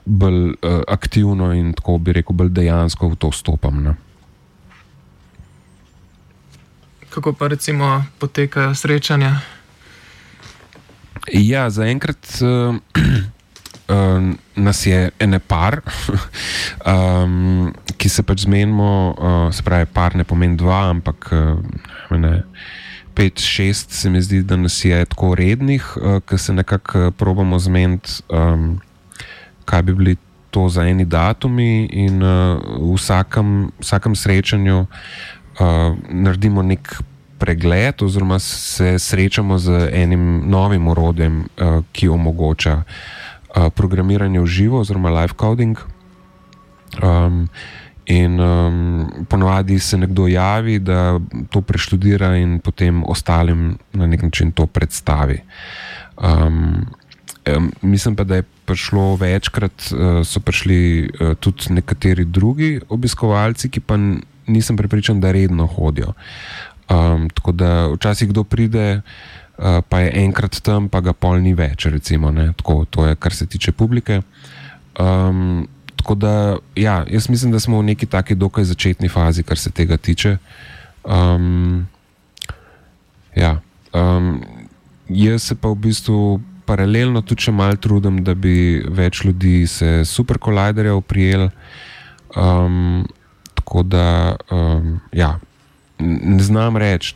bolj 0.05 0.49
uh, 0.49 0.81
aktivno 0.87 1.53
in 1.53 1.73
tako 1.73 1.97
bi 1.97 2.13
rekel, 2.13 2.35
bolj 2.35 2.49
dejansko 2.49 3.09
v 3.09 3.15
to 3.15 3.29
vstopam. 3.29 3.83
Ne. 3.83 3.95
Kako 7.09 7.33
pa 7.33 7.47
recimo 7.47 8.03
potekajo 8.19 8.75
srečanja? 8.75 9.39
Ja, 11.33 11.69
zaenkrat. 11.69 12.41
Uh, 12.41 12.75
Uh, 13.87 14.33
nas 14.55 14.85
je 14.85 15.11
ene 15.19 15.39
par, 15.39 15.81
um, 16.87 17.67
ki 17.99 18.09
se 18.09 18.23
pač 18.23 18.45
zmenimo, 18.45 18.91
uh, 19.11 19.47
se 19.51 19.63
pravi, 19.63 19.89
par 19.91 20.15
ne 20.15 20.23
pomeni 20.23 20.55
dva, 20.55 20.85
ampak 20.93 21.27
uh, 21.35 21.57
ne, 22.15 22.45
pet, 23.11 23.43
šest, 23.43 23.91
se 23.91 24.09
mi 24.09 24.21
zdi, 24.23 24.39
da 24.47 24.55
nas 24.55 24.77
je 24.85 25.01
tako 25.11 25.33
rednih, 25.35 25.83
uh, 25.99 26.21
ki 26.23 26.39
se 26.39 26.55
nekako 26.55 27.11
probamo 27.19 27.59
zmeniti, 27.59 28.21
um, 28.31 28.77
kaj 29.67 29.83
bi 29.83 29.95
bili 29.99 30.15
to 30.53 30.69
za 30.71 30.85
eni 30.87 31.03
datumi, 31.03 31.89
in 31.91 32.23
uh, 32.23 32.61
v 32.79 32.93
vsakem, 32.95 33.67
vsakem 33.83 34.15
srečanju 34.15 34.85
uh, 34.85 35.67
naredimo 36.07 36.63
nek. 36.63 37.01
Pregled, 37.43 37.99
oziroma 37.99 38.37
se 38.39 38.93
srečamo 38.99 39.57
z 39.59 39.89
enim 39.91 40.45
novim 40.47 40.85
orodjem, 40.87 41.41
uh, 41.59 41.81
ki 41.91 42.07
omogoča 42.07 42.77
uh, 42.77 42.93
programiranje 43.53 44.39
v 44.39 44.45
živo, 44.45 44.79
oziroma 44.81 45.09
live 45.09 45.33
coding. 45.39 45.77
Um, 47.01 47.49
in 48.05 48.39
um, 48.39 49.25
ponovadi 49.29 49.79
se 49.79 49.97
nekdo 49.97 50.27
javi, 50.27 50.79
da 50.79 51.19
to 51.49 51.61
preštudira 51.61 52.35
in 52.37 52.59
potem 52.59 53.03
ostalim 53.07 53.77
na 53.93 54.07
nek 54.07 54.21
način 54.21 54.51
to 54.51 54.65
predstavi. 54.67 55.39
Um, 56.17 56.85
um, 57.55 57.71
mislim 57.81 58.15
pa, 58.15 58.23
da 58.23 58.35
je 58.35 58.43
prišlo 58.65 59.15
večkrat, 59.15 59.91
uh, 59.91 60.25
so 60.27 60.39
prišli 60.39 61.09
uh, 61.09 61.35
tudi 61.39 61.73
nekateri 61.73 62.25
drugi 62.25 62.79
obiskovalci, 62.89 63.69
ki 63.69 63.79
pa 63.79 63.97
nisem 64.47 64.77
prepričan, 64.77 65.21
da 65.21 65.31
redno 65.31 65.67
hodijo. 65.67 66.13
Um, 66.89 67.29
tako 67.29 67.51
da 67.51 67.87
včasih 67.87 68.29
kdo 68.29 68.43
pride. 68.43 69.01
Eh, 69.53 69.81
pa 69.89 69.99
je 69.99 70.09
enkrat 70.25 70.57
tam, 70.65 70.89
pa 70.89 70.97
ga 71.05 71.13
pol 71.13 71.37
ni 71.37 71.53
več, 71.53 71.85
recimo, 71.85 72.31
tako, 72.57 72.85
to 72.89 73.05
je, 73.05 73.15
kar 73.15 73.33
se 73.37 73.45
tiče 73.45 73.71
publike. 73.71 74.23
Um, 74.97 75.67
tako 75.95 76.15
da, 76.15 76.57
ja, 76.75 77.03
jaz 77.05 77.29
mislim, 77.29 77.51
da 77.53 77.59
smo 77.61 77.77
v 77.79 77.93
neki 77.93 78.09
taki 78.09 78.35
dokaj 78.35 78.65
začetni 78.73 79.09
fazi, 79.13 79.43
kar 79.45 79.57
se 79.57 79.69
tega 79.69 79.97
tiče. 79.97 80.37
Um, 81.05 81.85
ja, 83.37 83.59
um, 83.93 84.41
jaz 85.07 85.45
se 85.51 85.55
pa 85.55 85.69
v 85.69 85.81
bistvu 85.85 86.41
paralelno 86.65 87.21
tudi 87.21 87.51
malo 87.53 87.77
trudim, 87.77 88.23
da 88.25 88.33
bi 88.33 88.81
več 88.89 89.21
ljudi 89.21 89.67
se 89.67 90.01
superkolajderjev 90.05 91.01
prijel. 91.05 91.49
Um, 92.33 93.05
tako 93.53 93.83
da, 93.85 94.35
um, 94.49 94.97
ja 95.13 95.37
ne 96.03 96.43
znam 96.43 96.77
reči, 96.77 97.15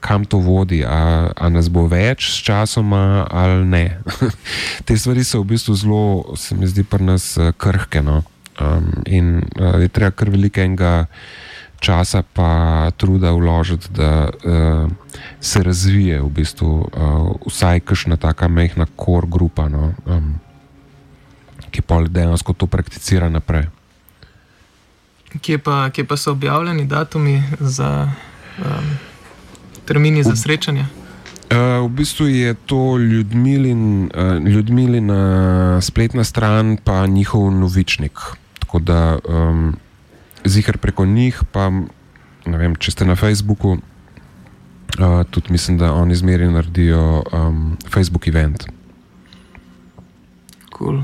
kam 0.00 0.24
to 0.24 0.38
vodi, 0.38 0.84
ali 0.86 1.52
nas 1.52 1.68
bo 1.68 1.86
več 1.86 2.30
s 2.30 2.42
časom 2.44 2.92
ali 2.92 3.64
ne. 3.64 4.00
Te 4.86 4.96
stvari 4.98 5.24
so 5.24 5.40
v 5.42 5.52
bistvu 5.54 5.74
zelo, 5.74 6.36
se 6.36 6.56
mi 6.56 6.66
zdi, 6.66 6.84
pri 6.84 7.04
nas 7.04 7.36
eh, 7.36 7.52
krhke. 7.56 8.02
No? 8.02 8.22
Um, 8.60 9.02
in 9.06 9.42
uh, 9.60 9.76
je 9.82 9.88
treba 9.92 10.10
kar 10.16 10.30
velikega 10.32 11.06
časa 11.80 12.22
pa 12.24 12.88
truda 12.96 13.34
vložiti, 13.36 13.92
da 13.92 14.28
uh, 14.32 14.88
se 15.40 15.62
razvije 15.62 16.22
v 16.22 16.30
bistvu 16.32 16.70
uh, 16.72 17.36
vsaj 17.46 17.84
kakšna 17.84 18.16
taka 18.16 18.48
mehna 18.48 18.86
kor 18.96 19.28
grupa, 19.28 19.68
no? 19.68 19.92
um, 20.06 20.34
ki 21.70 21.84
pa 21.84 22.00
dejansko 22.08 22.56
to 22.56 22.66
prakticira 22.66 23.28
naprej. 23.28 23.68
Kje 25.40 25.58
pa, 25.58 25.90
kje 25.90 26.04
pa 26.04 26.16
so 26.16 26.32
objavljeni 26.32 26.86
datumi 26.86 27.42
za 27.60 28.10
um, 28.58 28.98
termini 29.84 30.22
za 30.22 30.36
srečanje? 30.36 30.86
Uh, 31.46 31.86
v 31.86 31.88
bistvu 31.88 32.26
je 32.26 32.54
to 32.54 32.98
ljudmilin, 32.98 34.10
uh, 34.14 34.42
ljudmilina 34.46 35.80
spletna 35.80 36.24
stran, 36.24 36.76
pa 36.84 37.06
njihov 37.06 37.50
novičnik. 37.50 38.18
Tako 38.58 38.78
da 38.78 39.18
um, 39.28 39.76
zihar 40.44 40.78
preko 40.78 41.06
njih, 41.06 41.42
pa 41.52 41.70
ne 42.46 42.58
vem, 42.58 42.74
če 42.74 42.90
ste 42.90 43.04
na 43.04 43.16
Facebooku, 43.16 43.78
uh, 43.78 45.22
tudi 45.30 45.52
mislim, 45.52 45.78
da 45.78 45.92
oni 45.92 46.14
zmeri 46.14 46.50
naredijo 46.50 47.22
um, 47.32 47.76
Facebook 47.90 48.28
event. 48.28 48.66
Cool. 50.78 51.02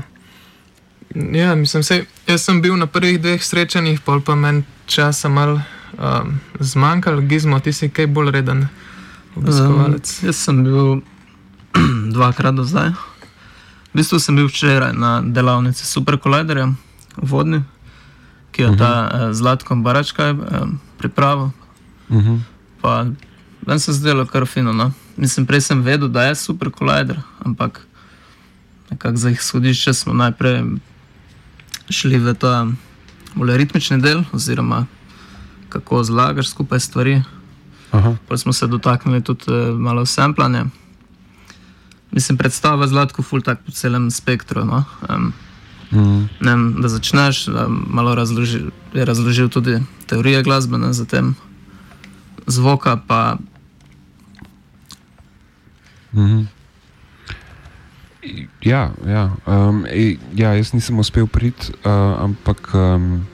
Ja, 1.15 1.55
mislim, 1.55 1.83
sej, 1.83 2.05
jaz 2.27 2.41
sem 2.41 2.61
bil 2.61 2.77
na 2.77 2.87
prvih 2.87 3.21
dveh 3.21 3.43
srečanjih, 3.43 4.01
pol 4.01 4.21
pa 4.21 4.35
meni 4.35 4.63
časa 4.89 5.29
malo 5.29 5.61
um, 5.93 6.39
zmanjkalo, 6.59 7.21
gizmo, 7.21 7.59
ti 7.59 7.73
si 7.73 7.89
kaj 7.89 8.07
bolj 8.07 8.31
reden 8.31 8.67
obiskovalec. 9.35 10.09
Um, 10.21 10.27
jaz 10.27 10.39
sem 10.41 10.63
bil 10.63 11.01
dvakrat 12.15 12.55
do 12.55 12.65
zdaj. 12.65 12.89
V 13.93 14.01
bistvu 14.01 14.19
sem 14.19 14.35
bil 14.35 14.49
včeraj 14.49 14.93
na 14.97 15.21
delavnici 15.21 15.85
Superkolajderja 15.85 16.71
v 17.21 17.29
Vodni, 17.29 17.61
ki 18.51 18.61
je 18.61 18.67
uh 18.69 18.73
-huh. 18.73 18.77
ta 18.77 19.11
uh, 19.13 19.33
Zlatko 19.33 19.75
Baračka 19.75 20.31
um, 20.31 20.79
pripravil. 20.97 21.51
Uh 22.09 22.17
mhm. 22.17 22.31
-huh. 22.31 22.39
Pa 22.81 23.05
meni 23.67 23.79
se 23.79 23.93
zdelo 23.93 24.25
kar 24.25 24.45
fino. 24.45 24.73
No? 24.73 24.91
Mislim, 25.17 25.45
prej 25.45 25.61
sem 25.61 25.81
vedel, 25.81 26.07
da 26.07 26.23
je 26.23 26.35
Superkolajder, 26.35 27.19
ampak 27.45 27.81
nekako 28.89 29.17
za 29.17 29.29
izhodišče 29.29 29.93
smo 29.93 30.13
najprej 30.13 30.63
šli 31.89 32.17
v 32.17 32.33
ta 32.33 32.67
bolj 33.35 33.57
ritmični 33.57 34.01
del, 34.01 34.23
oziroma 34.31 34.85
kako 35.69 36.03
zlagaš 36.03 36.49
skupaj 36.49 36.79
stvari. 36.79 37.23
Pa 38.27 38.37
smo 38.37 38.53
se 38.53 38.67
dotaknili 38.67 39.21
tudi 39.21 39.43
uh, 39.47 39.79
malo 39.79 40.05
samplanja, 40.05 40.65
mislim, 42.11 42.37
predstava 42.37 42.87
zlatko 42.87 43.21
ful 43.23 43.41
tak 43.41 43.61
po 43.65 43.71
celem 43.71 44.11
spektru. 44.11 44.65
No? 44.65 44.83
Um, 45.09 45.33
Mm. 45.91 46.25
ne, 46.41 46.51
vem, 46.51 46.81
da 46.81 46.89
začneš, 46.89 47.45
da 47.45 47.67
malo 47.69 48.15
razloži, 48.15 48.59
je 48.93 49.05
razložil 49.05 49.49
tudi 49.49 49.77
teorije 50.05 50.43
glasbene, 50.43 50.93
zatem 50.93 51.35
zvoka, 52.47 52.97
pa 52.97 53.37
Mhm. 56.13 56.41
Ja, 58.63 58.91
ja, 59.07 59.31
um, 59.45 59.83
ja, 60.35 60.53
jaz 60.55 60.71
nisem 60.73 60.99
uspel 60.99 61.27
priti, 61.27 61.73
uh, 61.83 62.23
ampak 62.23 62.71
um, 62.71 63.25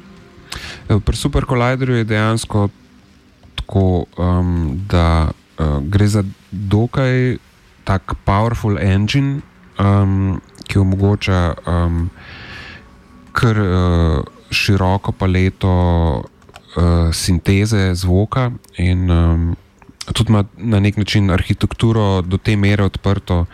pri 0.89 1.15
Super 1.15 1.45
Colliderju 1.45 2.01
je 2.01 2.07
dejansko 2.09 2.69
tako, 3.55 4.05
um, 4.17 4.81
da 4.89 5.29
uh, 5.29 5.77
gre 5.85 6.07
za 6.07 6.23
dokaj 6.51 7.37
tak 7.83 8.17
powerful 8.25 8.81
engine, 8.81 9.41
um, 9.77 10.41
ki 10.65 10.81
omogoča 10.81 11.53
um, 11.65 12.09
kar 13.33 13.57
uh, 13.61 14.25
široko 14.49 15.11
paleto 15.11 15.73
uh, 16.19 17.13
sinteze 17.13 17.93
zvoka 17.93 18.51
in 18.77 19.09
um, 19.11 19.55
tudi 20.13 20.29
ima 20.29 20.43
na 20.57 20.79
nek 20.79 20.97
način 20.97 21.29
arhitekturo 21.31 22.21
do 22.21 22.37
te 22.37 22.55
mere 22.55 22.83
odprto, 22.83 23.45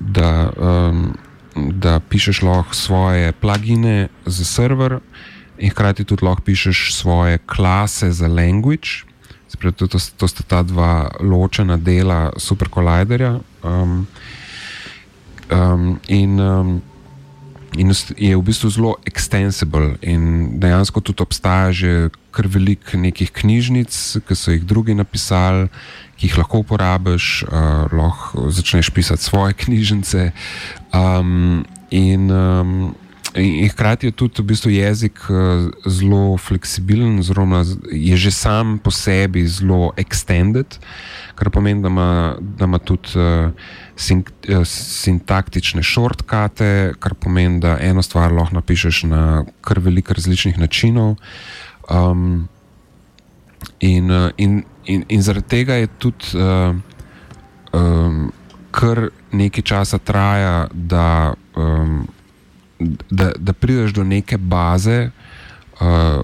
da, 0.00 0.50
um, 0.56 1.14
da 1.54 2.00
pišeš 2.00 2.42
lahko 2.42 2.74
svoje 2.74 3.32
plugine 3.32 4.08
za 4.26 4.44
server 4.44 4.98
in 5.58 5.70
hkrati 5.70 6.04
tudi 6.04 6.24
lahko 6.24 6.42
pišeš 6.42 6.94
svoje 6.94 7.38
klase 7.38 8.10
za 8.12 8.28
language. 8.28 8.88
Spravi, 9.48 9.74
to, 9.74 9.86
to, 9.86 9.98
to 10.16 10.28
sta 10.28 10.42
ta 10.42 10.62
dva 10.62 11.10
ločena 11.20 11.76
dela 11.76 12.32
Super 12.36 12.68
Colliderja. 12.68 13.38
Um, 13.62 14.06
um, 15.50 16.00
in, 16.08 16.40
um, 16.40 16.82
in 17.76 17.92
je 18.16 18.36
v 18.36 18.42
bistvu 18.42 18.70
zelo 18.70 18.92
extensible, 19.06 19.96
in 20.02 20.56
dejansko 20.60 21.00
tudi 21.00 21.22
obstaja 21.22 21.72
že 21.72 22.10
kar 22.34 22.46
veliko 22.50 22.98
nekih 22.98 23.30
knjižnic, 23.30 23.94
ki 24.26 24.34
so 24.34 24.50
jih 24.50 24.64
drugi 24.66 24.94
napisali, 24.94 25.68
ki 26.18 26.26
jih 26.26 26.38
lahko 26.38 26.64
uporabiš, 26.64 27.46
uh, 27.46 27.86
lahko 27.94 28.50
začneš 28.50 28.90
pisati 28.90 29.22
svoje 29.22 29.54
knjižnice. 29.62 30.32
Um, 30.94 31.64
in, 31.90 32.30
um, 32.30 32.94
In 33.34 33.68
hkrati 33.68 34.06
je 34.06 34.12
tudi 34.14 34.42
v 34.42 34.46
bistvu 34.46 34.70
jezik 34.70 35.18
uh, 35.26 35.66
zelo 35.90 36.36
fleksibilen, 36.38 37.18
oziroma 37.18 37.64
je 37.90 38.16
že 38.16 38.30
sam 38.30 38.78
po 38.78 38.94
sebi 38.94 39.42
zelo 39.50 39.90
extended, 39.98 40.78
kar 41.34 41.50
pomeni, 41.50 41.82
da 41.82 41.90
ima, 41.90 42.36
da 42.38 42.64
ima 42.64 42.78
tudi 42.78 43.18
uh, 43.18 43.50
sink, 43.96 44.30
uh, 44.48 44.62
sintaktične 44.62 45.82
shortcute, 45.82 46.94
kar 47.02 47.14
pomeni, 47.18 47.58
da 47.58 47.74
eno 47.82 48.02
stvar 48.06 48.30
lahko 48.30 48.54
napišeš 48.54 49.02
na 49.10 49.42
kar 49.66 49.82
veliko 49.82 50.14
različnih 50.14 50.58
načinov. 50.58 51.16
Um, 51.90 52.46
in, 53.80 54.14
in, 54.38 54.62
in, 54.86 55.04
in 55.08 55.22
zaradi 55.22 55.48
tega 55.48 55.82
je 55.82 55.90
tudi 55.98 56.38
uh, 56.38 56.70
um, 57.74 58.30
kar 58.70 59.08
nekaj 59.32 59.62
časa 59.74 59.98
traja, 59.98 60.68
da. 60.70 61.34
Um, 61.58 62.06
Da, 63.10 63.32
da 63.36 63.52
prideš 63.52 63.92
do 63.96 64.04
neke 64.04 64.38
baze, 64.38 65.10
uh, 65.80 66.22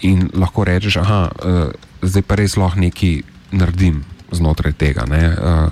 in 0.00 0.30
lahko 0.34 0.64
rečeš, 0.64 0.94
da 0.94 1.30
uh, 1.44 1.70
zdaj 2.02 2.22
pa 2.26 2.38
res 2.38 2.56
lahko 2.56 2.80
nekaj 2.82 3.22
naredim 3.52 4.02
znotraj 4.32 4.74
tega. 4.78 5.06
Uh, 5.06 5.70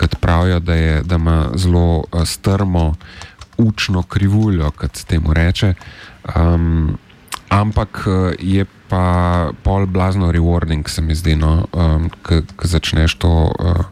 Kot 0.00 0.16
pravijo, 0.20 0.60
da, 0.64 0.74
je, 0.74 1.02
da 1.02 1.18
ima 1.20 1.50
zelo 1.54 2.04
uh, 2.12 2.24
strmo 2.24 2.94
učno 3.58 4.02
krivuljo, 4.02 4.70
kot 4.70 4.96
se 4.96 5.04
temu 5.06 5.34
reče. 5.34 5.74
Um, 6.36 6.96
ampak 7.48 8.06
uh, 8.06 8.32
je 8.38 8.64
pa 8.88 9.50
pol 9.62 9.86
blazno 9.86 10.32
rewarding, 10.32 10.88
se 10.88 11.02
mi 11.02 11.14
zdi, 11.14 11.36
no, 11.36 11.66
um, 11.72 12.08
ki 12.26 12.42
začneš 12.64 13.14
to, 13.20 13.52
uh, 13.52 13.84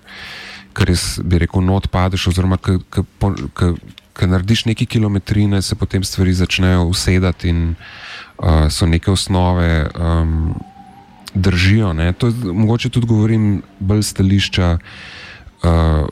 kar 0.73 0.89
res 0.89 1.21
bi 1.23 1.39
rekel, 1.39 1.63
not 1.63 1.91
padeš, 1.93 2.31
oziroma 2.33 2.57
ki 2.57 2.81
ker 4.19 4.29
narediš 4.29 4.65
neki 4.67 4.87
kilometrine, 4.87 5.63
se 5.63 5.75
potem 5.79 6.05
stvari 6.05 6.35
začnejo 6.35 6.85
usedati 6.91 7.49
in 7.49 7.63
uh, 7.71 8.67
so 8.71 8.87
neke 8.87 9.11
osnove, 9.11 9.87
um, 9.95 10.55
držijo. 11.35 11.93
Ne. 11.93 12.13
To 12.13 12.27
je, 12.27 12.35
mogoče 12.53 12.91
tudi 12.91 13.07
govorim 13.07 13.63
bolj 13.79 14.03
stališča, 14.03 14.79
uh, 15.63 16.09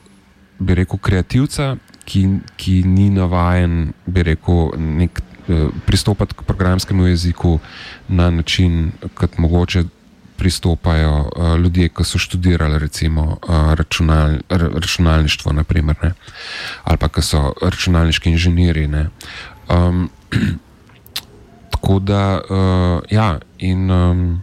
bi 0.59 0.75
rekel, 0.75 0.99
kreativca, 0.99 1.77
ki, 2.07 2.29
ki 2.57 2.83
ni 2.87 3.11
navajen, 3.11 3.93
bi 4.07 4.23
rekel, 4.23 4.71
nek, 4.79 5.21
uh, 5.49 5.69
pristopati 5.87 6.35
k 6.35 6.47
programskemu 6.47 7.07
jeziku 7.07 7.59
na 8.09 8.31
način, 8.31 8.93
kot 9.15 9.39
mogoče 9.39 9.85
pristopajo 10.37 11.31
uh, 11.37 11.57
ljudje, 11.59 11.89
ki 11.89 12.05
so 12.05 12.19
študirali 12.19 12.79
recimo 12.79 13.23
uh, 13.23 13.73
računal, 13.75 14.39
računalništvo, 14.51 15.53
naprimer, 15.53 16.13
ali 16.85 16.99
pa 16.99 17.09
ki 17.09 17.23
so 17.23 17.53
računalniški 17.63 18.31
inženirji. 18.31 18.89
Um, 19.69 20.11
tako 21.73 21.99
da, 21.99 22.41
uh, 22.51 23.03
ja. 23.11 23.39
In, 23.59 23.91
um, 23.91 24.43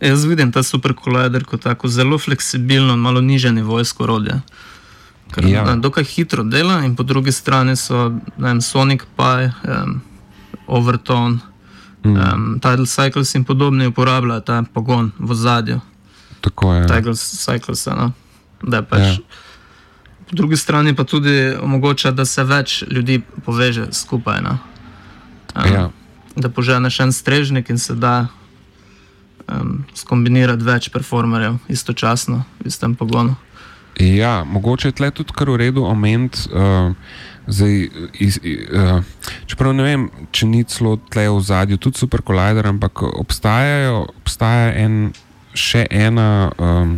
Jaz 0.00 0.24
vidim 0.24 0.52
ta 0.52 0.62
super 0.62 0.94
kolajder 0.94 1.44
kot 1.44 1.62
tako 1.62 1.88
zelo 1.88 2.18
fleksibilno, 2.18 2.96
malo 2.96 3.20
niže 3.20 3.52
nivojsko 3.52 4.04
orodje. 4.04 4.40
Ker 5.34 5.46
ja. 5.48 5.64
dokaj 5.76 6.04
hitro 6.04 6.44
dela, 6.44 6.84
in 6.84 6.96
po 6.96 7.02
drugi 7.02 7.32
strani 7.32 7.76
so 7.76 8.12
vem, 8.36 8.60
Sonic 8.60 9.02
Pi, 9.16 9.50
um, 9.70 10.00
Overton. 10.66 11.40
Mm. 12.04 12.16
Um, 12.16 12.60
Tidal 12.60 12.86
Cycles 12.86 13.34
in 13.34 13.44
podobni 13.44 13.86
uporabljajo 13.86 14.40
ta 14.40 14.62
pogon 14.74 15.12
v 15.18 15.34
zadju. 15.34 15.80
Tako 16.40 16.74
je. 16.74 16.86
Tidal 16.86 17.14
Cycles, 17.14 17.86
no? 17.86 18.12
da 18.62 18.82
pač. 18.82 19.00
Ja. 19.00 19.16
Po 20.28 20.36
drugi 20.36 20.56
strani 20.56 20.94
pa 20.96 21.04
tudi 21.04 21.52
omogoča, 21.62 22.10
da 22.10 22.24
se 22.24 22.44
več 22.44 22.82
ljudi 22.90 23.20
poveže 23.44 23.86
skupaj. 23.92 24.40
No? 24.42 24.58
Um, 25.54 25.72
ja. 25.72 25.88
Da 26.36 26.48
poženeš 26.48 27.00
en 27.00 27.12
strežnik 27.12 27.70
in 27.70 27.78
se 27.78 27.94
da 27.94 28.26
um, 29.48 29.84
skombinirati 29.94 30.64
več 30.64 30.88
performerjev 30.92 31.60
istočasno 31.68 32.44
v 32.60 32.72
istem 32.72 32.94
pogonu. 32.94 33.36
Ja, 34.00 34.42
mogoče 34.44 34.88
je 34.88 34.96
tle 34.98 35.10
tudi 35.14 35.36
kar 35.36 35.50
v 35.50 35.60
redu 35.60 35.84
omeniti. 35.86 36.48
Uh, 36.50 36.96
Zdaj, 37.46 37.88
iz, 38.24 38.38
uh, 38.40 39.04
čeprav 39.46 39.74
ne 39.76 39.84
vem, 39.84 40.04
če 40.32 40.48
ni 40.48 40.62
celo 40.64 40.96
tle 41.12 41.26
v 41.28 41.42
zadju, 41.44 41.76
tudi 41.76 42.00
super 42.00 42.24
kolider, 42.24 42.70
ampak 42.72 43.04
obstajajo, 43.04 44.06
obstaja 44.22 44.70
en, 44.80 45.12
še 45.52 45.84
ena. 45.92 46.48
Um, 46.56 46.96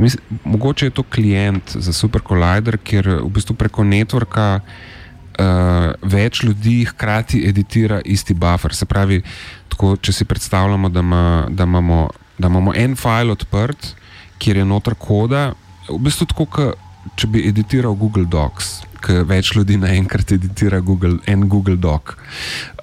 mis, 0.00 0.16
mogoče 0.48 0.88
je 0.88 0.96
to 0.96 1.04
klient 1.04 1.76
za 1.76 1.92
super 1.92 2.24
kolider, 2.24 2.80
ker 2.80 3.20
v 3.20 3.28
bistvu 3.36 3.58
preko 3.60 3.84
networka 3.84 4.48
uh, 4.62 5.92
več 6.00 6.40
ljudi 6.46 6.80
hkrati 6.88 7.44
editira 7.48 8.00
isti 8.00 8.34
buffer. 8.34 8.72
Se 8.72 8.88
pravi, 8.88 9.20
tako, 9.68 9.98
če 10.00 10.16
si 10.22 10.24
predstavljamo, 10.24 10.88
da, 10.88 11.04
ma, 11.04 11.24
da, 11.52 11.68
imamo, 11.68 12.06
da 12.40 12.48
imamo 12.48 12.72
en 12.72 12.96
file 12.96 13.36
odprt, 13.36 13.92
kjer 14.40 14.64
je 14.64 14.70
noter 14.72 14.96
koda, 14.96 15.50
v 15.84 16.00
bistvu 16.00 16.32
tako, 16.32 16.48
kot 16.48 16.86
če 17.20 17.28
bi 17.32 17.44
editiral 17.48 17.92
Google 17.96 18.26
Docs 18.28 18.89
ki 19.04 19.22
več 19.28 19.54
ljudi 19.56 19.78
naenkrat 19.80 20.32
editira 20.36 20.80
Google, 20.80 21.18
en 21.26 21.48
Google 21.48 21.76
Doc. 21.76 22.14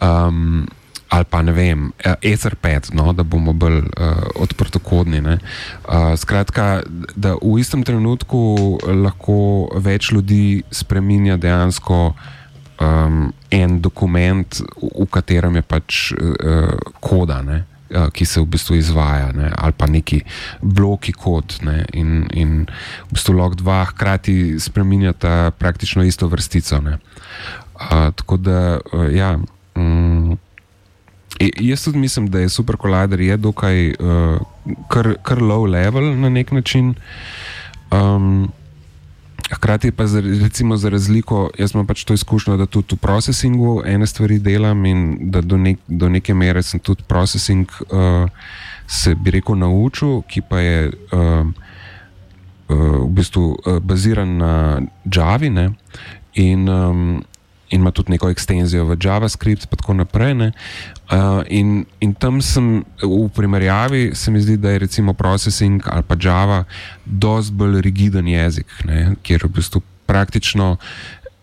Um, 0.02 0.66
ali 1.10 1.26
pa 1.30 1.42
ne 1.42 1.54
vem, 1.56 1.92
Etherpad, 2.22 2.90
no, 2.94 3.14
da 3.16 3.24
bomo 3.24 3.54
bolj 3.54 3.80
uh, 3.80 4.26
odprtokodni. 4.44 5.22
Uh, 5.24 5.38
skratka, 6.20 6.82
da 7.16 7.38
v 7.40 7.54
istem 7.62 7.86
trenutku 7.88 8.42
lahko 8.84 9.38
več 9.84 10.12
ljudi 10.12 10.64
spremenja 10.72 11.38
dejansko 11.40 12.02
um, 12.12 13.32
en 13.52 13.80
dokument, 13.82 14.62
v 14.82 15.08
katerem 15.12 15.62
je 15.62 15.64
pač 15.64 16.04
uh, 16.12 16.76
koda. 17.00 17.42
Ne. 17.46 17.64
Ki 18.14 18.26
se 18.26 18.42
v 18.42 18.46
bistvu 18.46 18.76
izvaja, 18.76 19.32
ne, 19.32 19.52
ali 19.56 19.74
pa 19.78 19.88
neki 19.88 20.22
bloki 20.62 21.14
kod. 21.14 21.60
Ne, 21.64 21.86
in, 21.94 22.26
in 22.34 22.66
v 23.08 23.16
bistvu 23.16 23.38
lahko 23.38 23.62
dva 23.62 23.84
hkrati 23.92 24.60
spremenjata 24.60 25.52
praktično 25.60 26.04
isto 26.04 26.28
vrstico. 26.28 26.82
Uh, 26.84 28.12
tako 28.16 28.38
da, 28.38 28.80
uh, 28.94 29.08
ja. 29.14 29.38
Um, 29.76 30.38
jaz 31.40 31.84
tudi 31.84 31.98
mislim, 31.98 32.30
da 32.32 32.40
je 32.40 32.50
Super 32.50 32.76
Collider 32.82 33.22
je 33.22 33.38
dokaj 33.38 33.90
uh, 33.90 34.40
kar, 34.90 35.14
kar 35.24 35.38
low 35.38 35.70
level 35.70 36.16
na 36.20 36.30
nek 36.30 36.52
način. 36.52 36.96
Um, 37.92 38.52
Hkrati 39.52 39.92
pa, 39.92 40.08
za, 40.08 40.20
recimo, 40.20 40.78
za 40.78 40.90
razliko, 40.90 41.50
jaz 41.58 41.72
imam 41.74 41.88
pač 41.88 42.04
to 42.04 42.14
izkušnjo, 42.14 42.58
da 42.58 42.66
tudi 42.66 42.96
v 42.96 42.98
procesingu 42.98 43.82
ene 43.86 44.08
stvari 44.08 44.40
delam 44.40 44.86
in 44.86 45.18
da 45.32 45.42
do, 45.42 45.58
nek, 45.58 45.80
do 45.88 46.10
neke 46.10 46.34
mere 46.34 46.64
sem 46.64 46.80
tudi 46.80 47.04
procesing 47.08 47.72
uh, 47.88 48.28
se 48.88 49.16
bi 49.16 49.32
rekel 49.32 49.56
naučil, 49.56 50.22
ki 50.28 50.42
pa 50.50 50.60
je 50.60 50.92
uh, 50.92 51.48
v 52.68 53.08
bistvu 53.16 53.46
uh, 53.48 53.80
baziran 53.80 54.38
na 54.38 54.54
Javi 55.06 55.50
ne, 55.50 55.70
in, 56.36 56.68
um, 56.70 57.24
in 57.70 57.82
ima 57.82 57.92
tudi 57.92 58.12
neko 58.12 58.30
ekstenzijo 58.30 58.86
v 58.86 58.98
JavaScript, 59.04 59.64
in 59.64 59.78
tako 59.78 59.94
naprej. 59.94 60.34
Uh, 60.34 61.44
in, 61.48 61.86
in 62.00 62.14
tam 62.14 62.42
sem 62.42 62.84
v 63.02 63.30
primerjavi, 63.36 64.12
se 64.16 64.32
mi 64.32 64.42
zdi, 64.42 64.58
da 64.58 64.70
je 64.70 64.80
recimo 64.80 65.14
processing 65.14 65.84
ali 65.86 66.04
pa 66.04 66.16
Java 66.20 66.64
dosti 67.06 67.54
bolj 67.54 67.82
rigiden 67.82 68.28
jezik, 68.28 68.68
ne, 68.86 69.16
kjer 69.24 69.46
v 69.46 69.50
bistvu 69.60 69.82
praktično 70.06 70.78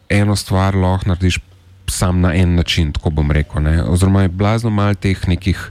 eno 0.09 0.37
stvar 0.37 0.77
lahko 0.77 1.09
narediš 1.09 1.41
sam 1.87 2.21
na 2.21 2.35
en 2.35 2.55
način, 2.55 2.93
tako 2.93 3.11
bom 3.11 3.31
rekel. 3.31 3.63
Ne. 3.63 3.83
Oziroma 3.83 4.23
je 4.23 4.29
blazno 4.29 4.71
malo 4.71 4.95
teh 4.95 5.29
nekih. 5.29 5.71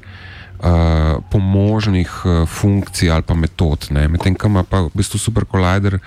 Uh, 0.63 1.19
pomožnih 1.27 2.11
uh, 2.25 2.47
funkcij 2.47 3.09
ali 3.11 3.21
pa 3.21 3.33
metod. 3.35 3.87
Medtem 3.91 4.35
ko 4.35 4.47
ima 4.47 4.63
pa 4.63 4.79
v 4.85 4.93
bistvu 4.95 5.19
Super 5.19 5.43
Collider 5.51 5.97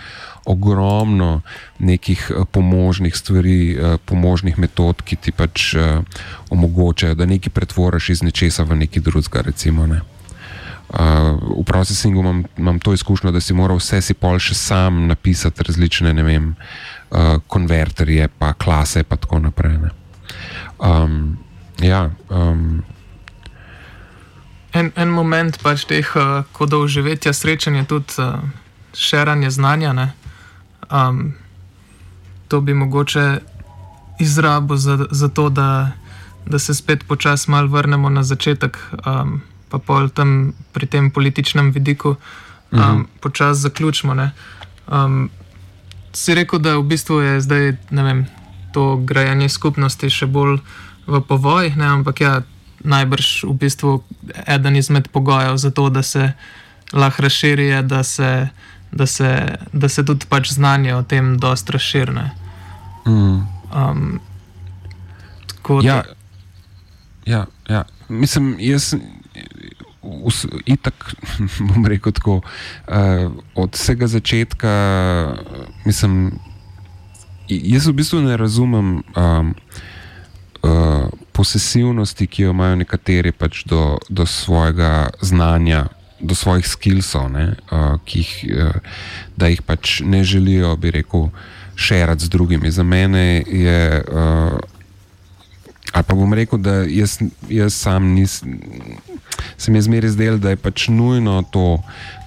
ogromno 0.47 1.41
nekih 1.79 2.31
uh, 2.31 2.45
pomožnih 2.51 3.17
stvari, 3.17 3.77
uh, 3.77 3.97
pomožnih 4.05 4.59
metod, 4.59 5.03
ki 5.03 5.17
ti 5.17 5.33
pač 5.33 5.75
uh, 5.75 6.03
omogočajo, 6.51 7.15
da 7.15 7.27
nekaj 7.27 7.53
pretvoriš 7.53 8.11
iz 8.17 8.23
nečesa 8.23 8.63
v 8.63 8.79
nekaj 8.87 9.03
drugega. 9.03 9.43
Recimo, 9.51 9.87
ne. 9.87 10.01
uh, 10.89 11.37
v 11.61 11.65
procesingu 11.67 12.21
imam, 12.21 12.45
imam 12.57 12.79
to 12.79 12.93
izkušnjo, 12.93 13.31
da 13.31 13.41
si 13.41 13.55
moral 13.55 13.77
vse 13.83 14.01
si 14.01 14.15
pol 14.15 14.39
še 14.39 14.55
sam 14.55 15.07
napisati 15.07 15.67
različne 15.67 16.13
vem, 16.23 16.55
uh, 17.11 17.39
konverterje, 17.47 18.29
pa 18.39 18.53
klase 18.53 19.03
in 19.03 19.17
tako 19.17 19.39
naprej. 19.39 19.79
Um, 20.79 21.39
ja, 21.79 22.11
um, 22.31 22.85
En, 24.77 24.91
en 24.93 25.09
moment 25.09 25.57
pač 25.65 25.87
teh 25.89 26.05
uh, 26.21 26.45
kodov 26.53 26.85
živetja, 26.93 27.33
srečanja, 27.33 27.87
tudi 27.89 28.13
uh, 28.21 28.45
širanje 28.93 29.51
znanja. 29.51 29.95
Um, 30.91 31.35
to 32.49 32.61
bi 32.61 32.75
mogoče 32.75 33.39
izrabil 34.21 34.77
za, 34.77 35.07
za 35.11 35.29
to, 35.29 35.49
da, 35.49 35.93
da 36.47 36.59
se 36.59 36.75
spet 36.75 37.05
počasi 37.09 37.51
malo 37.51 37.69
vrnemo 37.69 38.11
na 38.11 38.23
začetek, 38.23 38.79
um, 39.07 39.43
pa 39.69 39.79
pol 39.79 40.09
tam 40.09 40.53
pri 40.73 40.87
tem 40.87 41.11
političnem 41.11 41.71
vidiku 41.71 42.09
um, 42.09 42.79
uh 42.79 42.81
-huh. 42.81 43.05
počasi 43.21 43.61
zaključimo. 43.61 44.31
Um, 44.87 45.31
si 46.13 46.35
rekel, 46.35 46.59
da 46.59 46.79
v 46.79 46.83
bistvu 46.83 47.21
je 47.21 47.41
zdaj 47.41 47.77
vem, 47.91 48.27
to 48.73 48.97
grajanje 48.97 49.49
skupnosti 49.49 50.11
še 50.11 50.27
bolj 50.27 50.61
v 51.07 51.21
povojih, 51.21 51.77
ne? 51.77 51.87
ampak 51.87 52.21
ja 52.21 52.43
najbrž 52.85 53.45
v 53.45 53.53
bistvu 53.53 54.05
eden 54.47 54.77
izmed 54.77 55.09
pogojev 55.09 55.57
za 55.57 55.71
to, 55.71 55.89
da 55.89 56.03
se 56.03 56.33
lahko 56.93 57.23
razširi, 57.23 57.83
da 57.83 58.03
se, 58.03 58.49
da, 58.93 59.07
se, 59.07 59.59
da 59.73 59.89
se 59.89 60.05
tudi 60.05 60.27
pač 60.29 60.53
znanje 60.53 60.95
o 60.95 61.03
tem 61.03 61.37
dosta 61.39 61.73
razširne. 61.73 62.31
Mm. 63.07 63.47
Um, 63.75 64.21
ja, 65.83 66.03
ja, 67.27 67.47
ja, 67.69 67.85
mislim, 68.09 68.57
jaz. 68.59 68.95
Itak, 70.67 71.15
bom 71.67 71.87
rekel 71.87 72.13
tako, 72.15 72.37
uh, 72.39 73.33
od 73.55 73.75
vsega 73.75 74.07
začetka, 74.07 74.71
mislim, 75.85 76.39
jaz 77.49 77.89
v 77.91 77.93
bistvu 77.93 78.21
ne 78.23 78.37
razumem 78.39 79.03
um, 79.03 79.55
uh, 80.63 81.11
posesivnosti, 81.33 82.27
ki 82.27 82.43
jo 82.43 82.55
imajo 82.55 82.77
nekateri 82.77 83.33
pač 83.33 83.65
do, 83.67 83.99
do 84.09 84.27
svojega 84.27 85.11
znanja, 85.21 85.87
do 86.21 86.35
svojih 86.35 86.67
skillsov, 86.67 87.31
uh, 87.33 87.99
ki 88.05 88.19
jih, 88.19 88.33
uh, 88.57 88.79
da 89.37 89.51
jih 89.53 89.63
pač 89.63 90.01
ne 90.01 90.25
želijo, 90.25 90.77
bi 90.77 90.91
rekel, 90.91 91.29
širiti 91.77 92.25
z 92.25 92.29
drugimi. 92.29 92.71
Za 92.71 92.83
mene 92.83 93.45
je. 93.47 94.05
Uh, 94.13 94.59
Ali 95.93 96.05
pa 96.05 96.15
bom 96.15 96.33
rekel, 96.35 96.59
da 96.59 96.83
jaz, 96.85 97.19
jaz 97.49 97.75
sam 97.75 98.05
nisem, 98.13 98.59
se 99.57 99.71
mi 99.71 99.79
je 99.79 99.83
zmeraj 99.83 100.11
zdelo, 100.11 100.39
da 100.39 100.51
je 100.51 100.57
pač 100.57 100.89
nujno 100.89 101.43
to, 101.51 101.79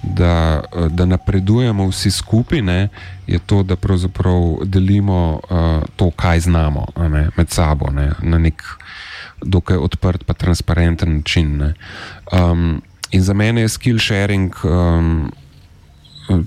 da, 0.04 0.64
da 0.90 1.06
napredujemo 1.06 1.86
vsi 1.92 2.12
skupaj, 2.12 2.62
ne, 2.62 2.88
je 3.28 3.40
to, 3.40 3.64
da 3.64 3.76
pravzaprav 3.76 4.64
delimo 4.64 5.42
uh, 5.44 5.84
to, 5.96 6.10
kaj 6.12 6.40
znamo 6.40 6.88
ne, 6.98 7.28
med 7.38 7.50
sabo 7.50 7.92
ne, 7.92 8.12
na 8.22 8.40
nek 8.40 8.64
dokaj 9.46 9.78
odprt, 9.78 10.24
pa 10.26 10.34
transparenten 10.34 11.18
način. 11.18 11.74
Um, 12.32 12.82
in 13.12 13.24
za 13.24 13.34
mene 13.34 13.62
je 13.62 13.70
skill 13.70 14.00
sharing. 14.00 14.54
Um, 14.64 15.32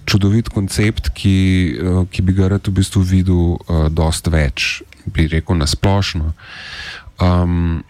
Čudovit 0.06 0.46
koncept, 0.48 1.08
ki, 1.10 1.74
ki 2.10 2.22
bi 2.22 2.32
ga 2.36 2.52
rad 2.52 2.68
v 2.70 2.76
bistvu 2.76 3.00
videl, 3.02 3.56
uh, 3.58 3.88
dosta 3.90 4.30
več, 4.30 4.84
bi 5.10 5.26
rekel, 5.26 5.58
na 5.58 5.66
splošno. 5.66 6.28
Um, 7.18 7.82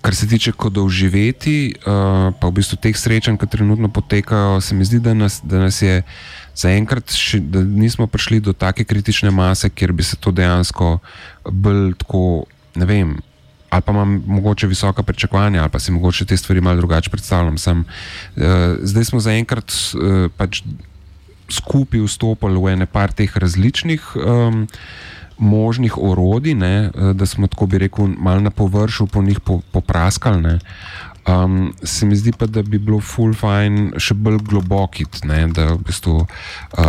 kar 0.00 0.16
se 0.16 0.24
tiče 0.28 0.54
kodov 0.56 0.88
živeti, 0.88 1.74
uh, 1.84 2.32
pa 2.32 2.48
v 2.48 2.56
bistvu 2.56 2.80
teh 2.80 2.96
srečanj, 2.96 3.36
ki 3.36 3.50
trenutno 3.52 3.92
potekajo, 3.92 4.60
se 4.64 4.72
mi 4.74 4.88
zdi, 4.88 5.02
da 5.04 5.12
nas, 5.12 5.42
da 5.44 5.60
nas 5.60 5.82
je 5.84 6.00
zaenkrat, 6.56 7.12
da 7.52 7.60
nismo 7.60 8.06
prišli 8.06 8.40
do 8.40 8.56
take 8.56 8.84
kritične 8.84 9.30
mase, 9.30 9.68
kjer 9.68 9.92
bi 9.92 10.02
se 10.02 10.16
to 10.16 10.32
dejansko 10.32 10.98
bolj 11.44 11.92
tako, 12.00 12.44
ne 12.80 12.88
vem. 12.88 13.18
Ali 13.70 13.82
pa 13.82 13.92
imam 13.92 14.22
mogoče 14.26 14.66
visoka 14.66 15.02
pričakovanja, 15.02 15.60
ali 15.62 15.70
pa 15.70 15.78
si 15.78 15.92
mogoče 15.92 16.24
te 16.24 16.36
stvari 16.36 16.60
malo 16.60 16.76
drugače 16.76 17.10
predstavljam. 17.10 17.58
Sem, 17.58 17.84
uh, 18.36 18.42
zdaj 18.82 19.04
smo 19.04 19.20
zaenkrat 19.20 19.70
uh, 19.70 20.30
pač 20.36 20.62
skupaj 21.50 22.00
vstopili 22.06 22.58
v 22.58 22.74
ene 22.74 22.86
par 22.86 23.12
teh 23.12 23.36
različnih. 23.36 24.12
Um, 24.16 24.66
možnih 25.40 25.98
orodij, 25.98 26.54
ne, 26.54 26.90
eh, 26.94 27.12
da 27.14 27.26
smo 27.26 27.46
tako 27.46 27.66
bi 27.66 27.78
rekel, 27.78 28.06
malo 28.18 28.40
na 28.40 28.50
površju 28.50 29.06
po 29.06 29.22
njih 29.22 29.40
popraskali. 29.72 30.58
Um, 31.28 31.74
se 31.82 32.06
mi 32.06 32.16
zdi 32.16 32.32
pa, 32.32 32.46
da 32.46 32.62
bi 32.62 32.78
bilo 32.78 33.00
full 33.00 33.34
fine 33.34 34.00
še 34.00 34.14
bolj 34.14 34.38
globokit, 34.38 35.20
ne, 35.24 35.46
da 35.52 35.72
v 35.74 35.78
bistvu 35.84 36.14
uh, 36.24 36.86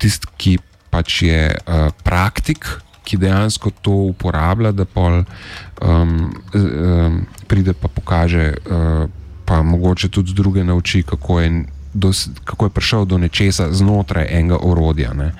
tisti, 0.00 0.26
ki 0.36 0.54
pač 0.90 1.22
je 1.22 1.42
uh, 1.52 1.90
praktik, 2.02 2.66
ki 3.08 3.16
dejansko 3.16 3.72
to 3.80 3.94
uporablja, 4.12 4.74
da 4.76 4.84
pol 4.84 5.22
um, 5.22 6.12
um, 6.52 7.22
pride 7.48 7.72
pa 7.72 7.88
pokaže, 7.88 8.52
uh, 8.68 9.08
pa 9.48 9.62
mogoče 9.64 10.12
tudi 10.12 10.36
druge 10.36 10.64
nauči, 10.64 11.02
kako 11.02 11.40
je, 11.40 11.64
dos, 11.94 12.28
kako 12.44 12.68
je 12.68 12.76
prišel 12.76 13.08
do 13.08 13.18
nečesa 13.18 13.72
znotraj 13.72 14.28
enega 14.28 14.60
orodja. 14.60 15.16
Ne 15.16 15.32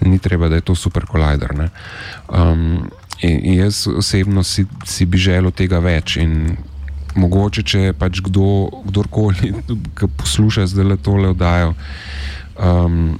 ni 0.00 0.18
treba, 0.18 0.48
da 0.48 0.54
je 0.54 0.60
to 0.60 0.74
super 0.74 1.06
kolider. 1.06 1.50
Um, 2.28 2.90
in, 3.20 3.40
in 3.44 3.54
jaz 3.54 3.86
osebno 3.86 4.42
si, 4.42 4.66
si 4.84 5.06
bi 5.06 5.18
želel 5.18 5.50
tega 5.50 5.78
več. 5.78 6.16
In 6.16 6.56
mogoče, 7.14 7.62
če 7.62 7.92
pač 7.98 8.20
kdo, 8.24 8.68
kdorkoli, 8.88 9.54
ki 9.98 10.10
posluša 10.18 10.66
zdaj 10.70 10.90
le 10.90 10.96
tole 10.96 11.30
oddajo, 11.34 11.74
um, 12.58 13.18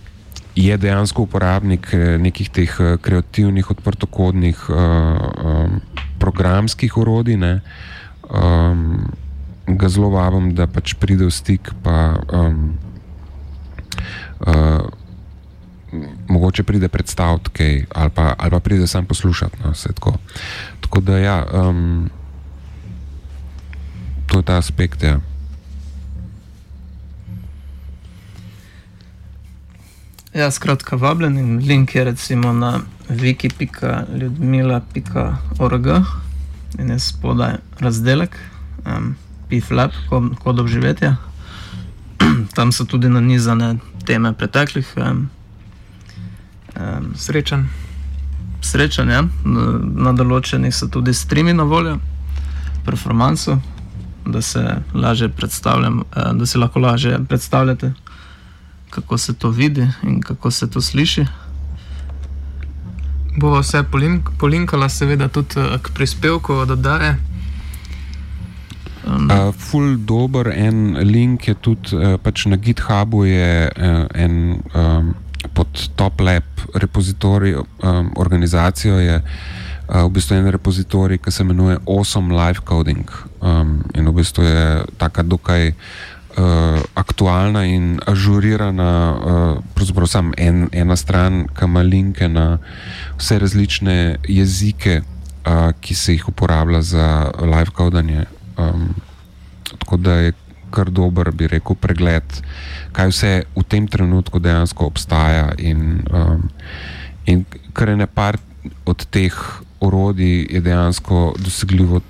je 0.55 0.77
dejansko 0.79 1.27
uporabnik 1.27 1.91
eh, 1.95 2.19
nekih 2.19 2.51
teh 2.51 2.71
eh, 2.81 2.97
kreativnih, 3.03 3.71
odprtokodnih 3.71 4.59
uh, 4.71 4.77
um, 5.45 5.81
programskih 6.19 6.97
orodij. 6.97 7.37
Ne, 7.37 7.61
um, 8.31 9.11
Ga 9.65 9.89
zelo 9.89 10.11
vabim, 10.13 10.53
da 10.53 10.67
pač 10.69 10.93
pride 11.01 11.25
v 11.25 11.33
stik, 11.33 11.73
pa 11.81 12.21
um, 12.29 12.77
uh, 14.45 14.85
mogoče 16.29 16.67
pride 16.69 16.89
predstaviti 16.93 17.51
kaj, 17.51 17.73
ali, 17.97 18.11
pa, 18.13 18.35
ali 18.37 18.53
pa 18.53 18.61
pride 18.61 18.87
sam 18.87 19.09
poslušati. 19.09 19.65
No, 19.65 19.73
tako. 19.73 20.19
tako 20.85 21.01
da, 21.01 21.19
ja, 21.19 21.39
um, 21.49 22.11
to 24.27 24.39
je 24.39 24.43
ta 24.43 24.61
aspekt. 24.61 25.03
Ja. 25.03 25.17
Ja, 30.35 30.51
skratka, 30.51 30.97
vabljen 30.97 31.39
in 31.39 31.67
link 31.67 31.95
je 31.95 32.05
recimo 32.05 32.53
na 32.53 32.81
wiki.ljudmila.org 33.09 35.87
in 36.79 36.91
je 36.91 36.99
spodaj 36.99 37.55
razdelek, 37.79 38.39
um, 38.87 39.17
piflap, 39.49 39.93
kod 40.43 40.61
obživetja. 40.61 41.17
Tam 42.57 42.73
so 42.73 42.85
tudi 42.85 43.09
nanizane 43.09 43.77
teme 44.07 44.33
preteklih 44.33 44.95
um, 44.97 45.31
um, 46.77 47.15
srečen. 47.15 47.69
Srečen, 48.61 49.11
ja. 49.11 49.23
Na 49.95 50.13
določenih 50.13 50.75
so 50.75 50.89
tudi 50.91 51.15
streami 51.15 51.53
na 51.55 51.63
voljo, 51.63 51.99
performanco, 52.85 53.61
da 54.27 54.43
se 54.43 54.77
lažje 54.95 55.29
predstavljam, 55.29 56.03
da 56.11 56.47
si 56.47 56.59
lahko 56.59 56.81
lažje 56.81 57.19
predstavljate, 57.29 57.93
kako 58.95 59.19
se 59.19 59.35
to 59.35 59.51
vidi 59.51 59.89
in 60.03 60.21
kako 60.21 60.51
se 60.51 60.71
to 60.71 60.81
sliši. 60.81 61.27
Bova 63.37 63.61
vse 63.61 63.83
polink, 63.83 64.31
polinkala, 64.39 64.89
seveda, 64.89 65.29
tudi 65.29 65.59
eh, 65.61 65.79
k 65.83 65.91
prispevku 65.95 66.55
od 66.55 66.71
oddaje. 66.71 67.17
Um, 69.05 69.29
Uh, 69.31 69.53
ful 69.53 69.97
dober 69.97 70.49
en 70.49 70.97
link 70.97 71.49
je 71.49 71.55
tudi 71.55 71.97
uh, 71.97 72.15
pač 72.23 72.47
na 72.47 72.57
GitHubu, 72.57 73.25
je 73.25 73.69
uh, 73.69 74.07
en 74.15 74.63
um, 74.73 75.11
pod 75.53 75.69
Top 75.97 76.21
Lab 76.21 76.47
repozitorij, 76.75 77.55
um, 77.55 78.09
organizacijo 78.17 78.97
je 78.99 79.19
uh, 79.21 80.07
v 80.07 80.09
bistvu 80.09 80.39
en 80.39 80.49
repozitorij, 80.51 81.19
ki 81.19 81.31
se 81.31 81.43
imenuje 81.43 81.77
Awesome 81.85 82.33
Life 82.33 82.65
Coding. 82.65 83.11
Um, 83.43 83.83
in 83.95 84.09
v 84.09 84.15
bistvu 84.23 84.47
je 84.47 84.65
taka 84.97 85.23
dokaj 85.23 85.69
uh, 85.69 85.75
aktualna 86.95 87.65
in 87.65 88.01
ažurirana, 88.07 88.93
uh, 89.15 90.07
samo 90.07 90.33
en, 90.37 90.69
ena 90.73 90.97
stran, 90.97 91.47
ki 91.47 91.65
ima 91.65 91.83
linke 91.83 92.29
na 92.29 92.59
vse 93.19 93.39
različne 93.39 94.19
jezike, 94.29 95.03
uh, 95.47 95.73
ki 95.81 95.95
se 95.95 96.13
jih 96.13 96.29
uporablja 96.29 96.83
za 96.83 97.31
live 97.41 97.71
codanje. 97.77 98.25
Um, 98.59 98.95
tako 99.79 99.97
da 99.97 100.13
je 100.13 100.33
kar 100.71 100.91
dober, 100.91 101.31
bi 101.31 101.47
rekel, 101.47 101.77
pregled, 101.79 102.41
kaj 102.93 103.13
vse 103.13 103.33
v 103.55 103.63
tem 103.69 103.87
trenutku 103.87 104.43
dejansko 104.43 104.87
obstaja. 104.91 105.53
In, 105.59 106.03
um, 106.11 106.49
in 107.27 107.45
kar 107.73 107.89
je 107.89 107.97
nepar 107.97 108.39
od 108.85 109.07
teh 109.11 109.35
orodij, 109.81 110.47
je 110.51 110.61
dejansko 110.61 111.35
dosegljivo, 111.39 112.01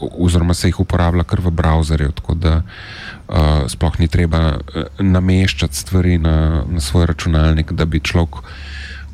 oziroma 0.00 0.54
se 0.54 0.68
jih 0.68 0.80
uporablja 0.80 1.24
kar 1.24 1.40
v 1.40 1.50
browserju. 1.50 2.12
Tako 2.12 2.34
da 2.34 2.54
uh, 2.62 3.66
sploh 3.68 4.00
ni 4.00 4.08
treba 4.08 4.56
uh, 4.56 4.88
nameščati 4.98 5.76
stvari 5.76 6.18
na, 6.18 6.64
na 6.68 6.80
svoj 6.80 7.06
računalnik, 7.06 7.72
da 7.72 7.84
bi 7.84 8.00
človek 8.00 8.42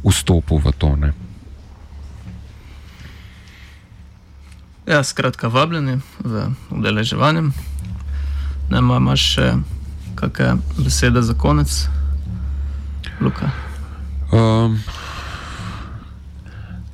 vstopil 0.05 0.59
v 0.59 0.73
to. 0.79 0.97
Ne. 0.97 1.13
Ja, 4.87 5.03
skratka, 5.05 5.49
vabljeni 5.49 6.01
v 6.25 6.49
udeleževanje. 6.71 7.43
Ne 8.71 8.81
ma- 8.81 8.99
imaš 8.99 9.23
še 9.35 9.53
kakšne 10.19 10.59
besede 10.79 11.23
za 11.23 11.35
konec, 11.35 11.71
Luka? 13.21 13.51
Um, 14.33 14.81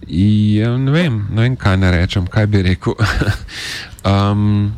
ja, 0.09 0.77
ne, 0.77 0.91
vem, 0.91 1.27
ne 1.31 1.43
vem, 1.43 1.57
kaj 1.57 1.77
naj 1.77 1.91
rečem, 1.91 2.27
kaj 2.27 2.47
bi 2.47 2.63
rekel. 2.63 2.95
um, 4.13 4.73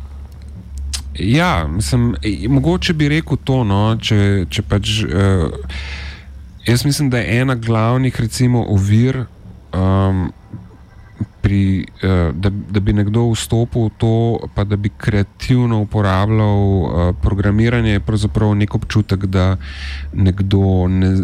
ja, 1.15 1.67
mislim, 1.67 2.15
mogoče 2.49 2.93
bi 2.93 3.09
rekel 3.09 3.37
to, 3.43 3.63
no, 3.63 3.81
če, 4.01 4.45
če 4.49 4.65
pač. 4.67 5.01
Uh, 5.07 5.51
jaz 6.67 6.85
mislim, 6.85 7.09
da 7.09 7.21
je 7.21 7.41
ena 7.41 7.55
glavnih, 7.55 8.19
recimo, 8.21 8.65
ovir. 8.69 9.25
Um, 9.73 10.29
Pri, 11.41 11.85
uh, 12.03 12.35
da, 12.37 12.49
da 12.49 12.79
bi 12.79 12.93
nekdo 12.93 13.23
vstopil 13.31 13.87
v 13.87 13.91
to, 13.97 14.15
pa 14.53 14.63
da 14.63 14.77
bi 14.77 14.91
kreativno 14.97 15.79
uporabljal 15.81 16.59
uh, 16.59 17.15
programiranje, 17.21 17.91
je 17.97 17.99
pravzaprav 17.99 18.53
nek 18.55 18.75
občutek, 18.75 19.25
da 19.25 19.57
nekdo 20.13 20.87
ne, 20.87 21.15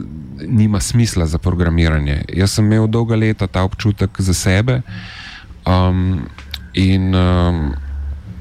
nima 0.47 0.79
smisla 0.79 1.25
za 1.25 1.37
programiranje. 1.37 2.23
Jaz 2.33 2.51
sem 2.51 2.65
imel 2.65 2.87
dolga 2.87 3.15
leta 3.15 3.47
ta 3.47 3.63
občutek 3.63 4.21
za 4.21 4.33
sebe 4.33 4.81
um, 5.65 6.25
in, 6.73 7.15
um, 7.15 7.73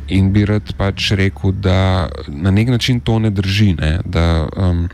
in 0.08 0.32
bi 0.32 0.44
rad 0.44 0.72
pač 0.76 1.10
rekel, 1.12 1.52
da 1.52 2.08
na 2.28 2.50
nek 2.50 2.68
način 2.68 3.00
to 3.00 3.18
ne 3.18 3.30
drži. 3.30 3.74
Ne? 3.74 3.98
Da 4.04 4.48
um, 4.56 4.88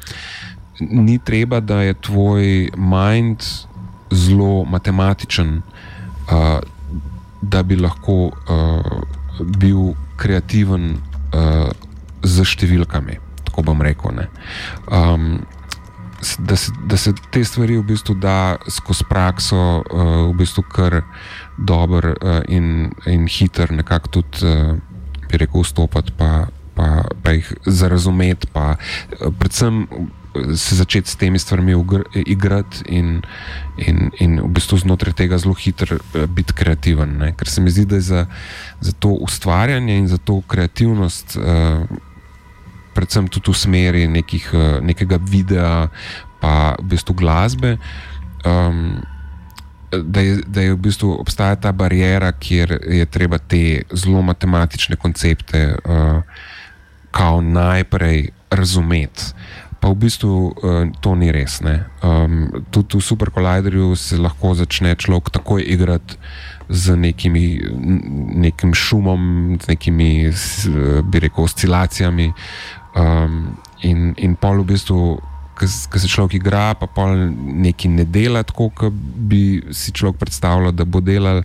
ni 0.81 1.19
treba, 1.19 1.61
da 1.61 1.83
je 1.83 1.95
tvoj 1.95 2.71
mind 2.77 3.43
zelo 4.11 4.65
matematičen. 4.65 5.63
Da 7.43 7.63
bi 7.67 7.77
lahko 7.77 8.31
uh, 8.31 9.03
bil 9.59 9.95
kreativen 10.21 10.95
uh, 11.35 11.71
z 12.23 12.47
številkami, 12.47 13.19
tako 13.49 13.65
bom 13.67 13.83
rekel. 13.83 14.23
Um, 14.87 15.43
da, 16.39 16.57
se, 16.57 16.73
da 16.87 16.97
se 16.97 17.13
te 17.35 17.43
stvari 17.45 17.77
v 17.81 17.87
bistvu 17.89 18.15
da 18.23 18.57
skozi 18.71 19.07
prakso, 19.11 19.59
uh, 19.83 20.15
v 20.31 20.33
bistvu 20.39 20.65
kar 20.71 21.01
dober 21.59 22.13
uh, 22.15 22.41
in, 22.49 22.93
in 23.11 23.27
hiter, 23.27 23.73
nekako 23.75 24.21
tudi, 24.21 24.47
uh, 24.47 24.77
bi 25.27 25.43
rekel, 25.43 25.65
vstopati, 25.65 26.15
pa, 26.19 26.47
pa, 26.77 27.03
pa 27.23 27.35
jih 27.35 27.51
zarazumeti, 27.67 28.51
pa 28.55 28.77
uh, 28.77 29.31
predvsem 29.39 29.87
se 30.57 30.77
začeti 30.77 31.11
s 31.11 31.17
temi 31.17 31.39
stvarmi 31.39 31.75
igrati 32.15 32.85
in, 32.87 33.23
in, 33.77 34.11
in 34.21 34.41
v 34.41 34.49
bistvu 34.49 34.79
znotraj 34.79 35.13
tega 35.13 35.39
zelo 35.39 35.55
hitro 35.55 35.99
biti 36.29 36.53
kreativen. 36.53 37.17
Ne? 37.19 37.33
Ker 37.37 37.49
se 37.49 37.61
mi 37.61 37.71
zdi, 37.71 37.85
da 37.87 38.01
je 38.01 38.01
za, 38.01 38.27
za 38.81 38.93
to 38.93 39.09
ustvarjanje 39.09 39.97
in 39.99 40.09
za 40.09 40.19
to 40.19 40.41
kreativnost, 40.47 41.37
uh, 41.37 41.85
predvsem 42.95 43.29
tudi 43.29 43.53
v 43.53 43.57
smeri 43.57 44.09
nekih, 44.09 44.51
uh, 44.55 44.81
nekega 44.85 45.21
videa, 45.21 45.89
pa 46.41 46.75
v 46.81 46.93
bistvu 46.97 47.15
glasbe. 47.15 47.79
Um, 48.45 49.01
Da 49.93 50.23
je, 50.25 50.39
da 50.49 50.63
je 50.65 50.73
v 50.73 50.79
bistvu 50.81 51.11
obstaja 51.21 51.57
ta 51.61 51.69
barijera, 51.73 52.31
kjer 52.33 52.79
je 52.81 53.05
treba 53.05 53.37
te 53.37 53.83
zelo 53.93 54.23
matematične 54.25 54.97
koncepte 54.97 55.77
uh, 55.85 56.25
najprej 57.45 58.31
razumeti 58.49 59.37
pa 59.83 59.91
v 59.91 59.99
bistvu 59.99 60.31
uh, 60.31 60.87
to 61.03 61.19
ni 61.19 61.35
res. 61.35 61.59
Um, 61.59 62.47
tudi 62.71 63.03
v 63.03 63.03
superkolajderju 63.03 63.99
se 63.99 64.15
lahko 64.15 64.55
začne 64.55 64.95
človek 64.95 65.35
takoj 65.35 65.59
igrati 65.59 66.15
z 66.71 66.95
nekimi, 66.95 67.59
nekim 68.39 68.71
šumom, 68.75 69.59
z 69.59 69.67
nekimi, 69.69 70.31
bi 71.03 71.19
rekel, 71.19 71.45
oscilacijami. 71.45 72.31
Um, 72.95 73.59
in, 73.83 74.15
in 74.17 74.39
pol 74.39 74.63
v 74.63 74.71
bistvu, 74.71 75.19
ki 75.59 75.99
se 75.99 76.09
človek 76.09 76.39
igra, 76.39 76.79
pa 76.79 76.87
pol 76.87 77.35
nekaj 77.67 77.91
ne 77.91 78.07
dela 78.07 78.47
tako, 78.47 78.71
kot 78.71 78.95
bi 78.95 79.61
si 79.75 79.91
človek 79.91 80.23
predstavljal, 80.23 80.73
da 80.73 80.87
bo 80.87 81.03
delal, 81.03 81.43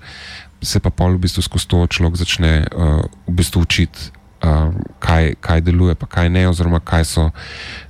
se 0.61 0.79
pa 0.79 0.93
pol 0.93 1.17
v 1.17 1.25
bistvu 1.25 1.41
skozi 1.41 1.67
to 1.73 1.81
človek 1.89 2.21
začne 2.21 2.53
uh, 2.69 3.01
v 3.25 3.33
bistvu 3.33 3.65
učiti 3.65 4.13
uh, 4.43 4.73
kaj, 4.99 5.33
kaj 5.41 5.61
deluje, 5.61 5.95
pa 5.95 6.05
kaj 6.05 6.29
ne, 6.29 6.47
oziroma 6.49 6.79
kaj 6.79 7.05
so 7.05 7.29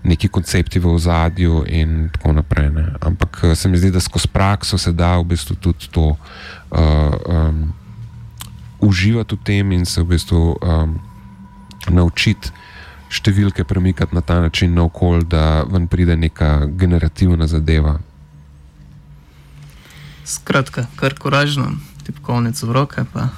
neki 0.03 0.27
koncepti 0.27 0.79
v 0.79 0.93
ozadju, 0.95 1.63
in 1.67 2.09
tako 2.13 2.33
naprej. 2.33 2.69
Ne. 2.69 2.85
Ampak 3.01 3.39
uh, 3.43 3.55
se 3.57 3.69
mi 3.69 3.77
zdi, 3.77 3.91
da 3.91 3.99
skozi 3.99 4.27
prakso 4.27 4.77
se 4.77 4.91
da 4.91 5.17
v 5.17 5.23
bistvu 5.23 5.55
tudi 5.55 5.89
to 5.91 6.07
uh, 6.07 6.17
um, 7.25 7.73
uživati 8.79 9.35
v 9.35 9.43
tem 9.43 9.71
in 9.71 9.85
se 9.85 10.01
v 10.01 10.05
bistvu 10.05 10.57
um, 10.61 10.99
naučiti. 11.89 12.51
Številke 13.07 13.63
premikati 13.63 14.15
na 14.15 14.21
ta 14.21 14.41
način 14.43 14.73
na 14.75 14.83
okolje, 14.83 15.29
da 15.31 15.63
ven 15.63 15.87
pride 15.87 16.17
neka 16.19 16.67
generativna 16.75 17.47
zadeva. 17.47 17.99
Skratka, 20.27 20.89
kar 20.99 21.15
koražno, 21.15 21.71
tipkovnico 22.03 22.67
v 22.67 22.75
roke, 22.75 23.05
pa 23.13 23.29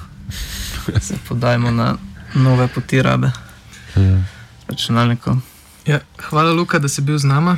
se 0.98 1.14
podajmo 1.28 1.70
na 1.70 1.94
nove 2.34 2.68
poti 2.68 3.02
rabe. 3.02 3.30
Ja. 3.96 4.22
Računalnikov. 4.68 5.36
Ja, 5.86 6.00
hvala, 6.30 6.52
Luka, 6.52 6.78
da 6.78 6.88
si 6.88 7.02
bil 7.02 7.18
z 7.18 7.24
nami. 7.24 7.56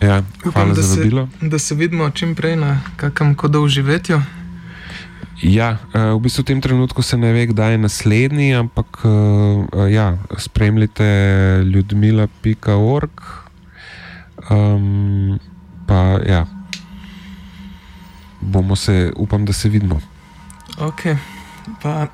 Ja, 0.00 0.22
hvala 0.42 0.48
Upam, 0.48 0.74
da 0.74 0.82
za 0.82 0.94
se, 0.94 1.00
vabilo. 1.00 1.28
da 1.40 1.58
se 1.58 1.74
vidimo 1.74 2.10
čim 2.10 2.34
prej 2.34 2.56
na 2.56 2.80
kakem 2.96 3.34
kodov 3.34 3.68
živetju. 3.68 4.22
Ja, 5.42 5.78
eh, 5.94 6.10
v 6.14 6.18
bistvu 6.18 6.42
v 6.42 6.46
tem 6.46 6.60
trenutku 6.60 7.02
se 7.02 7.16
ne 7.16 7.32
ve, 7.32 7.46
kdaj 7.46 7.72
je 7.72 7.78
naslednji, 7.78 8.54
ampak 8.54 9.06
eh, 9.06 9.90
ja, 9.94 10.18
spremljite 10.38 11.06
ljudmila.org. 11.64 13.10
Um, 14.50 15.38
pa 15.86 16.18
ja, 16.26 16.46
bomo 18.40 18.76
se, 18.76 19.12
upam, 19.16 19.44
da 19.44 19.52
se 19.52 19.68
vidimo. 19.68 20.00
Okay. 20.78 21.16
Pa, 21.82 22.06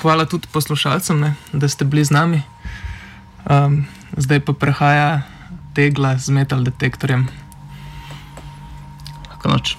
hvala 0.00 0.24
tudi 0.24 0.48
poslušalcem, 0.52 1.20
ne, 1.20 1.34
da 1.52 1.68
ste 1.68 1.84
bili 1.84 2.04
z 2.04 2.10
nami. 2.10 2.42
Um, 3.50 3.86
zdaj 4.16 4.40
pa 4.40 4.52
prehaja 4.52 5.22
tegla 5.74 6.18
z 6.18 6.30
metal 6.30 6.64
detektorjem. 6.64 7.28
Lahko 9.28 9.48
noč. 9.48 9.76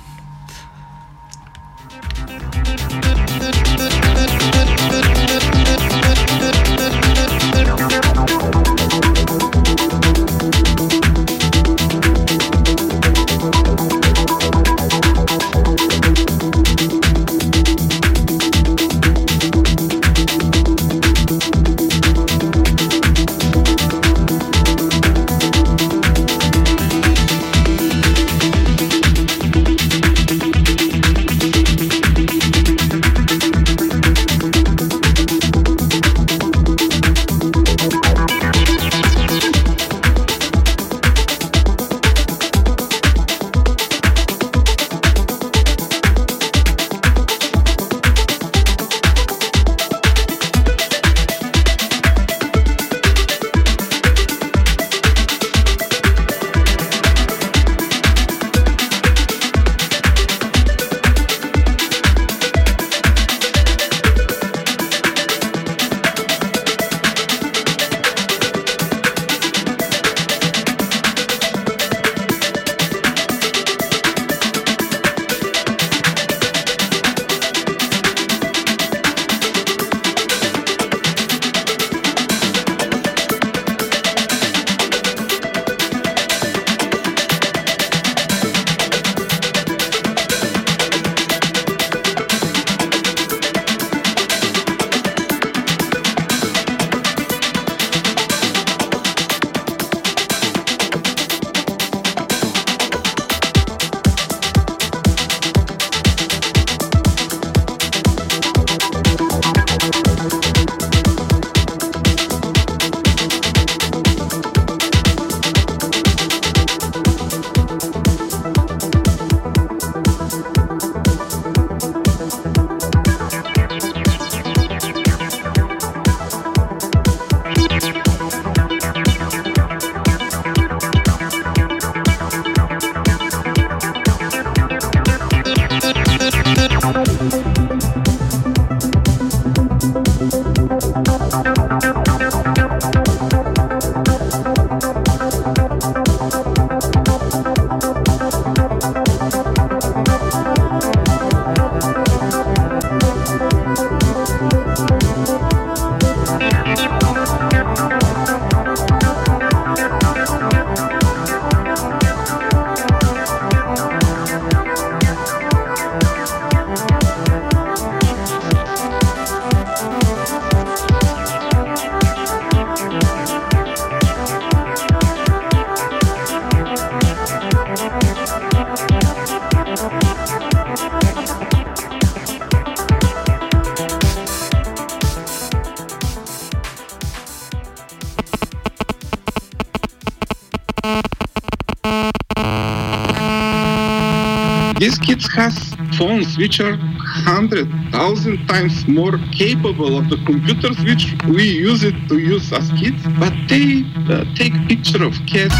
Has 195.34 195.74
phones 195.98 196.38
which 196.38 196.60
are 196.60 196.78
hundred 197.26 197.68
thousand 197.92 198.38
times 198.48 198.88
more 198.88 199.18
capable 199.32 199.98
of 199.98 200.10
the 200.10 200.18
computers 200.26 200.78
which 200.84 201.16
we 201.28 201.44
use 201.44 201.84
it 201.84 201.96
to 202.08 202.20
use 202.20 202.54
as 202.54 202.70
kids, 202.80 203.02
but 203.20 203.34
they 203.50 203.84
uh, 204.10 204.26
take 204.36 204.54
picture 204.68 205.04
of 205.04 205.14
cats. 205.26 205.56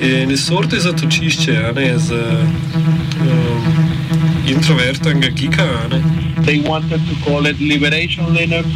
In 0.00 0.36
sorte 0.36 0.80
zatočišče, 0.80 1.56
a 1.68 1.72
ne 1.72 1.98
z 1.98 2.14
um, 2.14 2.52
introvertnega 4.46 5.30
gika, 5.30 5.68
a 5.84 5.88
ne. 5.88 6.02
They 6.42 6.60
wanted 6.60 7.00
to 7.08 7.14
call 7.24 7.46
it 7.46 7.60
Liberation 7.60 8.24
Linux. 8.26 8.66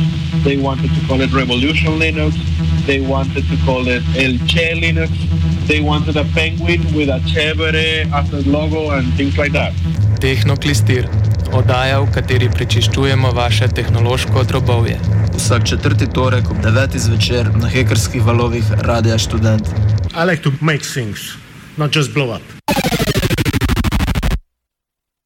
They 0.44 0.56
wanted 0.56 0.90
to 0.94 1.06
call 1.06 1.20
it 1.20 1.32
Revolution 1.32 1.98
Linux. 1.98 2.34
They 2.86 3.00
wanted 3.00 3.44
to 3.48 3.56
call 3.64 3.86
it 3.88 4.02
El 4.16 4.38
Che 4.46 4.74
Linux. 4.74 5.10
They 5.66 5.80
wanted 5.80 6.16
a 6.16 6.24
penguin 6.34 6.82
with 6.94 7.08
a 7.08 7.20
Chevere 7.26 8.10
as 8.12 8.32
a 8.32 8.42
logo 8.50 8.90
and 8.90 9.06
things 9.16 9.38
like 9.38 9.52
that. 9.52 9.72
Tehnoklistir, 10.20 11.06
oddaja, 11.54 12.00
v 12.02 12.10
kateri 12.14 12.48
prečiščujemo 12.50 13.30
vaše 13.30 13.68
tehnološko 13.68 14.42
drobovje. 14.44 14.98
Vsak 15.36 15.68
četrti 15.68 16.06
torek 16.06 16.50
ob 16.50 16.58
9. 16.66 16.98
zvečer 16.98 17.54
na 17.56 17.68
hekerskih 17.68 18.22
valovih 18.22 18.64
Radia 18.82 19.18
Student. 19.18 19.70
I 20.14 20.26
like 20.26 20.42
to 20.42 20.52
make 20.60 20.82
things, 20.82 21.38
not 21.76 21.94
just 21.96 22.14
blow 22.14 22.34
up. 22.34 22.61